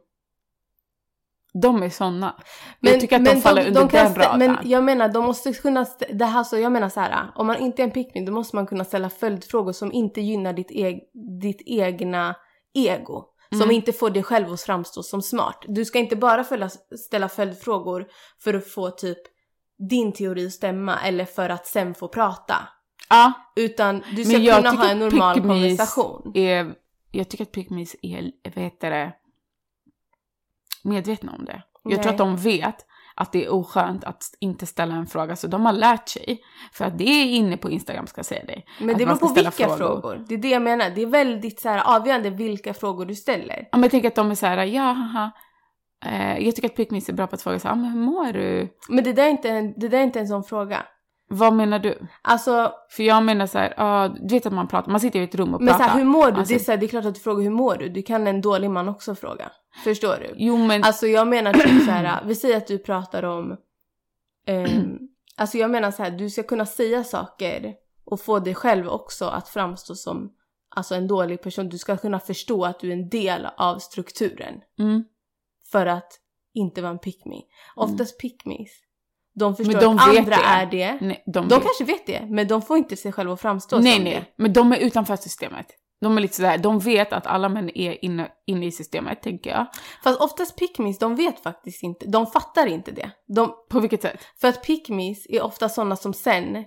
De 1.61 1.83
är 1.83 1.89
såna. 1.89 2.35
jag 2.79 2.99
tycker 2.99 3.15
att 3.15 3.25
de, 3.25 3.41
faller 3.41 3.67
under 3.67 3.87
kan 3.87 4.13
den 4.13 4.15
raden. 4.15 4.39
Men 4.39 4.69
jag 4.69 4.83
menar, 4.83 5.09
de 5.09 5.25
måste 5.25 5.53
kunna... 5.53 5.85
Det 6.09 6.25
här, 6.25 6.43
så 6.43 6.57
jag 6.57 6.71
menar 6.71 6.89
så 6.89 6.99
här, 6.99 7.31
om 7.35 7.47
man 7.47 7.57
inte 7.57 7.81
är 7.81 7.83
en 7.83 7.91
pick 7.91 8.15
me, 8.15 8.25
då 8.25 8.31
måste 8.31 8.55
man 8.55 8.67
kunna 8.67 8.85
ställa 8.85 9.09
följdfrågor 9.09 9.71
som 9.71 9.91
inte 9.91 10.21
gynnar 10.21 10.53
ditt, 10.53 10.71
eg, 10.71 10.99
ditt 11.41 11.61
egna 11.65 12.35
ego. 12.73 13.25
Som 13.49 13.61
Mm. 13.61 13.71
inte 13.75 13.93
får 13.93 14.09
dig 14.09 14.23
själv 14.23 14.53
att 14.53 14.61
framstå 14.61 15.03
som 15.03 15.21
smart. 15.21 15.63
Du 15.67 15.85
ska 15.85 15.99
inte 15.99 16.15
bara 16.15 16.43
följa, 16.43 16.69
ställa 17.07 17.29
följdfrågor 17.29 18.07
för 18.39 18.53
att 18.53 18.67
få 18.67 18.89
typ 18.89 19.17
din 19.77 20.13
teori 20.13 20.51
stämma 20.51 20.99
eller 20.99 21.25
för 21.25 21.49
att 21.49 21.67
sen 21.67 21.93
få 21.93 22.07
prata. 22.07 22.55
Ja, 23.09 23.33
Utan 23.55 24.03
du 24.15 24.25
ska 24.25 24.55
kunna 24.55 24.71
ha 24.71 24.89
en 24.89 24.99
normal 24.99 25.41
konversation. 25.41 26.31
är, 26.35 26.75
jag 27.11 27.29
tycker 27.29 27.43
att 27.43 27.51
pickmis 27.51 27.95
är, 28.01 28.31
vad 28.55 28.63
heter 28.63 28.91
det, 28.91 29.13
medvetna 30.83 31.31
om 31.31 31.45
det. 31.45 31.63
Jag 31.83 32.03
tror 32.03 32.03
Nej. 32.03 32.11
att 32.11 32.17
de 32.17 32.37
vet 32.37 32.85
att 33.15 33.31
det 33.31 33.45
är 33.45 33.53
oskönt 33.53 34.03
att 34.03 34.23
inte 34.39 34.65
ställa 34.65 34.95
en 34.95 35.07
fråga, 35.07 35.35
så 35.35 35.47
de 35.47 35.65
har 35.65 35.73
lärt 35.73 36.09
sig. 36.09 36.41
För 36.73 36.85
att 36.85 36.97
det 36.97 37.03
är 37.03 37.25
inne 37.25 37.57
på 37.57 37.69
Instagram 37.69 38.07
ska 38.07 38.19
jag 38.19 38.25
säga 38.25 38.45
dig. 38.45 38.65
Men 38.79 38.97
det 38.97 39.05
beror 39.05 39.17
på 39.17 39.33
vilka 39.33 39.69
frågor. 39.69 40.25
Det 40.27 40.33
är 40.35 40.37
det 40.37 40.49
jag 40.49 40.61
menar. 40.61 40.89
Det 40.89 41.01
är 41.01 41.05
väldigt 41.07 41.59
så 41.59 41.69
här, 41.69 41.95
avgörande 41.95 42.29
vilka 42.29 42.73
frågor 42.73 43.05
du 43.05 43.15
ställer. 43.15 43.55
Ja, 43.57 43.77
men 43.77 43.81
jag 43.81 43.91
tänker 43.91 44.07
att 44.07 44.15
de 44.15 44.31
är 44.31 44.35
så 44.35 44.45
här, 44.45 44.65
ja, 44.65 44.81
haha. 44.81 45.31
Eh, 46.05 46.37
jag 46.45 46.55
tycker 46.55 46.69
att 46.69 46.75
pickmis 46.75 47.09
är 47.09 47.13
bra 47.13 47.27
på 47.27 47.35
att 47.35 47.41
fråga 47.41 47.59
så 47.59 47.67
"Ah, 47.67 47.75
men 47.75 47.85
hur 47.91 47.99
mår 47.99 48.33
du? 48.33 48.69
Men 48.89 49.03
det 49.03 49.13
där 49.13 49.25
är 49.25 49.29
inte 49.29 49.49
en, 49.49 49.73
det 49.79 49.87
där 49.87 49.97
är 49.97 50.03
inte 50.03 50.19
en 50.19 50.27
sån 50.27 50.43
fråga. 50.43 50.83
Vad 51.27 51.53
menar 51.53 51.79
du? 51.79 51.97
Alltså, 52.21 52.71
För 52.89 53.03
jag 53.03 53.23
menar 53.23 53.47
så 53.47 53.57
här, 53.57 53.73
ja, 53.77 54.15
du 54.21 54.35
vet 54.35 54.45
att 54.45 54.53
man 54.53 54.67
pratar, 54.67 54.91
man 54.91 54.99
sitter 54.99 55.19
i 55.19 55.23
ett 55.23 55.35
rum 55.35 55.53
och 55.53 55.61
men 55.61 55.73
så 55.73 55.77
pratar. 55.77 55.91
här, 55.93 55.99
hur 55.99 56.05
mår 56.05 56.31
du? 56.31 56.37
Alltså- 56.37 56.53
det, 56.53 56.59
är 56.59 56.63
så 56.63 56.71
här, 56.71 56.77
det 56.77 56.85
är 56.85 56.87
klart 56.87 57.05
att 57.05 57.13
du 57.15 57.19
frågar 57.21 57.43
hur 57.43 57.49
mår 57.49 57.75
du? 57.75 57.89
Det 57.89 58.01
kan 58.01 58.27
en 58.27 58.41
dålig 58.41 58.69
man 58.69 58.89
också 58.89 59.15
fråga. 59.15 59.51
Förstår 59.83 60.15
du? 60.21 60.33
Jo, 60.37 60.57
men 60.57 60.83
Alltså 60.83 61.07
jag 61.07 61.27
menar 61.27 61.53
typ 61.53 61.85
så 61.85 61.91
här, 61.91 62.23
vi 62.25 62.35
säger 62.35 62.57
att 62.57 62.67
du 62.67 62.77
pratar 62.77 63.23
om... 63.23 63.57
ehm, 64.47 64.97
alltså 65.37 65.57
jag 65.57 65.71
menar 65.71 65.91
så 65.91 66.03
här, 66.03 66.11
du 66.11 66.29
ska 66.29 66.43
kunna 66.43 66.65
säga 66.65 67.03
saker 67.03 67.73
och 68.05 68.21
få 68.21 68.39
dig 68.39 68.55
själv 68.55 68.87
också 68.87 69.25
att 69.25 69.49
framstå 69.49 69.95
som 69.95 70.31
alltså 70.75 70.95
en 70.95 71.07
dålig 71.07 71.41
person. 71.41 71.69
Du 71.69 71.77
ska 71.77 71.97
kunna 71.97 72.19
förstå 72.19 72.65
att 72.65 72.79
du 72.79 72.87
är 72.89 72.93
en 72.93 73.09
del 73.09 73.47
av 73.57 73.79
strukturen. 73.79 74.53
mm, 74.79 75.03
för 75.71 75.85
att 75.85 76.19
inte 76.53 76.81
vara 76.81 76.91
en 76.91 76.99
pick 76.99 77.25
me. 77.25 77.41
Oftast 77.75 78.19
pick 78.19 78.43
me's, 78.45 78.69
de 79.39 79.55
förstår 79.55 79.73
Men 79.73 79.81
de 79.83 79.95
att 79.97 80.07
andra 80.07 80.23
det. 80.37 80.43
är 80.43 80.65
det. 80.65 80.97
nej, 81.01 81.23
de, 81.25 81.47
De 81.47 81.61
kanske 81.61 81.83
vet 81.83 82.05
det, 82.07 82.27
men 82.29 82.47
de 82.47 82.61
får 82.61 82.77
inte 82.77 82.95
sig 82.97 83.11
själva 83.11 83.33
att 83.33 83.41
framstå 83.41 83.79
Nej, 83.79 83.95
som 83.95 84.03
nej, 84.03 84.13
det. 84.13 84.25
men 84.43 84.53
de 84.53 84.71
är 84.71 84.77
utanför 84.77 85.15
systemet. 85.15 85.67
De 86.01 86.17
är 86.17 86.21
lite 86.21 86.33
sådär, 86.35 86.57
de 86.57 86.79
vet 86.79 87.13
att 87.13 87.27
alla 87.27 87.49
män 87.49 87.69
är 87.77 88.05
inne, 88.05 88.27
inne 88.47 88.65
i 88.65 88.71
systemet, 88.71 89.21
tänker 89.21 89.49
jag. 89.49 89.65
Fast 90.03 90.21
oftast 90.21 90.55
pick 90.59 90.77
me's, 90.79 90.97
de 90.99 91.15
vet 91.15 91.39
faktiskt 91.39 91.83
inte, 91.83 92.05
de 92.05 92.27
fattar 92.27 92.65
inte 92.67 92.91
det. 92.91 93.11
De, 93.27 93.53
På 93.69 93.79
vilket 93.79 94.01
sätt? 94.01 94.25
för 94.41 94.47
att 94.47 94.63
pick 94.63 94.89
me's 94.89 95.17
är 95.29 95.41
ofta 95.43 95.69
sådana 95.69 95.95
som 95.95 96.13
sen 96.13 96.65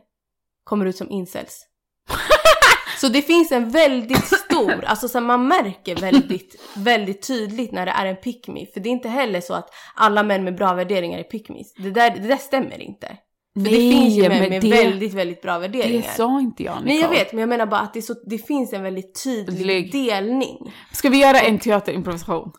kommer 0.65 0.87
ut 0.87 0.97
som 0.97 1.11
incels. 1.11 1.67
Så 3.01 3.09
det 3.09 3.23
finns 3.23 3.53
en 3.53 3.71
väldigt 3.71 4.25
stor, 4.27 4.85
alltså 4.85 5.09
så 5.09 5.21
man 5.21 5.49
märker 5.49 5.97
väldigt, 5.97 6.61
väldigt 6.77 7.27
tydligt 7.27 7.73
när 7.73 7.87
det 7.87 7.93
är 7.93 8.07
en 8.07 8.17
pick 8.17 8.49
me. 8.49 8.67
För 8.67 8.81
det 8.81 8.89
är 8.89 8.91
inte 8.91 9.09
heller 9.09 9.41
så 9.41 9.55
att 9.55 9.71
alla 9.95 10.23
män 10.23 10.45
med 10.45 10.57
bra 10.57 10.75
värderingar 10.75 11.19
är 11.19 11.23
pick 11.23 11.49
me's. 11.49 11.67
Det 11.77 11.91
där, 11.91 12.11
det 12.11 12.29
där 12.29 12.37
stämmer 12.37 12.83
inte. 12.83 13.17
För 13.55 13.61
det 13.65 13.71
finns 13.71 14.15
ju 14.15 14.29
män 14.29 14.49
med 14.49 14.63
det, 14.63 14.71
väldigt, 14.71 15.15
väldigt 15.15 15.43
bra 15.43 15.59
värderingar. 15.59 16.03
det 16.03 16.09
sa 16.09 16.41
inte 16.41 16.63
jag, 16.63 16.75
Nicole. 16.75 16.89
Nej 16.93 17.01
jag 17.01 17.09
vet, 17.11 17.33
men 17.33 17.41
jag 17.41 17.49
menar 17.49 17.67
bara 17.67 17.81
att 17.81 17.95
det, 17.95 18.03
så, 18.03 18.15
det 18.27 18.39
finns 18.39 18.73
en 18.73 18.83
väldigt 18.83 19.25
tydlig 19.25 19.59
Tydlig. 19.59 19.93
delning. 19.93 20.73
Ska 20.93 21.09
vi 21.09 21.21
göra 21.21 21.41
en 21.41 21.59
teaterimprovisation? 21.59 22.53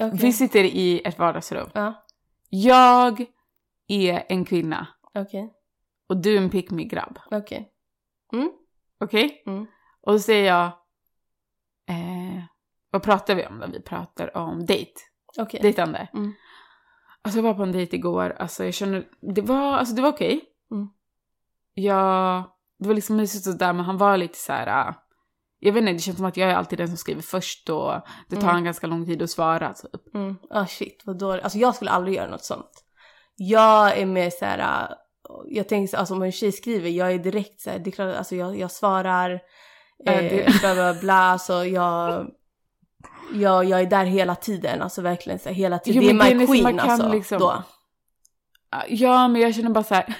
Okej. 0.00 0.18
Vi 0.22 0.32
sitter 0.32 0.64
i 0.64 1.02
ett 1.04 1.18
vardagsrum. 1.18 1.70
Ja, 1.74 2.04
Jag 2.50 3.24
är 3.88 4.24
en 4.28 4.44
kvinna 4.44 4.86
okej, 5.14 5.50
och 6.08 6.16
du 6.16 6.34
är 6.34 6.38
en 6.38 6.50
pick 6.50 6.70
me 6.70 6.84
grabb. 6.84 7.18
okej. 7.30 7.68
Okej? 9.00 9.42
Mm. 9.46 9.66
Och 10.06 10.12
då 10.12 10.18
säger 10.18 10.46
jag, 10.46 10.64
eh, 11.88 12.42
vad 12.90 13.02
pratar 13.02 13.34
vi 13.34 13.46
om 13.46 13.58
då? 13.60 13.66
Vi 13.66 13.82
pratar 13.82 14.36
om 14.36 14.66
dejt. 14.66 14.92
Okej. 15.38 15.60
Dejtande. 15.62 16.08
Mm. 16.14 16.32
Alltså 17.22 17.38
jag 17.38 17.42
var 17.42 17.54
på 17.54 17.62
en 17.62 17.72
dejt 17.72 17.96
igår, 17.96 18.36
alltså 18.38 18.64
jag 18.64 18.74
känner, 18.74 19.04
det 19.34 19.40
var, 19.42 19.76
alltså 19.76 19.94
det 19.94 20.02
var 20.02 20.08
okej. 20.12 20.40
Mm. 20.70 20.88
Jag, 21.74 22.44
det 22.78 22.88
var 22.88 22.94
liksom 22.94 23.16
mysigt 23.16 23.44
sådär 23.44 23.72
men 23.72 23.84
han 23.84 23.98
var 23.98 24.16
lite 24.16 24.38
så 24.38 24.52
här. 24.52 24.88
äh, 24.88 24.94
jag 25.58 25.72
vet 25.72 25.80
inte, 25.80 25.92
det 25.92 25.98
känns 25.98 26.16
som 26.16 26.26
att 26.26 26.36
jag 26.36 26.50
är 26.50 26.54
alltid 26.54 26.78
den 26.78 26.88
som 26.88 26.96
skriver 26.96 27.22
först 27.22 27.68
och 27.70 27.92
det 28.28 28.36
tar 28.36 28.42
Mm. 28.42 28.56
en 28.56 28.64
ganska 28.64 28.86
lång 28.86 29.06
tid 29.06 29.22
att 29.22 29.30
svara 29.30 29.72
typ. 29.74 30.14
Mm. 30.14 30.36
Ah 30.50 30.66
shit, 30.66 31.02
vad 31.06 31.18
dåligt. 31.18 31.44
Alltså 31.44 31.58
jag 31.58 31.74
skulle 31.74 31.90
aldrig 31.90 32.16
göra 32.16 32.30
något 32.30 32.44
sånt. 32.44 32.84
Jag 33.36 33.98
är 33.98 34.06
mer 34.06 34.30
så 34.30 34.44
här. 34.44 34.58
äh, 34.58 34.96
jag 35.48 35.68
tänker 35.68 35.90
så, 35.90 35.96
alltså 35.96 36.14
om 36.14 36.22
en 36.22 36.32
tjej 36.32 36.52
skriver, 36.52 36.90
jag 36.90 37.12
är 37.12 37.18
direkt 37.18 37.60
så 37.60 37.70
här, 37.70 37.78
det 37.78 37.90
är 37.90 37.92
klart, 37.92 38.16
alltså 38.16 38.36
jag, 38.36 38.58
jag 38.58 38.70
svarar, 38.70 39.40
eh, 40.06 40.14
det- 40.16 40.60
bla 40.60 40.74
bla 40.74 40.94
bla, 40.94 41.14
alltså 41.14 41.64
jag, 41.64 42.30
jag, 43.34 43.64
jag 43.64 43.80
är 43.80 43.86
där 43.86 44.04
hela 44.04 44.34
tiden, 44.34 44.82
alltså 44.82 45.02
verkligen 45.02 45.38
så 45.38 45.48
här, 45.48 45.56
hela 45.56 45.78
tiden. 45.78 46.02
Jo, 46.02 46.08
det 46.08 46.14
är 46.14 46.28
men 46.30 46.38
my 46.38 46.46
så 46.46 46.52
queen 46.52 46.80
alltså, 46.80 47.08
liksom- 47.08 47.38
då. 47.38 47.62
Ja 48.88 49.28
men 49.28 49.42
jag 49.42 49.54
känner 49.54 49.70
bara 49.70 49.84
så 49.84 49.94
här. 49.94 50.14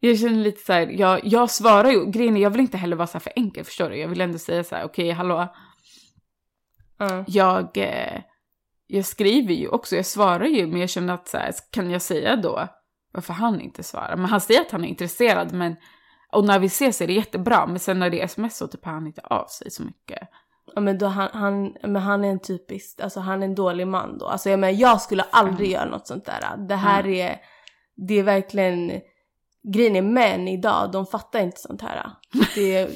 Jag 0.00 0.18
känner 0.18 0.34
lite 0.44 0.64
så 0.64 0.72
här, 0.72 0.86
jag, 0.86 1.20
jag 1.24 1.50
svarar 1.50 1.90
ju, 1.90 2.06
grejen 2.10 2.36
är 2.36 2.40
jag 2.40 2.50
vill 2.50 2.60
inte 2.60 2.76
heller 2.76 2.96
vara 2.96 3.06
så 3.06 3.12
här 3.12 3.20
för 3.20 3.32
enkel 3.36 3.64
förstår 3.64 3.90
du. 3.90 3.96
Jag 3.96 4.08
vill 4.08 4.20
ändå 4.20 4.38
säga 4.38 4.64
så 4.64 4.76
här, 4.76 4.84
okej 4.84 5.10
hallå, 5.10 5.54
Mm. 7.00 7.24
jag, 7.28 7.76
eh, 7.78 8.20
jag 8.86 9.04
skriver 9.04 9.54
ju 9.54 9.68
också, 9.68 9.96
jag 9.96 10.06
svarar 10.06 10.44
ju, 10.46 10.66
men 10.66 10.80
jag 10.80 10.90
känner 10.90 11.14
att 11.14 11.28
så 11.28 11.38
här, 11.38 11.54
kan 11.70 11.90
jag 11.90 12.02
säga 12.02 12.36
då 12.36 12.68
varför 13.12 13.32
han 13.34 13.60
inte 13.60 13.82
svarar? 13.82 14.16
Men 14.16 14.24
han 14.26 14.40
säger 14.40 14.60
att 14.60 14.70
han 14.70 14.84
är 14.84 14.88
intresserad, 14.88 15.52
men 15.52 15.76
och 16.32 16.44
när 16.44 16.58
vi 16.58 16.66
ses 16.66 17.00
är 17.00 17.06
det 17.06 17.12
jättebra, 17.12 17.66
men 17.66 17.78
sen 17.78 17.98
när 17.98 18.10
det 18.10 18.20
är 18.20 18.24
sms 18.24 18.56
så 18.56 18.66
typ 18.66 18.84
han 18.84 19.06
inte 19.06 19.20
av 19.20 19.46
sig 19.46 19.70
så 19.70 19.82
mycket. 19.82 20.28
Ja 20.74 20.80
men 20.80 20.98
då 20.98 21.06
han, 21.06 21.28
han, 21.32 21.76
men 21.82 22.02
han 22.02 22.24
är 22.24 22.28
en 22.28 22.40
typisk, 22.40 23.00
alltså 23.00 23.20
han 23.20 23.42
är 23.42 23.46
en 23.46 23.54
dålig 23.54 23.86
man 23.86 24.18
då. 24.18 24.26
Alltså 24.26 24.50
jag 24.50 24.60
menar 24.60 24.72
jag 24.72 25.00
skulle 25.00 25.22
aldrig 25.22 25.70
göra 25.70 25.90
något 25.90 26.06
sånt 26.06 26.24
där. 26.24 26.56
Det 26.68 26.76
här 26.76 27.06
är, 27.06 27.36
det 27.96 28.18
är 28.18 28.22
verkligen, 28.22 29.00
grejen 29.74 29.96
är 29.96 30.02
män 30.02 30.48
idag, 30.48 30.90
de 30.92 31.06
fattar 31.06 31.40
inte 31.40 31.60
sånt 31.60 31.82
här. 31.82 32.10
Det, 32.54 32.90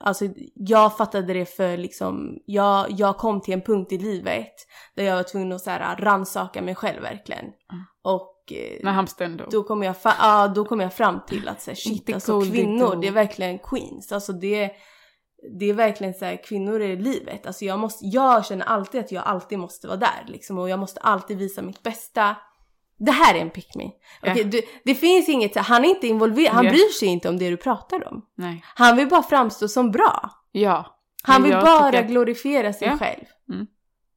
alltså, 0.00 0.24
jag 0.54 0.96
fattade 0.96 1.34
det 1.34 1.56
för 1.56 1.76
liksom, 1.76 2.38
jag, 2.46 2.90
jag 2.90 3.16
kom 3.16 3.40
till 3.40 3.54
en 3.54 3.62
punkt 3.62 3.92
i 3.92 3.98
livet 3.98 4.52
där 4.94 5.04
jag 5.04 5.16
var 5.16 5.22
tvungen 5.22 5.52
att 5.52 5.60
så 5.60 5.70
här, 5.70 5.96
rannsaka 5.96 6.62
mig 6.62 6.74
själv 6.74 7.02
verkligen. 7.02 7.44
Mm. 7.44 7.84
Och 8.02 8.35
eh, 8.52 8.84
Med 8.84 8.94
hamstern 8.94 9.36
då. 9.36 9.44
då 9.50 9.62
kom 9.62 9.82
jag, 9.82 9.96
fa- 9.96 10.54
då 10.54 10.64
kom 10.64 10.80
jag 10.80 10.94
fram 10.94 11.20
till 11.28 11.48
att 11.48 11.62
så 11.62 11.70
här, 11.70 11.76
shit, 11.76 12.14
alltså 12.14 12.40
kvinnor, 12.40 12.96
det 13.00 13.08
är 13.08 13.12
verkligen 13.12 13.58
queens. 13.58 14.12
Alltså 14.12 14.32
det, 14.32 14.70
det 15.58 15.70
är 15.70 15.74
verkligen 15.74 16.14
så 16.14 16.24
här, 16.24 16.44
kvinnor 16.44 16.80
är 16.80 16.96
livet. 16.96 17.46
Alltså 17.46 17.64
jag, 17.64 17.78
måste, 17.78 18.06
jag 18.06 18.46
känner 18.46 18.64
alltid 18.66 19.00
att 19.00 19.12
jag 19.12 19.24
alltid 19.24 19.58
måste 19.58 19.86
vara 19.86 19.96
där 19.96 20.24
liksom, 20.26 20.58
och 20.58 20.68
jag 20.68 20.78
måste 20.78 21.00
alltid 21.00 21.38
visa 21.38 21.62
mitt 21.62 21.82
bästa. 21.82 22.36
Det 22.98 23.12
här 23.12 23.34
är 23.34 23.38
en 23.40 23.50
pick 23.50 23.74
me. 23.74 23.84
Okej, 24.22 24.38
Ja. 24.38 24.44
du, 24.44 24.62
det 24.84 24.94
finns 24.94 25.28
inget, 25.28 25.56
han 25.56 25.84
är 25.84 25.88
inte 25.88 26.06
involverad, 26.06 26.52
han 26.54 26.64
Ja. 26.64 26.70
bryr 26.70 26.92
sig 26.98 27.08
inte 27.08 27.28
om 27.28 27.38
det 27.38 27.50
du 27.50 27.56
pratar 27.56 28.08
om. 28.08 28.22
Nej. 28.34 28.64
Han 28.74 28.96
vill 28.96 29.08
bara 29.08 29.22
framstå 29.22 29.68
som 29.68 29.90
bra. 29.90 30.30
Ja. 30.52 30.92
Han 31.22 31.42
vill 31.42 31.52
bara 31.52 31.90
tycker 31.90 32.02
glorifiera 32.08 32.72
sig 32.72 32.88
Ja. 32.88 32.98
själv. 32.98 33.24
Mm. 33.52 33.66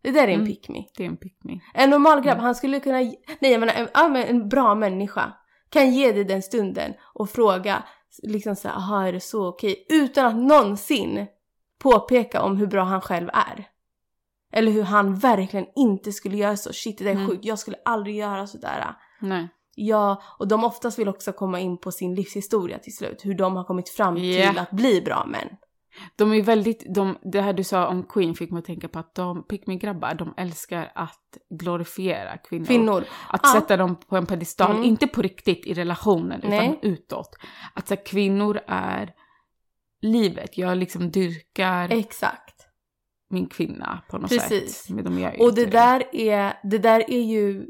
Det 0.02 0.12
där 0.12 0.24
är 0.24 0.28
en 0.28 0.34
Mm. 0.34 0.48
pick 0.48 0.70
me. 0.70 0.84
Det 0.98 1.04
är 1.04 1.08
en 1.08 1.18
pick 1.18 1.44
me. 1.44 1.60
En 1.74 1.90
normal 1.90 2.22
grabb, 2.22 2.34
Mm. 2.38 2.44
han 2.46 2.56
skulle 2.56 2.80
kunna, 2.80 2.98
nej 2.98 3.52
jag 3.52 3.60
menar 3.60 3.74
en, 3.74 3.88
ja, 3.94 4.08
men 4.08 4.24
en 4.28 4.50
bra 4.50 4.76
människa 4.76 5.34
kan 5.70 5.92
ge 5.94 6.12
dig 6.12 6.24
den 6.24 6.42
stunden 6.42 6.94
och 7.14 7.30
fråga 7.30 7.84
liksom 8.24 8.56
så 8.56 8.68
här, 8.68 8.76
aha 8.76 9.08
är 9.08 9.14
det 9.14 9.20
så 9.20 9.48
okej? 9.48 9.86
Utan 9.90 10.26
att 10.26 10.36
någonsin 10.36 11.28
påpeka 11.84 12.42
om 12.42 12.58
hur 12.58 12.68
bra 12.68 12.84
han 12.84 13.02
själv 13.02 13.30
är. 13.34 13.68
Eller 14.54 14.72
hur 14.72 14.84
han 14.84 15.16
verkligen 15.16 15.66
inte 15.76 16.12
skulle 16.12 16.38
göra 16.38 16.58
så. 16.58 16.74
Shit 16.74 16.98
det 16.98 17.04
där 17.04 17.12
är 17.12 17.16
Mm. 17.16 17.28
sjukt, 17.28 17.46
jag 17.46 17.60
skulle 17.60 17.78
aldrig 17.86 18.16
göra 18.16 18.48
sådär. 18.48 18.96
Nej. 19.22 19.48
Ja, 19.76 20.22
och 20.40 20.48
de 20.48 20.64
oftast 20.64 21.00
vill 21.00 21.08
också 21.10 21.32
komma 21.32 21.60
in 21.60 21.78
på 21.78 21.92
sin 21.92 22.16
livshistoria 22.16 22.78
till 22.80 22.96
slut. 22.96 23.26
Hur 23.26 23.34
de 23.34 23.56
har 23.56 23.64
kommit 23.64 23.90
fram 23.90 24.18
Ja. 24.18 24.50
till 24.52 24.60
att 24.60 24.72
bli 24.72 25.02
bra 25.02 25.26
män. 25.26 25.48
De 26.16 26.34
är 26.34 26.42
väldigt, 26.42 26.94
de, 26.96 27.18
det 27.22 27.42
här 27.42 27.54
du 27.54 27.64
sa 27.64 27.88
om 27.88 28.04
Queen 28.04 28.36
fick 28.36 28.52
mig 28.52 28.60
att 28.60 28.66
tänka 28.66 28.88
på 28.88 29.00
att 29.00 29.16
de, 29.16 29.44
pick 29.44 29.68
me 29.68 29.76
grabbar, 29.76 30.14
de 30.14 30.34
älskar 30.38 30.92
att 30.96 31.38
glorifiera 31.50 32.38
kvinnor. 32.38 32.66
Kvinnor. 32.66 33.04
Att 33.30 33.42
Ja. 33.44 33.50
sätta 33.54 33.78
dem 33.78 33.96
på 33.96 34.18
en 34.18 34.26
pedestal, 34.26 34.72
Mm. 34.72 34.84
inte 34.84 35.08
på 35.08 35.22
riktigt 35.22 35.66
i 35.68 35.74
relationen 35.74 36.38
utan 36.40 36.50
Nej. 36.50 36.80
utåt. 36.82 37.38
Att 37.74 37.88
så 37.88 37.96
här, 37.96 38.06
kvinnor 38.06 38.60
är 38.68 39.14
livet, 40.02 40.58
jag 40.58 40.78
liksom 40.78 41.12
dyrkar 41.12 41.90
Exakt. 41.94 42.66
min 43.30 43.48
kvinna 43.48 44.02
på 44.10 44.18
något 44.18 44.30
Precis. 44.30 44.76
sätt. 44.78 44.96
Men 44.96 45.04
de 45.06 45.20
gör 45.20 45.42
Och 45.42 45.56
det 45.56 45.66
där 45.66 46.04
är, 46.16 46.54
det 46.64 46.78
där 46.78 47.12
är 47.12 47.22
ju 47.22 47.68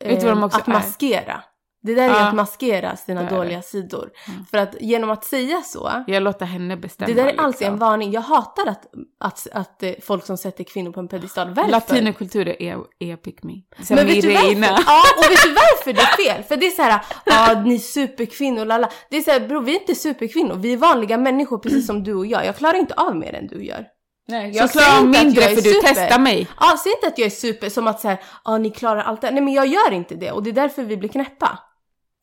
eh, 0.00 0.42
att 0.42 0.66
maskera. 0.66 1.42
Det 1.82 1.94
där 1.94 2.02
är 2.02 2.08
Ja. 2.08 2.28
att 2.28 2.34
maskera 2.34 2.96
sina 2.96 3.20
Det 3.20 3.26
är 3.26 3.30
det. 3.30 3.36
dåliga 3.36 3.62
sidor. 3.62 4.10
Mm. 4.28 4.44
För 4.46 4.58
att 4.58 4.74
genom 4.80 5.10
att 5.10 5.24
säga 5.24 5.62
så, 5.62 6.04
Jag 6.06 6.22
låter 6.22 6.46
henne 6.46 6.76
bestämma. 6.76 7.06
det 7.06 7.14
där 7.22 7.26
är 7.28 7.40
alltid 7.40 7.60
liksom. 7.60 7.72
en 7.72 7.78
varning. 7.78 8.12
Jag 8.12 8.20
hatar 8.20 8.66
att, 8.66 8.86
att, 9.20 9.46
att 9.52 9.82
eh, 9.82 9.92
folk 10.02 10.26
som 10.26 10.36
sätter 10.36 10.64
kvinnor 10.64 10.92
på 10.92 11.00
en 11.00 11.08
pedestal. 11.08 11.54
Varför? 11.54 11.70
Latinokulturer 11.70 12.62
är, 12.62 12.78
är 12.98 13.16
pick 13.16 13.42
me. 13.42 13.52
Sen 13.82 13.96
Men 13.96 14.06
vet 14.06 14.22
du 14.22 14.32
varför? 14.34 14.82
Ja, 14.86 15.02
och 15.16 15.30
vet 15.32 15.42
du 15.42 15.52
varför 15.52 15.92
det 15.92 16.00
är 16.00 16.34
fel? 16.34 16.42
För 16.44 16.56
det 16.56 16.66
är 16.66 16.70
så 16.70 16.82
här, 16.82 17.00
ja 17.24 17.62
ni 17.64 17.74
är 17.74 17.78
superkvinnor, 17.78 18.64
lala. 18.64 18.90
Det 19.10 19.16
är 19.16 19.20
så 19.22 19.30
här, 19.30 19.40
bror 19.40 19.62
vi 19.62 19.76
är 19.76 19.80
inte 19.80 19.94
superkvinnor, 19.94 20.54
vi 20.54 20.72
är 20.72 20.76
vanliga 20.76 21.18
människor 21.18 21.58
precis 21.58 21.86
som 21.86 22.04
du 22.04 22.14
och 22.14 22.26
jag. 22.26 22.46
Jag 22.46 22.56
klarar 22.56 22.74
inte 22.78 22.94
av 22.94 23.16
mer 23.16 23.34
än 23.34 23.46
du 23.46 23.64
gör. 23.64 23.86
Nej, 24.30 24.52
Så 24.52 24.58
jag 24.58 24.70
säg 24.70 24.82
klarar 24.82 24.98
att 24.98 25.08
mindre 25.24 25.42
jag 25.44 25.54
för 25.54 25.62
du 25.62 25.80
testar 25.82 26.18
mig. 26.18 26.46
Ja, 26.60 26.76
säg 26.82 26.92
inte 26.92 27.06
att 27.06 27.18
jag 27.18 27.26
är 27.26 27.30
super 27.30 27.68
som 27.68 27.86
att 27.86 28.00
säga, 28.00 28.18
ja 28.44 28.58
ni 28.58 28.70
klarar 28.70 29.02
allt 29.02 29.20
det 29.20 29.26
här. 29.26 29.34
Nej 29.34 29.42
men 29.42 29.54
jag 29.54 29.66
gör 29.66 29.92
inte 29.92 30.14
det 30.14 30.32
och 30.32 30.42
det 30.42 30.50
är 30.50 30.54
därför 30.54 30.82
vi 30.82 30.96
blir 30.96 31.08
knäppa. 31.08 31.58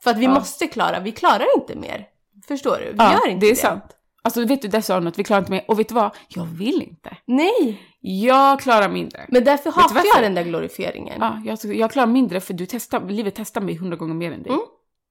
För 0.06 0.12
att 0.12 0.18
vi 0.18 0.24
Ja. 0.26 0.34
måste 0.34 0.68
klara, 0.68 1.00
vi 1.00 1.12
klarar 1.12 1.46
inte 1.58 1.76
mer. 1.76 2.08
Förstår 2.48 2.78
du? 2.78 2.86
Vi 2.86 2.96
Ja, 2.98 3.12
gör 3.12 3.28
inte 3.28 3.46
det 3.46 3.52
det. 3.52 3.52
är 3.52 3.56
sant. 3.56 3.84
Alltså 4.24 4.46
vet 4.46 4.62
du, 4.62 4.68
där 4.68 4.82
sa 4.82 4.94
hon 4.96 5.08
att 5.08 5.20
vi 5.20 5.24
klarar 5.24 5.40
inte 5.42 5.52
mer. 5.52 5.66
Och 5.68 5.80
vet 5.80 5.90
du 5.90 5.96
vad? 5.96 6.16
Jag 6.28 6.46
vill 6.46 6.82
inte. 6.82 7.18
Nej, 7.26 7.82
Jag 8.00 8.60
klarar 8.60 8.90
mindre. 8.90 9.26
men 9.30 9.44
därför 9.44 9.72
hatar 9.72 10.02
jag 10.16 10.24
den 10.24 10.36
där 10.36 10.44
glorifieringen. 10.44 11.18
Ja, 11.20 11.42
jag, 11.46 11.76
jag 11.76 11.92
klarar 11.92 12.08
mindre 12.08 12.40
för 12.42 12.54
du 12.54 12.66
testar, 12.66 13.10
livet 13.10 13.34
testar 13.36 13.62
mig 13.62 13.76
hundra 13.76 13.98
gånger 13.98 14.14
mer 14.14 14.32
än 14.32 14.44
dig. 14.44 14.52
Mm. 14.52 14.62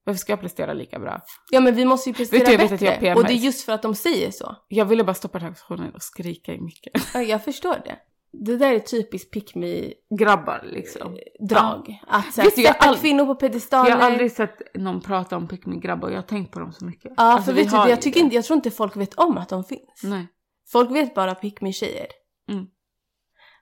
Varför 0.06 0.18
ska 0.18 0.32
jag 0.32 0.40
prestera 0.40 0.72
lika 0.72 0.98
bra? 0.98 1.20
Ja 1.50 1.60
men 1.60 1.74
vi 1.74 1.84
måste 1.84 2.10
ju 2.10 2.14
prestera 2.14 2.38
Vet 2.38 2.46
du, 2.46 2.52
jag 2.52 2.58
vet 2.58 2.64
att 2.72 2.80
bättre. 2.80 2.86
jag 2.86 3.00
PMS. 3.00 3.18
och 3.18 3.24
det 3.26 3.32
är 3.32 3.36
just 3.36 3.64
för 3.64 3.72
att 3.72 3.82
de 3.82 3.94
säger 3.94 4.30
så. 4.30 4.56
Jag 4.68 4.84
ville 4.84 5.04
bara 5.04 5.14
stoppa 5.14 5.38
reaktionen 5.38 5.94
och 5.94 6.02
skrika 6.02 6.52
i 6.54 6.60
micken. 6.60 6.92
Ja, 7.14 7.22
jag 7.22 7.44
förstår 7.44 7.76
det. 7.84 7.96
Det 8.40 8.56
där 8.56 8.72
är 8.72 8.78
typiskt 8.78 9.30
pick 9.30 9.54
me 9.54 9.92
Grabbar 10.18 10.62
liksom. 10.64 11.18
drag 11.48 12.00
Att 12.06 12.34
så 12.34 12.40
här, 12.40 12.48
Vet 12.48 12.56
du, 12.56 12.62
jag 12.62 12.74
sätta 12.74 12.90
ald- 12.90 13.00
kvinnor 13.00 13.26
på 13.26 13.34
pedestaler. 13.34 13.90
Jag 13.90 13.96
har 13.96 14.02
aldrig 14.10 14.32
sett 14.32 14.74
någon 14.74 15.00
prata 15.00 15.36
om 15.36 15.48
pick 15.48 15.66
me 15.66 15.76
grabbar 15.76 16.08
och 16.08 16.12
jag 16.14 16.18
har 16.18 16.22
tänkt 16.26 16.52
på 16.52 16.58
dem 16.60 16.72
så 16.72 16.84
mycket. 16.84 17.12
Ja, 17.16 17.22
Alltså, 17.22 17.44
för 17.44 17.52
vi 17.52 17.62
vet 17.62 17.70
du, 17.84 17.90
jag, 17.90 18.02
tycker 18.02 18.20
inte, 18.20 18.36
jag 18.36 18.44
tror 18.44 18.56
inte 18.56 18.70
folk 18.70 18.96
vet 18.96 19.14
om 19.14 19.38
att 19.38 19.48
de 19.48 19.64
finns. 19.64 20.00
Nej. 20.02 20.26
Folk 20.72 20.90
vet 20.90 21.14
bara 21.14 21.34
pick 21.34 21.60
me 21.60 21.72
tjejer. 21.72 22.06
Mm. 22.50 22.66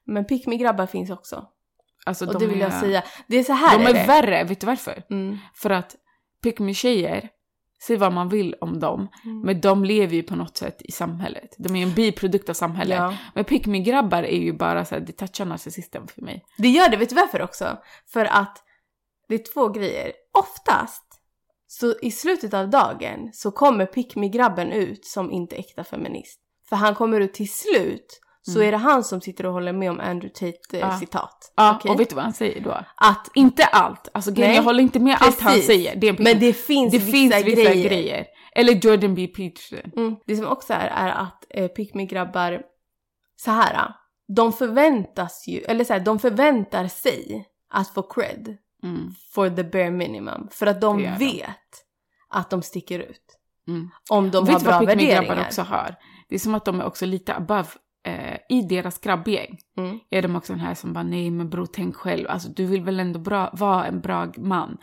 Men 0.06 0.24
pick 0.24 0.46
me 0.46 0.56
grabbar 0.56 0.86
finns 0.86 1.10
också. 1.10 1.48
Alltså, 2.06 2.26
Och 2.26 2.32
de 2.32 2.38
det 2.38 2.46
vill 2.46 2.60
är, 2.60 2.64
jag 2.64 2.72
säga. 2.80 3.02
Det 3.26 3.36
är 3.36 3.44
så 3.44 3.52
här 3.52 3.78
De 3.78 3.84
är 3.86 3.94
är 3.94 4.06
värre, 4.06 4.44
vet 4.44 4.60
du 4.60 4.66
varför? 4.66 5.02
Mm. 5.10 5.38
För 5.54 5.70
att 5.70 5.96
pick 6.42 6.58
me 6.58 6.74
tjejer, 6.74 7.28
säg 7.86 7.96
vad 7.96 8.12
man 8.12 8.28
vill 8.28 8.54
om 8.60 8.80
dem, 8.80 9.08
Mm. 9.24 9.40
men 9.40 9.60
de 9.60 9.84
lever 9.84 10.14
ju 10.14 10.22
på 10.22 10.36
något 10.36 10.56
sätt 10.56 10.82
i 10.82 10.92
samhället. 10.92 11.54
De 11.58 11.76
är 11.76 11.82
en 11.82 11.94
biprodukt 11.94 12.48
av 12.48 12.54
samhället. 12.54 12.98
Ja. 12.98 13.16
Men 13.34 13.44
pick 13.44 13.66
me 13.66 13.78
grabbar 13.80 14.22
är 14.22 14.38
ju 14.40 14.52
bara 14.52 14.84
så 14.84 14.94
här, 14.94 15.02
det 15.02 15.12
touchar 15.12 15.44
narcissisten 15.44 16.08
för 16.08 16.22
mig. 16.22 16.44
Det 16.58 16.68
gör 16.68 16.88
det, 16.90 16.96
vet 16.96 17.08
du 17.08 17.14
varför 17.14 17.42
också? 17.42 17.78
För 18.12 18.24
att 18.24 18.58
det 19.28 19.34
är 19.34 19.52
två 19.52 19.68
grejer. 19.68 20.12
Oftast, 20.38 21.04
så 21.66 21.94
i 22.02 22.10
slutet 22.10 22.54
av 22.54 22.70
dagen 22.70 23.30
så 23.32 23.50
kommer 23.50 23.86
pick 23.86 24.16
me 24.16 24.28
grabben 24.28 24.72
ut 24.72 25.04
som 25.06 25.30
inte 25.30 25.56
äkta 25.56 25.84
feminist. 25.84 26.40
För 26.68 26.76
han 26.76 26.94
kommer 26.94 27.20
ut 27.20 27.34
till 27.34 27.52
slut 27.52 28.20
så 28.42 28.50
Mm. 28.58 28.68
är 28.68 28.72
det 28.72 28.78
han 28.78 29.04
som 29.04 29.20
sitter 29.20 29.46
och 29.46 29.52
håller 29.52 29.72
med 29.72 29.90
om 29.90 30.00
Andrew 30.00 30.28
Tate 30.28 30.78
eh, 30.78 31.00
Ja. 31.56 31.76
Okej? 31.76 31.90
och 31.90 32.00
vet 32.00 32.08
du 32.08 32.14
vad 32.14 32.24
han 32.24 32.32
säger 32.32 32.60
då? 32.60 32.84
Att, 32.96 33.28
Inte 33.34 33.64
allt. 33.64 34.08
Alltså 34.14 34.32
grejen, 34.32 34.54
jag 34.54 34.62
håller 34.62 34.82
inte 34.82 34.98
med 35.00 35.16
allt 35.20 35.40
han 35.40 35.52
precis. 35.52 35.66
säger. 35.66 35.96
Det 35.96 36.12
men 36.12 36.24
me. 36.24 36.34
det 36.34 36.52
finns 36.52 36.92
det 36.92 36.98
vissa, 36.98 37.12
finns 37.12 37.34
vissa 37.44 37.70
grejer. 37.70 37.88
grejer. 37.88 38.26
Eller 38.54 38.72
Jordan 38.72 39.14
B. 39.14 39.26
Peterson. 39.26 39.92
Mm. 39.96 40.16
Det 40.26 40.36
som 40.36 40.46
också 40.46 40.72
är, 40.72 40.86
är 40.86 41.08
att 41.08 41.44
eh, 41.50 41.68
pick 41.68 41.94
me 41.94 42.04
grabbar 42.06 42.62
så 43.36 43.50
här. 43.50 43.94
De 44.36 44.52
förväntas 44.52 45.44
ju, 45.48 45.58
eller 45.60 45.84
så 45.84 45.92
här, 45.92 46.00
de 46.00 46.18
förväntar 46.18 46.88
sig 46.88 47.46
att 47.70 47.88
få 47.88 48.02
cred 48.02 48.56
Mm. 48.84 49.14
for 49.34 49.50
the 49.50 49.64
bare 49.64 49.90
minimum. 49.90 50.48
För 50.50 50.66
att 50.66 50.80
de 50.80 51.00
gör 51.00 51.10
de. 51.18 51.18
vet 51.18 51.84
att 52.28 52.50
de 52.50 52.62
sticker 52.62 52.98
ut. 52.98 53.38
Mm. 53.68 53.90
Om 54.10 54.30
de 54.30 54.44
vet 54.44 54.52
har 54.52 54.60
du 54.60 54.64
bra 54.64 54.78
vad 54.78 54.88
pick 54.88 54.96
me 54.96 55.04
grabbar 55.06 55.20
värderingar. 55.22 55.46
också 55.46 55.62
har? 55.62 55.94
Det 56.28 56.34
är 56.34 56.38
som 56.38 56.54
att 56.54 56.64
de 56.64 56.80
är 56.80 56.84
också 56.84 57.06
lite 57.06 57.34
above. 57.34 57.68
Eh, 58.04 58.36
I 58.48 58.62
deras 58.62 58.98
grabbgäng 58.98 59.58
Mm. 59.78 59.98
är 60.10 60.22
de 60.22 60.36
också 60.36 60.52
den 60.52 60.60
här 60.60 60.74
som 60.74 60.92
bara 60.92 61.04
nej 61.04 61.30
men 61.30 61.50
bror 61.50 61.66
tänk 61.72 61.96
själv. 61.96 62.26
Alltså 62.28 62.48
du 62.48 62.66
vill 62.66 62.82
väl 62.82 63.00
ändå 63.00 63.18
bra, 63.18 63.50
vara 63.52 63.86
en 63.86 64.00
bra 64.00 64.32
man. 64.38 64.78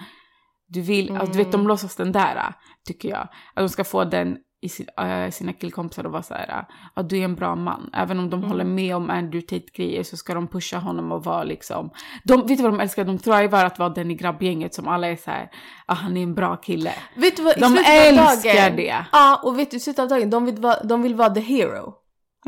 Du 0.68 0.82
vill, 0.82 1.12
alltså, 1.12 1.32
du 1.32 1.38
vet 1.38 1.52
de 1.52 1.58
Mm. 1.60 1.68
låtsas 1.68 1.96
den 1.96 2.12
där 2.12 2.54
tycker 2.88 3.10
jag. 3.10 3.22
Att 3.22 3.30
de 3.56 3.70
ska 3.70 3.84
få 3.84 4.04
den 4.04 4.38
i 4.62 4.70
sin, 4.70 4.88
äh, 5.00 5.30
sina 5.32 5.54
killkompisar 5.54 6.06
och 6.06 6.12
vara 6.12 6.24
så 6.24 6.34
här, 6.34 6.66
att 6.94 7.10
du 7.10 7.18
är 7.18 7.24
en 7.26 7.36
bra 7.36 7.56
man. 7.56 7.90
Även 7.94 8.20
om 8.20 8.30
de 8.30 8.40
Mm. 8.40 8.50
håller 8.52 8.66
med 8.66 8.96
om 8.96 9.10
Andrew 9.10 9.42
Tate-grejer 9.42 10.04
så 10.04 10.18
ska 10.18 10.34
de 10.34 10.48
pusha 10.48 10.78
honom 10.78 11.12
och 11.12 11.24
vara 11.24 11.44
liksom, 11.44 11.90
de, 12.24 12.48
vet 12.48 12.58
du 12.58 12.64
vad 12.64 12.74
de 12.74 12.80
älskar? 12.80 13.06
De 13.06 13.18
thrivar 13.18 13.66
att 13.66 13.80
vara 13.80 13.90
den 13.90 14.12
i 14.12 14.16
grabbgänget 14.16 14.74
som 14.74 14.88
alla 14.88 15.08
är 15.08 15.16
så 15.16 15.32
här, 15.32 15.50
ah, 15.86 15.94
han 15.94 16.18
är 16.18 16.24
en 16.24 16.36
bra 16.36 16.56
kille. 16.56 16.94
Vet 17.16 17.38
du 17.38 17.44
vad, 17.44 17.60
De 17.60 17.78
älskar 17.88 18.54
dagen, 18.56 18.76
det. 18.76 19.06
Ja, 19.12 19.42
och 19.44 19.60
vet 19.60 19.72
du, 19.72 19.78
i 19.78 19.80
slutet 19.80 20.00
av 20.04 20.08
dagen, 20.08 20.30
de 20.30 20.46
vill 20.46 20.56
vara, 20.56 20.84
de 20.84 21.02
vill 21.02 21.16
vara 21.16 21.30
the 21.30 21.42
hero. 21.42 21.94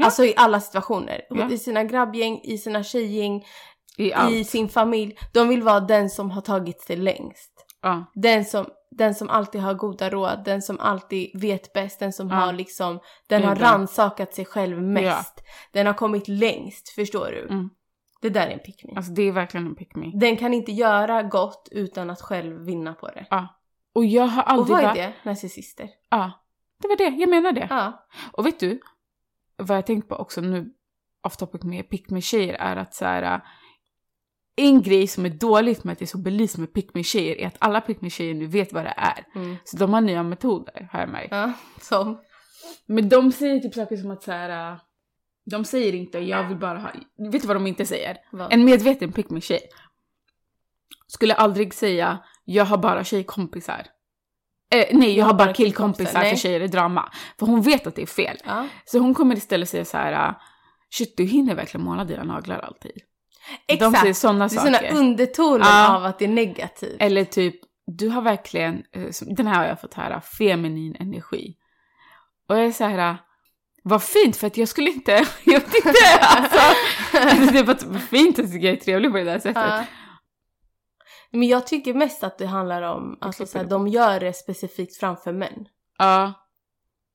Ja. 0.01 0.05
Alltså 0.05 0.23
i 0.25 0.33
alla 0.37 0.59
situationer. 0.59 1.21
Ja. 1.29 1.49
I 1.51 1.57
sina 1.57 1.83
grabbgäng, 1.83 2.39
i 2.43 2.57
sina 2.57 2.83
tjejgäng, 2.83 3.45
I 3.97 4.13
i 4.31 4.43
sin 4.43 4.69
familj. 4.69 5.17
De 5.33 5.49
vill 5.49 5.63
vara 5.63 5.79
den 5.79 6.09
som 6.09 6.31
har 6.31 6.41
tagit 6.41 6.81
sig 6.81 6.95
längst. 6.95 7.51
Ja. 7.81 8.05
Den 8.13 8.45
som, 8.45 8.65
den 8.91 9.15
som 9.15 9.29
alltid 9.29 9.61
har 9.61 9.73
goda 9.73 10.09
råd, 10.09 10.41
den 10.45 10.61
som 10.61 10.79
alltid 10.79 11.41
vet 11.41 11.73
bäst, 11.73 11.99
den 11.99 12.13
som 12.13 12.29
Ja. 12.29 12.35
har 12.35 12.53
liksom, 12.53 12.99
den 13.27 13.43
har 13.43 13.55
bra. 13.55 13.65
rannsakat 13.67 14.33
sig 14.33 14.45
själv 14.45 14.81
mest. 14.81 15.43
Den 15.71 15.85
har 15.87 15.93
kommit 15.93 16.27
längst, 16.27 16.89
förstår 16.89 17.25
du? 17.31 17.47
Mm. 17.47 17.69
Det 18.21 18.29
där 18.29 18.47
är 18.47 18.51
en 18.51 18.59
pick 18.59 18.83
me. 18.83 18.93
Alltså 18.95 19.11
det 19.11 19.21
är 19.21 19.31
verkligen 19.31 19.67
en 19.67 19.75
pick 19.75 19.95
me. 19.95 20.11
Den 20.13 20.37
kan 20.37 20.53
inte 20.53 20.71
göra 20.71 21.23
gott 21.23 21.67
utan 21.71 22.09
att 22.09 22.21
själv 22.21 22.65
vinna 22.65 22.93
på 22.93 23.07
det. 23.07 23.25
Och 23.95 24.05
jag 24.05 24.27
har 24.27 24.43
Och 24.43 24.49
aldrig... 24.49 24.77
vad 24.77 24.83
är 24.85 24.93
det? 24.95 25.13
Narcissister. 25.23 25.89
Ja, 26.09 26.31
det 26.81 26.87
var 26.87 26.97
det. 26.97 27.03
Jag 27.17 27.29
menar 27.29 27.51
det. 27.51 27.67
Ja. 27.69 28.05
Och 28.31 28.45
vet 28.45 28.59
du, 28.59 28.79
vad 29.57 29.77
jag 29.77 29.85
tänkt 29.85 30.09
på 30.09 30.15
också 30.15 30.41
nu, 30.41 30.73
off 31.23 31.37
topic 31.37 31.63
med 31.63 31.89
pick 31.89 32.09
me 32.09 32.21
tjejer 32.21 32.53
är 32.53 32.75
att 32.75 32.93
så 32.93 33.05
här, 33.05 33.35
äh, 33.35 33.41
en 34.55 34.81
grej 34.81 35.07
som 35.07 35.25
är 35.25 35.29
dåligt 35.29 35.83
med 35.83 35.93
att 35.93 35.99
det 35.99 36.05
är 36.05 36.07
så 36.07 36.17
belyst 36.17 36.57
med 36.57 36.73
pick 36.73 36.93
me 36.93 37.03
tjejer 37.03 37.35
är 37.35 37.47
att 37.47 37.57
alla 37.59 37.81
pick 37.81 38.01
me 38.01 38.09
tjejer 38.09 38.33
nu 38.33 38.47
vet 38.47 38.73
vad 38.73 38.85
det 38.85 38.93
är. 38.97 39.25
Mm. 39.35 39.55
Så 39.63 39.77
de 39.77 39.93
har 39.93 40.01
nya 40.01 40.23
metoder, 40.23 40.89
har 40.91 40.99
jag 40.99 41.09
märkt. 41.09 41.31
Ja, 41.31 41.53
som. 41.81 42.21
Men 42.85 43.09
de 43.09 43.31
säger 43.31 43.59
typ 43.59 43.73
saker 43.73 43.97
som 43.97 44.11
att 44.11 44.23
så 44.23 44.31
här, 44.31 44.73
äh, 44.73 44.79
de 45.45 45.65
säger 45.65 45.95
inte 45.95 46.19
jag 46.19 46.47
vill 46.47 46.57
bara 46.57 46.79
ha, 46.79 46.91
vet 47.31 47.41
du 47.41 47.47
vad 47.47 47.55
de 47.55 47.67
inte 47.67 47.85
säger? 47.85 48.17
Vad? 48.31 48.53
En 48.53 48.65
medveten 48.65 49.11
pick 49.11 49.29
me 49.29 49.41
tjej 49.41 49.61
skulle 51.11 51.33
aldrig 51.33 51.73
säga 51.73 52.19
jag 52.45 52.65
har 52.65 52.77
bara 52.77 53.03
tjejkompisar. 53.03 53.87
Eh, 54.71 54.85
nej, 54.91 55.17
jag 55.17 55.25
har 55.25 55.33
bara 55.33 55.53
killkompisar, 55.53 56.21
för 56.23 56.35
tjejer 56.35 56.59
i 56.61 56.67
drama. 56.67 57.11
För 57.39 57.45
hon 57.45 57.61
vet 57.61 57.87
att 57.87 57.95
det 57.95 58.01
är 58.01 58.05
fel. 58.05 58.37
Ja. 58.45 58.67
Så 58.85 58.99
hon 58.99 59.13
kommer 59.13 59.35
istället 59.35 59.69
säga 59.69 59.85
så 59.85 59.97
här, 59.97 60.27
äh, 60.29 60.35
shit 60.93 61.17
du 61.17 61.23
hinner 61.23 61.55
verkligen 61.55 61.85
måla 61.85 62.05
dina 62.05 62.23
naglar 62.23 62.59
alltid. 62.59 62.91
De 63.67 63.73
Exakt. 63.73 63.99
säger 63.99 64.13
sådana 64.13 64.47
det 64.47 64.55
är 64.55 64.73
saker. 64.73 64.95
undertoner 64.95 65.65
Ja. 65.65 65.95
av 65.95 66.05
att 66.05 66.19
det 66.19 66.25
är 66.25 66.29
negativt. 66.29 66.95
Eller 66.99 67.25
typ, 67.25 67.55
du 67.87 68.09
har 68.09 68.21
verkligen, 68.21 68.73
eh, 68.95 69.07
den 69.21 69.47
här 69.47 69.55
har 69.55 69.65
jag 69.65 69.81
fått 69.81 69.93
höra, 69.93 70.21
feminin 70.21 70.95
energi. 70.99 71.55
Och 72.49 72.57
jag 72.57 72.65
är 72.65 72.71
så 72.71 72.83
här, 72.83 73.09
äh, 73.09 73.15
vad 73.83 74.03
fint 74.03 74.37
för 74.37 74.47
att 74.47 74.57
jag 74.57 74.67
skulle 74.67 74.89
inte, 74.89 75.11
jag 75.43 75.59
vet 75.59 75.75
inte, 75.75 76.19
alltså. 76.21 76.59
det 77.53 77.63
vad 77.63 78.01
fint 78.01 78.39
att 78.39 78.53
jag 78.53 78.73
är 78.73 78.75
trevlig 78.75 79.11
på 79.11 79.17
det 79.17 79.23
där 79.23 79.39
sättet. 79.39 79.55
Ja. 79.55 79.83
Men 81.31 81.47
jag 81.47 81.67
tycker 81.67 81.93
mest 81.93 82.23
att 82.23 82.37
det 82.37 82.45
handlar 82.45 82.81
om, 82.81 83.17
alltså 83.21 83.45
såhär, 83.45 83.65
det 83.65 83.69
de 83.69 83.87
gör 83.87 84.19
det 84.19 84.33
specifikt 84.33 84.97
framför 84.97 85.31
män. 85.33 85.67
Ja, 85.97 86.33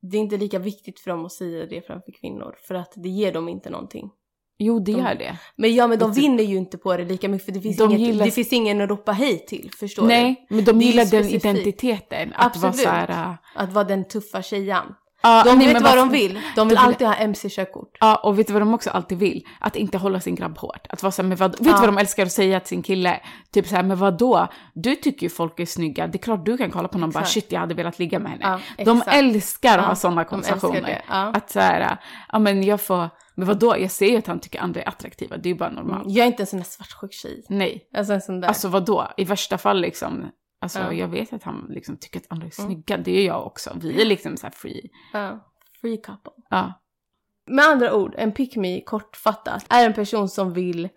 Det 0.03 0.17
är 0.17 0.21
inte 0.21 0.37
lika 0.37 0.59
viktigt 0.59 1.01
för 1.01 1.11
dem 1.11 1.27
att 1.27 1.33
säga 1.33 1.67
det 1.67 1.87
framför 1.87 2.13
kvinnor, 2.21 2.57
för 2.69 2.75
att 2.75 2.93
det 2.97 3.09
ger 3.09 3.33
dem 3.33 3.49
inte 3.49 3.71
någonting. 3.71 4.11
jo 4.59 4.79
det 4.79 4.93
De- 4.93 4.99
gör 4.99 5.15
det. 5.15 5.39
Men 5.57 5.75
ja, 5.75 5.87
men 5.87 5.99
de 5.99 6.11
du- 6.13 6.21
vinner 6.21 6.45
ju 6.45 6.57
inte 6.57 6.79
på 6.79 6.97
det 6.97 7.05
lika 7.05 7.29
mycket 7.29 7.45
för 7.45 7.53
det 7.53 7.61
finns, 7.61 7.77
De 7.77 7.89
inget, 7.91 8.01
gillar- 8.01 8.25
det 8.25 8.31
finns 8.31 8.53
ingen 8.53 8.81
att 8.81 8.89
ropa 8.91 9.13
hej 9.13 9.39
till, 9.47 9.71
förstår 9.79 10.03
du? 10.03 10.09
Nej, 10.09 10.47
men 10.51 10.65
de 10.65 10.73
Det 10.79 10.85
gillar 10.85 11.05
den 11.05 11.25
identiteten. 11.29 12.33
Att 12.35 12.57
vara 12.57 12.69
Absolut. 12.69 12.77
så 12.77 12.89
här, 12.89 13.09
äh, 13.31 13.35
Att 13.63 13.73
vara 13.73 13.85
den 13.85 14.05
tuffa 14.09 14.43
tjejan. 14.43 14.95
Ja, 15.27 15.43
De 15.53 15.59
nej, 15.59 15.73
vet 15.75 15.83
vad 15.83 15.97
de 15.97 16.09
vill. 16.09 16.35
De 16.35 16.39
vill 16.39 16.43
de 16.57 16.69
vill- 16.69 16.79
alltid 16.79 17.07
ha 17.07 17.15
MC-körkort. 17.15 17.97
Ja, 18.01 18.17
och 18.17 18.39
vet 18.39 18.47
du 18.47 18.53
vad 18.53 18.63
de 18.63 18.75
också 18.75 18.91
alltid 18.91 19.19
vill? 19.19 19.47
Att 19.61 19.77
inte 19.77 19.99
hålla 19.99 20.21
sin 20.21 20.35
grabb 20.35 20.59
hårt. 20.59 20.87
Att 20.89 21.03
vara 21.03 21.11
så 21.13 21.23
här, 21.23 21.29
men 21.29 21.39
vad, 21.39 21.51
vet 21.51 21.65
du 21.65 21.71
Ja. 21.71 21.77
vad 21.77 21.89
de 21.89 21.99
älskar 21.99 22.27
att 22.27 22.33
säga 22.33 22.61
till 22.61 22.69
sin 22.69 22.83
kille? 22.83 23.21
Typ 23.53 23.67
så 23.67 23.77
här, 23.77 23.83
men 23.83 23.99
vad 23.99 24.19
då? 24.19 24.49
Du 24.75 24.95
tycker 24.97 25.23
ju 25.23 25.31
folk 25.31 25.61
är 25.61 25.67
snygga. 25.67 26.07
Det 26.07 26.17
är 26.19 26.23
klart 26.23 26.45
du 26.47 26.57
kan 26.57 26.71
kolla 26.71 26.89
på 26.89 26.99
någon 26.99 27.09
och 27.09 27.15
bara 27.15 27.25
shit, 27.25 27.53
jag 27.53 27.61
hade 27.61 27.75
velat 27.75 27.99
ligga 27.99 28.19
med 28.19 28.31
henne. 28.33 28.61
Ja, 28.79 28.85
de 28.85 29.03
älskar 29.07 29.79
att 29.79 29.85
ha 29.87 29.95
sådana 29.95 30.25
konversationer. 30.25 31.03
Att 31.09 31.51
så 31.51 31.61
här, 31.61 31.97
ja 32.33 32.39
men 32.39 32.63
jag 32.63 32.81
får, 32.81 33.09
men 33.35 33.47
vad 33.47 33.59
då? 33.59 33.79
Jag 33.79 33.91
ser 33.91 34.07
ju 34.11 34.17
att 34.17 34.27
han 34.27 34.41
tycker 34.41 34.61
andra 34.61 34.83
är 34.83 34.89
attraktiva. 34.89 35.37
Det 35.37 35.49
är 35.49 35.53
ju 35.53 35.59
bara 35.59 35.71
normalt. 35.71 36.05
Jag 36.07 36.23
är 36.23 36.27
inte 36.27 36.43
en 36.43 36.47
sån 36.47 36.59
där 36.59 36.67
svartsjuk 36.67 37.13
tjej. 37.13 37.45
Nej, 37.49 37.89
Alltså 37.97 38.13
en 38.13 38.21
sån 38.21 38.41
där. 38.41 38.49
alltså 38.49 38.69
vad 38.69 38.85
då? 38.85 39.09
I 39.17 39.25
värsta 39.25 39.59
fall 39.59 39.81
liksom. 39.81 40.27
Alltså 40.67 40.79
Ja. 40.79 40.93
jag 40.93 41.09
vet 41.09 41.33
att 41.33 41.43
han 41.43 41.67
liksom 41.71 41.97
tycker 41.97 42.21
att 42.21 42.27
andra 42.29 42.47
är 42.47 42.61
Mm. 42.61 42.71
snygga. 42.75 42.97
Det 42.97 43.11
är 43.21 43.27
jag 43.27 43.47
också. 43.47 43.77
Vi 43.81 44.03
är 44.03 44.07
liksom 44.07 44.37
så 44.37 44.47
här 44.47 44.51
free. 44.53 44.91
ja. 45.13 45.53
Free 45.81 45.97
couple. 45.97 46.33
Ja. 46.51 46.73
Med 47.51 47.65
andra 47.65 47.95
ord, 47.95 48.15
en 48.19 48.33
pick 48.33 48.57
me 48.57 48.81
kortfattat 48.81 49.67
är 49.69 49.87
en 49.87 49.95
person 49.95 50.29
som 50.29 50.53
vill 50.53 50.89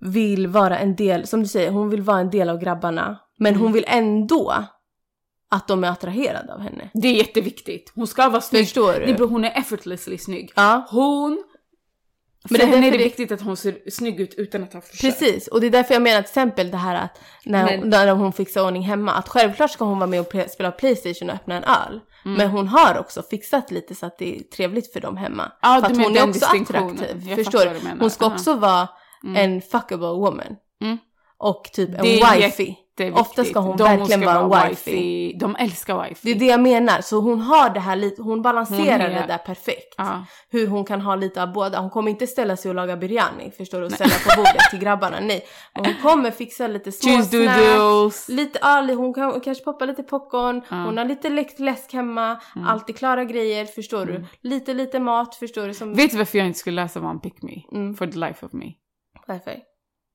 vill 0.00 0.46
vara 0.46 0.78
en 0.78 0.96
del, 0.96 1.26
som 1.26 1.40
du 1.40 1.46
säger, 1.48 1.70
hon 1.70 1.90
vill 1.90 2.02
vara 2.02 2.20
en 2.20 2.30
del 2.30 2.48
av 2.48 2.58
grabbarna. 2.58 3.18
Men 3.38 3.52
Mm. 3.54 3.62
hon 3.62 3.72
vill 3.72 3.84
ändå 3.88 4.54
att 5.48 5.68
de 5.68 5.84
är 5.84 5.88
attraherade 5.88 6.54
av 6.54 6.60
henne. 6.60 6.90
Det 6.94 7.08
är 7.08 7.14
jätteviktigt. 7.16 7.92
Hon 7.94 8.06
ska 8.06 8.28
vara 8.28 8.40
snygg. 8.40 8.64
Förstår 8.64 8.92
Det 8.92 9.06
du? 9.06 9.14
beror, 9.14 9.28
hon 9.28 9.44
är 9.44 9.58
effortlessly 9.58 10.18
snygg. 10.18 10.52
Ja, 10.56 10.86
Hon... 10.90 11.44
Men 12.50 12.60
för 12.60 12.66
det 12.66 12.72
är 12.72 12.74
henne 12.74 12.86
är 12.86 12.90
det 12.92 12.98
viktigt 12.98 13.32
att 13.32 13.40
hon 13.40 13.56
ser 13.56 13.90
snygg 13.90 14.20
ut 14.20 14.34
utan 14.34 14.62
att 14.62 14.72
ha 14.72 14.80
försökt. 14.80 15.18
precis. 15.20 15.48
Och 15.48 15.60
det 15.60 15.66
är 15.66 15.70
därför 15.70 15.94
jag 15.94 16.02
menar 16.02 16.22
till 16.22 16.28
exempel 16.28 16.70
det 16.70 16.76
här 16.76 16.94
att 16.94 17.20
när, 17.44 17.64
Men- 17.64 17.80
hon, 17.80 17.88
när 17.88 18.12
hon 18.12 18.32
fixar 18.32 18.64
ordning 18.66 18.82
hemma, 18.82 19.12
att 19.12 19.28
självklart 19.28 19.70
ska 19.70 19.84
hon 19.84 19.98
vara 19.98 20.06
med 20.06 20.20
och 20.20 20.50
spela 20.50 20.70
Playstation 20.72 21.30
och 21.30 21.34
öppna 21.36 21.54
en 21.56 21.64
öl. 21.64 22.00
Mm. 22.24 22.36
Men 22.38 22.50
hon 22.50 22.68
har 22.68 22.98
också 22.98 23.22
fixat 23.30 23.70
lite 23.70 23.94
så 23.94 24.06
att 24.06 24.18
det 24.18 24.36
är 24.36 24.42
trevligt 24.42 24.92
för 24.92 25.00
dem 25.00 25.16
hemma. 25.16 25.52
Ja, 25.62 25.80
för 25.80 25.90
att 25.92 25.96
hon 26.04 26.16
är 26.16 26.28
också 26.28 26.46
attraktiv. 26.46 27.22
Jag 27.28 27.36
Förstår 27.44 27.60
du? 27.64 27.80
Hon 28.00 28.10
ska 28.10 28.26
också 28.26 28.54
vara 28.54 28.88
Mm. 29.24 29.36
en 29.36 29.62
fuckable 29.62 30.06
woman. 30.06 30.56
Mm. 30.80 30.98
Och 31.38 31.70
typ 31.72 31.88
en 31.88 32.02
Det 32.04 32.24
wifey. 32.34 32.74
Det 32.94 33.02
är 33.02 33.06
viktigt. 33.06 33.20
Ofta 33.26 33.44
ska 33.44 33.60
hon 33.60 33.76
De 33.76 33.84
verkligen 33.84 34.20
ska 34.22 34.48
vara 34.48 34.62
en 34.62 34.68
wifey. 34.70 35.32
De 35.38 35.56
älskar 35.56 36.02
wifey. 36.08 36.32
Det 36.34 36.38
är 36.38 36.40
det 36.40 36.46
jag 36.52 36.60
menar. 36.60 37.00
Så 37.00 37.20
hon 37.20 37.40
har 37.40 37.70
det 37.70 37.80
här 37.80 37.96
lite, 37.96 38.22
hon 38.22 38.42
balanserar 38.42 38.98
Hon 39.08 39.16
är- 39.16 39.20
det 39.20 39.26
där 39.26 39.38
perfekt. 39.38 39.94
Ja. 39.98 40.24
Hur 40.50 40.66
hon 40.66 40.84
kan 40.84 41.00
ha 41.00 41.14
lite 41.16 41.42
av 41.42 41.52
båda. 41.52 41.80
Hon 41.80 41.90
kommer 41.90 42.10
inte 42.10 42.26
ställa 42.26 42.56
sig 42.56 42.68
och 42.68 42.74
laga 42.74 42.96
biryani, 42.96 43.50
förstår 43.50 43.80
du? 43.80 43.86
Och 43.86 43.92
ställa 43.92 44.14
på 44.14 44.36
bordet 44.36 44.70
till 44.70 44.78
grabbarna. 44.86 45.20
Nej. 45.20 45.44
Men 45.74 45.84
hon 45.84 45.94
kommer 46.02 46.30
fixa 46.30 46.66
lite 46.66 46.92
små 46.92 47.10
Cheese 47.12 47.28
snacks. 47.30 47.58
doodles. 47.76 48.28
Lite, 48.28 48.58
ja, 48.62 48.80
hon 48.96 49.14
kan 49.14 49.40
kanske 49.40 49.64
poppa 49.64 49.84
lite 49.84 50.02
popcorn, 50.02 50.62
Ja. 50.70 50.76
hon 50.76 50.98
har 50.98 51.04
lite 51.04 51.28
läkt 51.30 51.58
läsk 51.60 51.92
hemma, 51.92 52.40
Mm. 52.56 52.68
alltid 52.68 52.96
klara 52.96 53.24
grejer, 53.24 53.64
förstår 53.64 54.06
du? 54.06 54.24
Lite, 54.40 54.74
lite 54.74 55.00
mat, 55.00 55.34
förstår 55.34 55.66
du? 55.66 55.74
Som... 55.74 55.94
Vet 55.94 56.10
du 56.10 56.16
varför 56.18 56.38
jag 56.38 56.46
inte 56.46 56.58
skulle 56.58 56.82
läsa 56.82 57.00
One 57.00 57.20
Pick 57.20 57.42
Me? 57.42 57.78
Mm. 57.78 57.94
For 57.94 58.06
the 58.06 58.18
life 58.18 58.46
of 58.46 58.52
me. 58.52 58.66
Varför? 59.26 59.56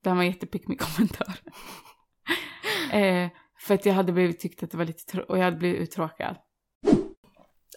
Det 0.03 0.09
här 0.09 0.15
var 0.15 0.23
en 0.23 0.29
jättepick 0.31 0.67
me 0.67 0.75
kommentar. 0.75 1.27
eh, 2.93 3.29
för 3.59 3.73
att 3.73 3.85
jag 3.85 3.93
hade 3.93 4.11
blivit 4.11 4.39
tyckt 4.39 4.63
att 4.63 4.71
det 4.71 4.77
var 4.77 4.85
lite 4.85 5.21
och 5.21 5.37
jag 5.37 5.43
hade 5.43 5.57
blivit 5.57 5.81
uttråkad. 5.81 6.35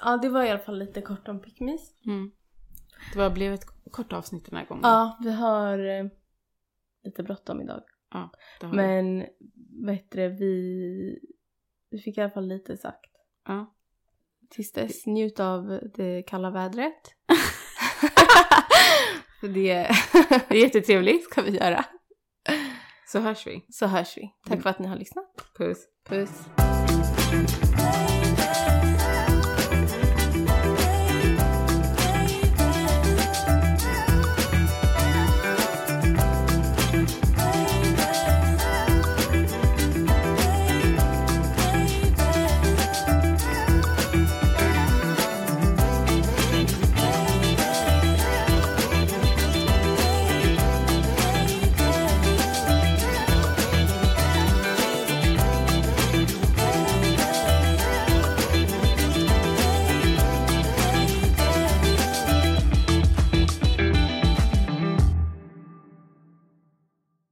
Ja, 0.01 0.17
det 0.17 0.29
var 0.29 0.45
i 0.45 0.51
alla 0.51 0.59
fall 0.59 0.79
lite 0.79 1.01
kort 1.01 1.29
om 1.29 1.41
pickmis. 1.41 1.95
Mm. 2.07 2.31
Det 3.13 3.19
var, 3.19 3.31
blev 3.31 3.53
ett 3.53 3.67
kort 3.91 4.13
avsnitt 4.13 4.47
den 4.51 4.59
här 4.59 4.67
gången. 4.67 4.85
Ja, 4.85 5.19
vi 5.25 5.33
har 5.33 5.79
eh, 5.79 6.07
lite 7.05 7.23
bråttom 7.23 7.61
idag. 7.61 7.83
det 8.61 8.67
har 8.67 8.73
vi. 8.73 8.77
Men, 8.77 9.27
vad 9.85 9.95
heter 9.95 10.21
det, 10.21 10.29
vi, 10.29 11.19
vi 11.91 11.99
fick 11.99 12.19
i 12.19 12.21
alla 12.21 12.31
fall 12.31 12.47
lite 12.49 12.77
sagt. 12.77 13.11
Ja. 13.47 13.75
Tills 14.51 14.73
dess, 14.73 15.07
njut 15.07 15.41
av 15.41 15.81
det 15.95 16.23
kalla 16.23 16.51
vädret. 16.51 17.15
Det 19.41 19.49
Det 20.49 20.55
är 20.55 20.63
jättetrevligt. 20.63 21.25
ska 21.31 21.43
vi 21.43 21.51
göra. 21.51 21.85
Så 23.13 23.21
hörs 23.21 23.47
vi. 23.47 23.65
Så 23.71 23.87
hörs 23.87 24.17
vi. 24.17 24.33
Tack 24.45 24.53
mm. 24.53 24.63
för 24.63 24.71
att 24.71 24.79
ni 24.79 24.89
har 24.89 24.97
lyssnat. 24.97 25.25
Puss. 25.59 25.79
Puss. 26.09 26.31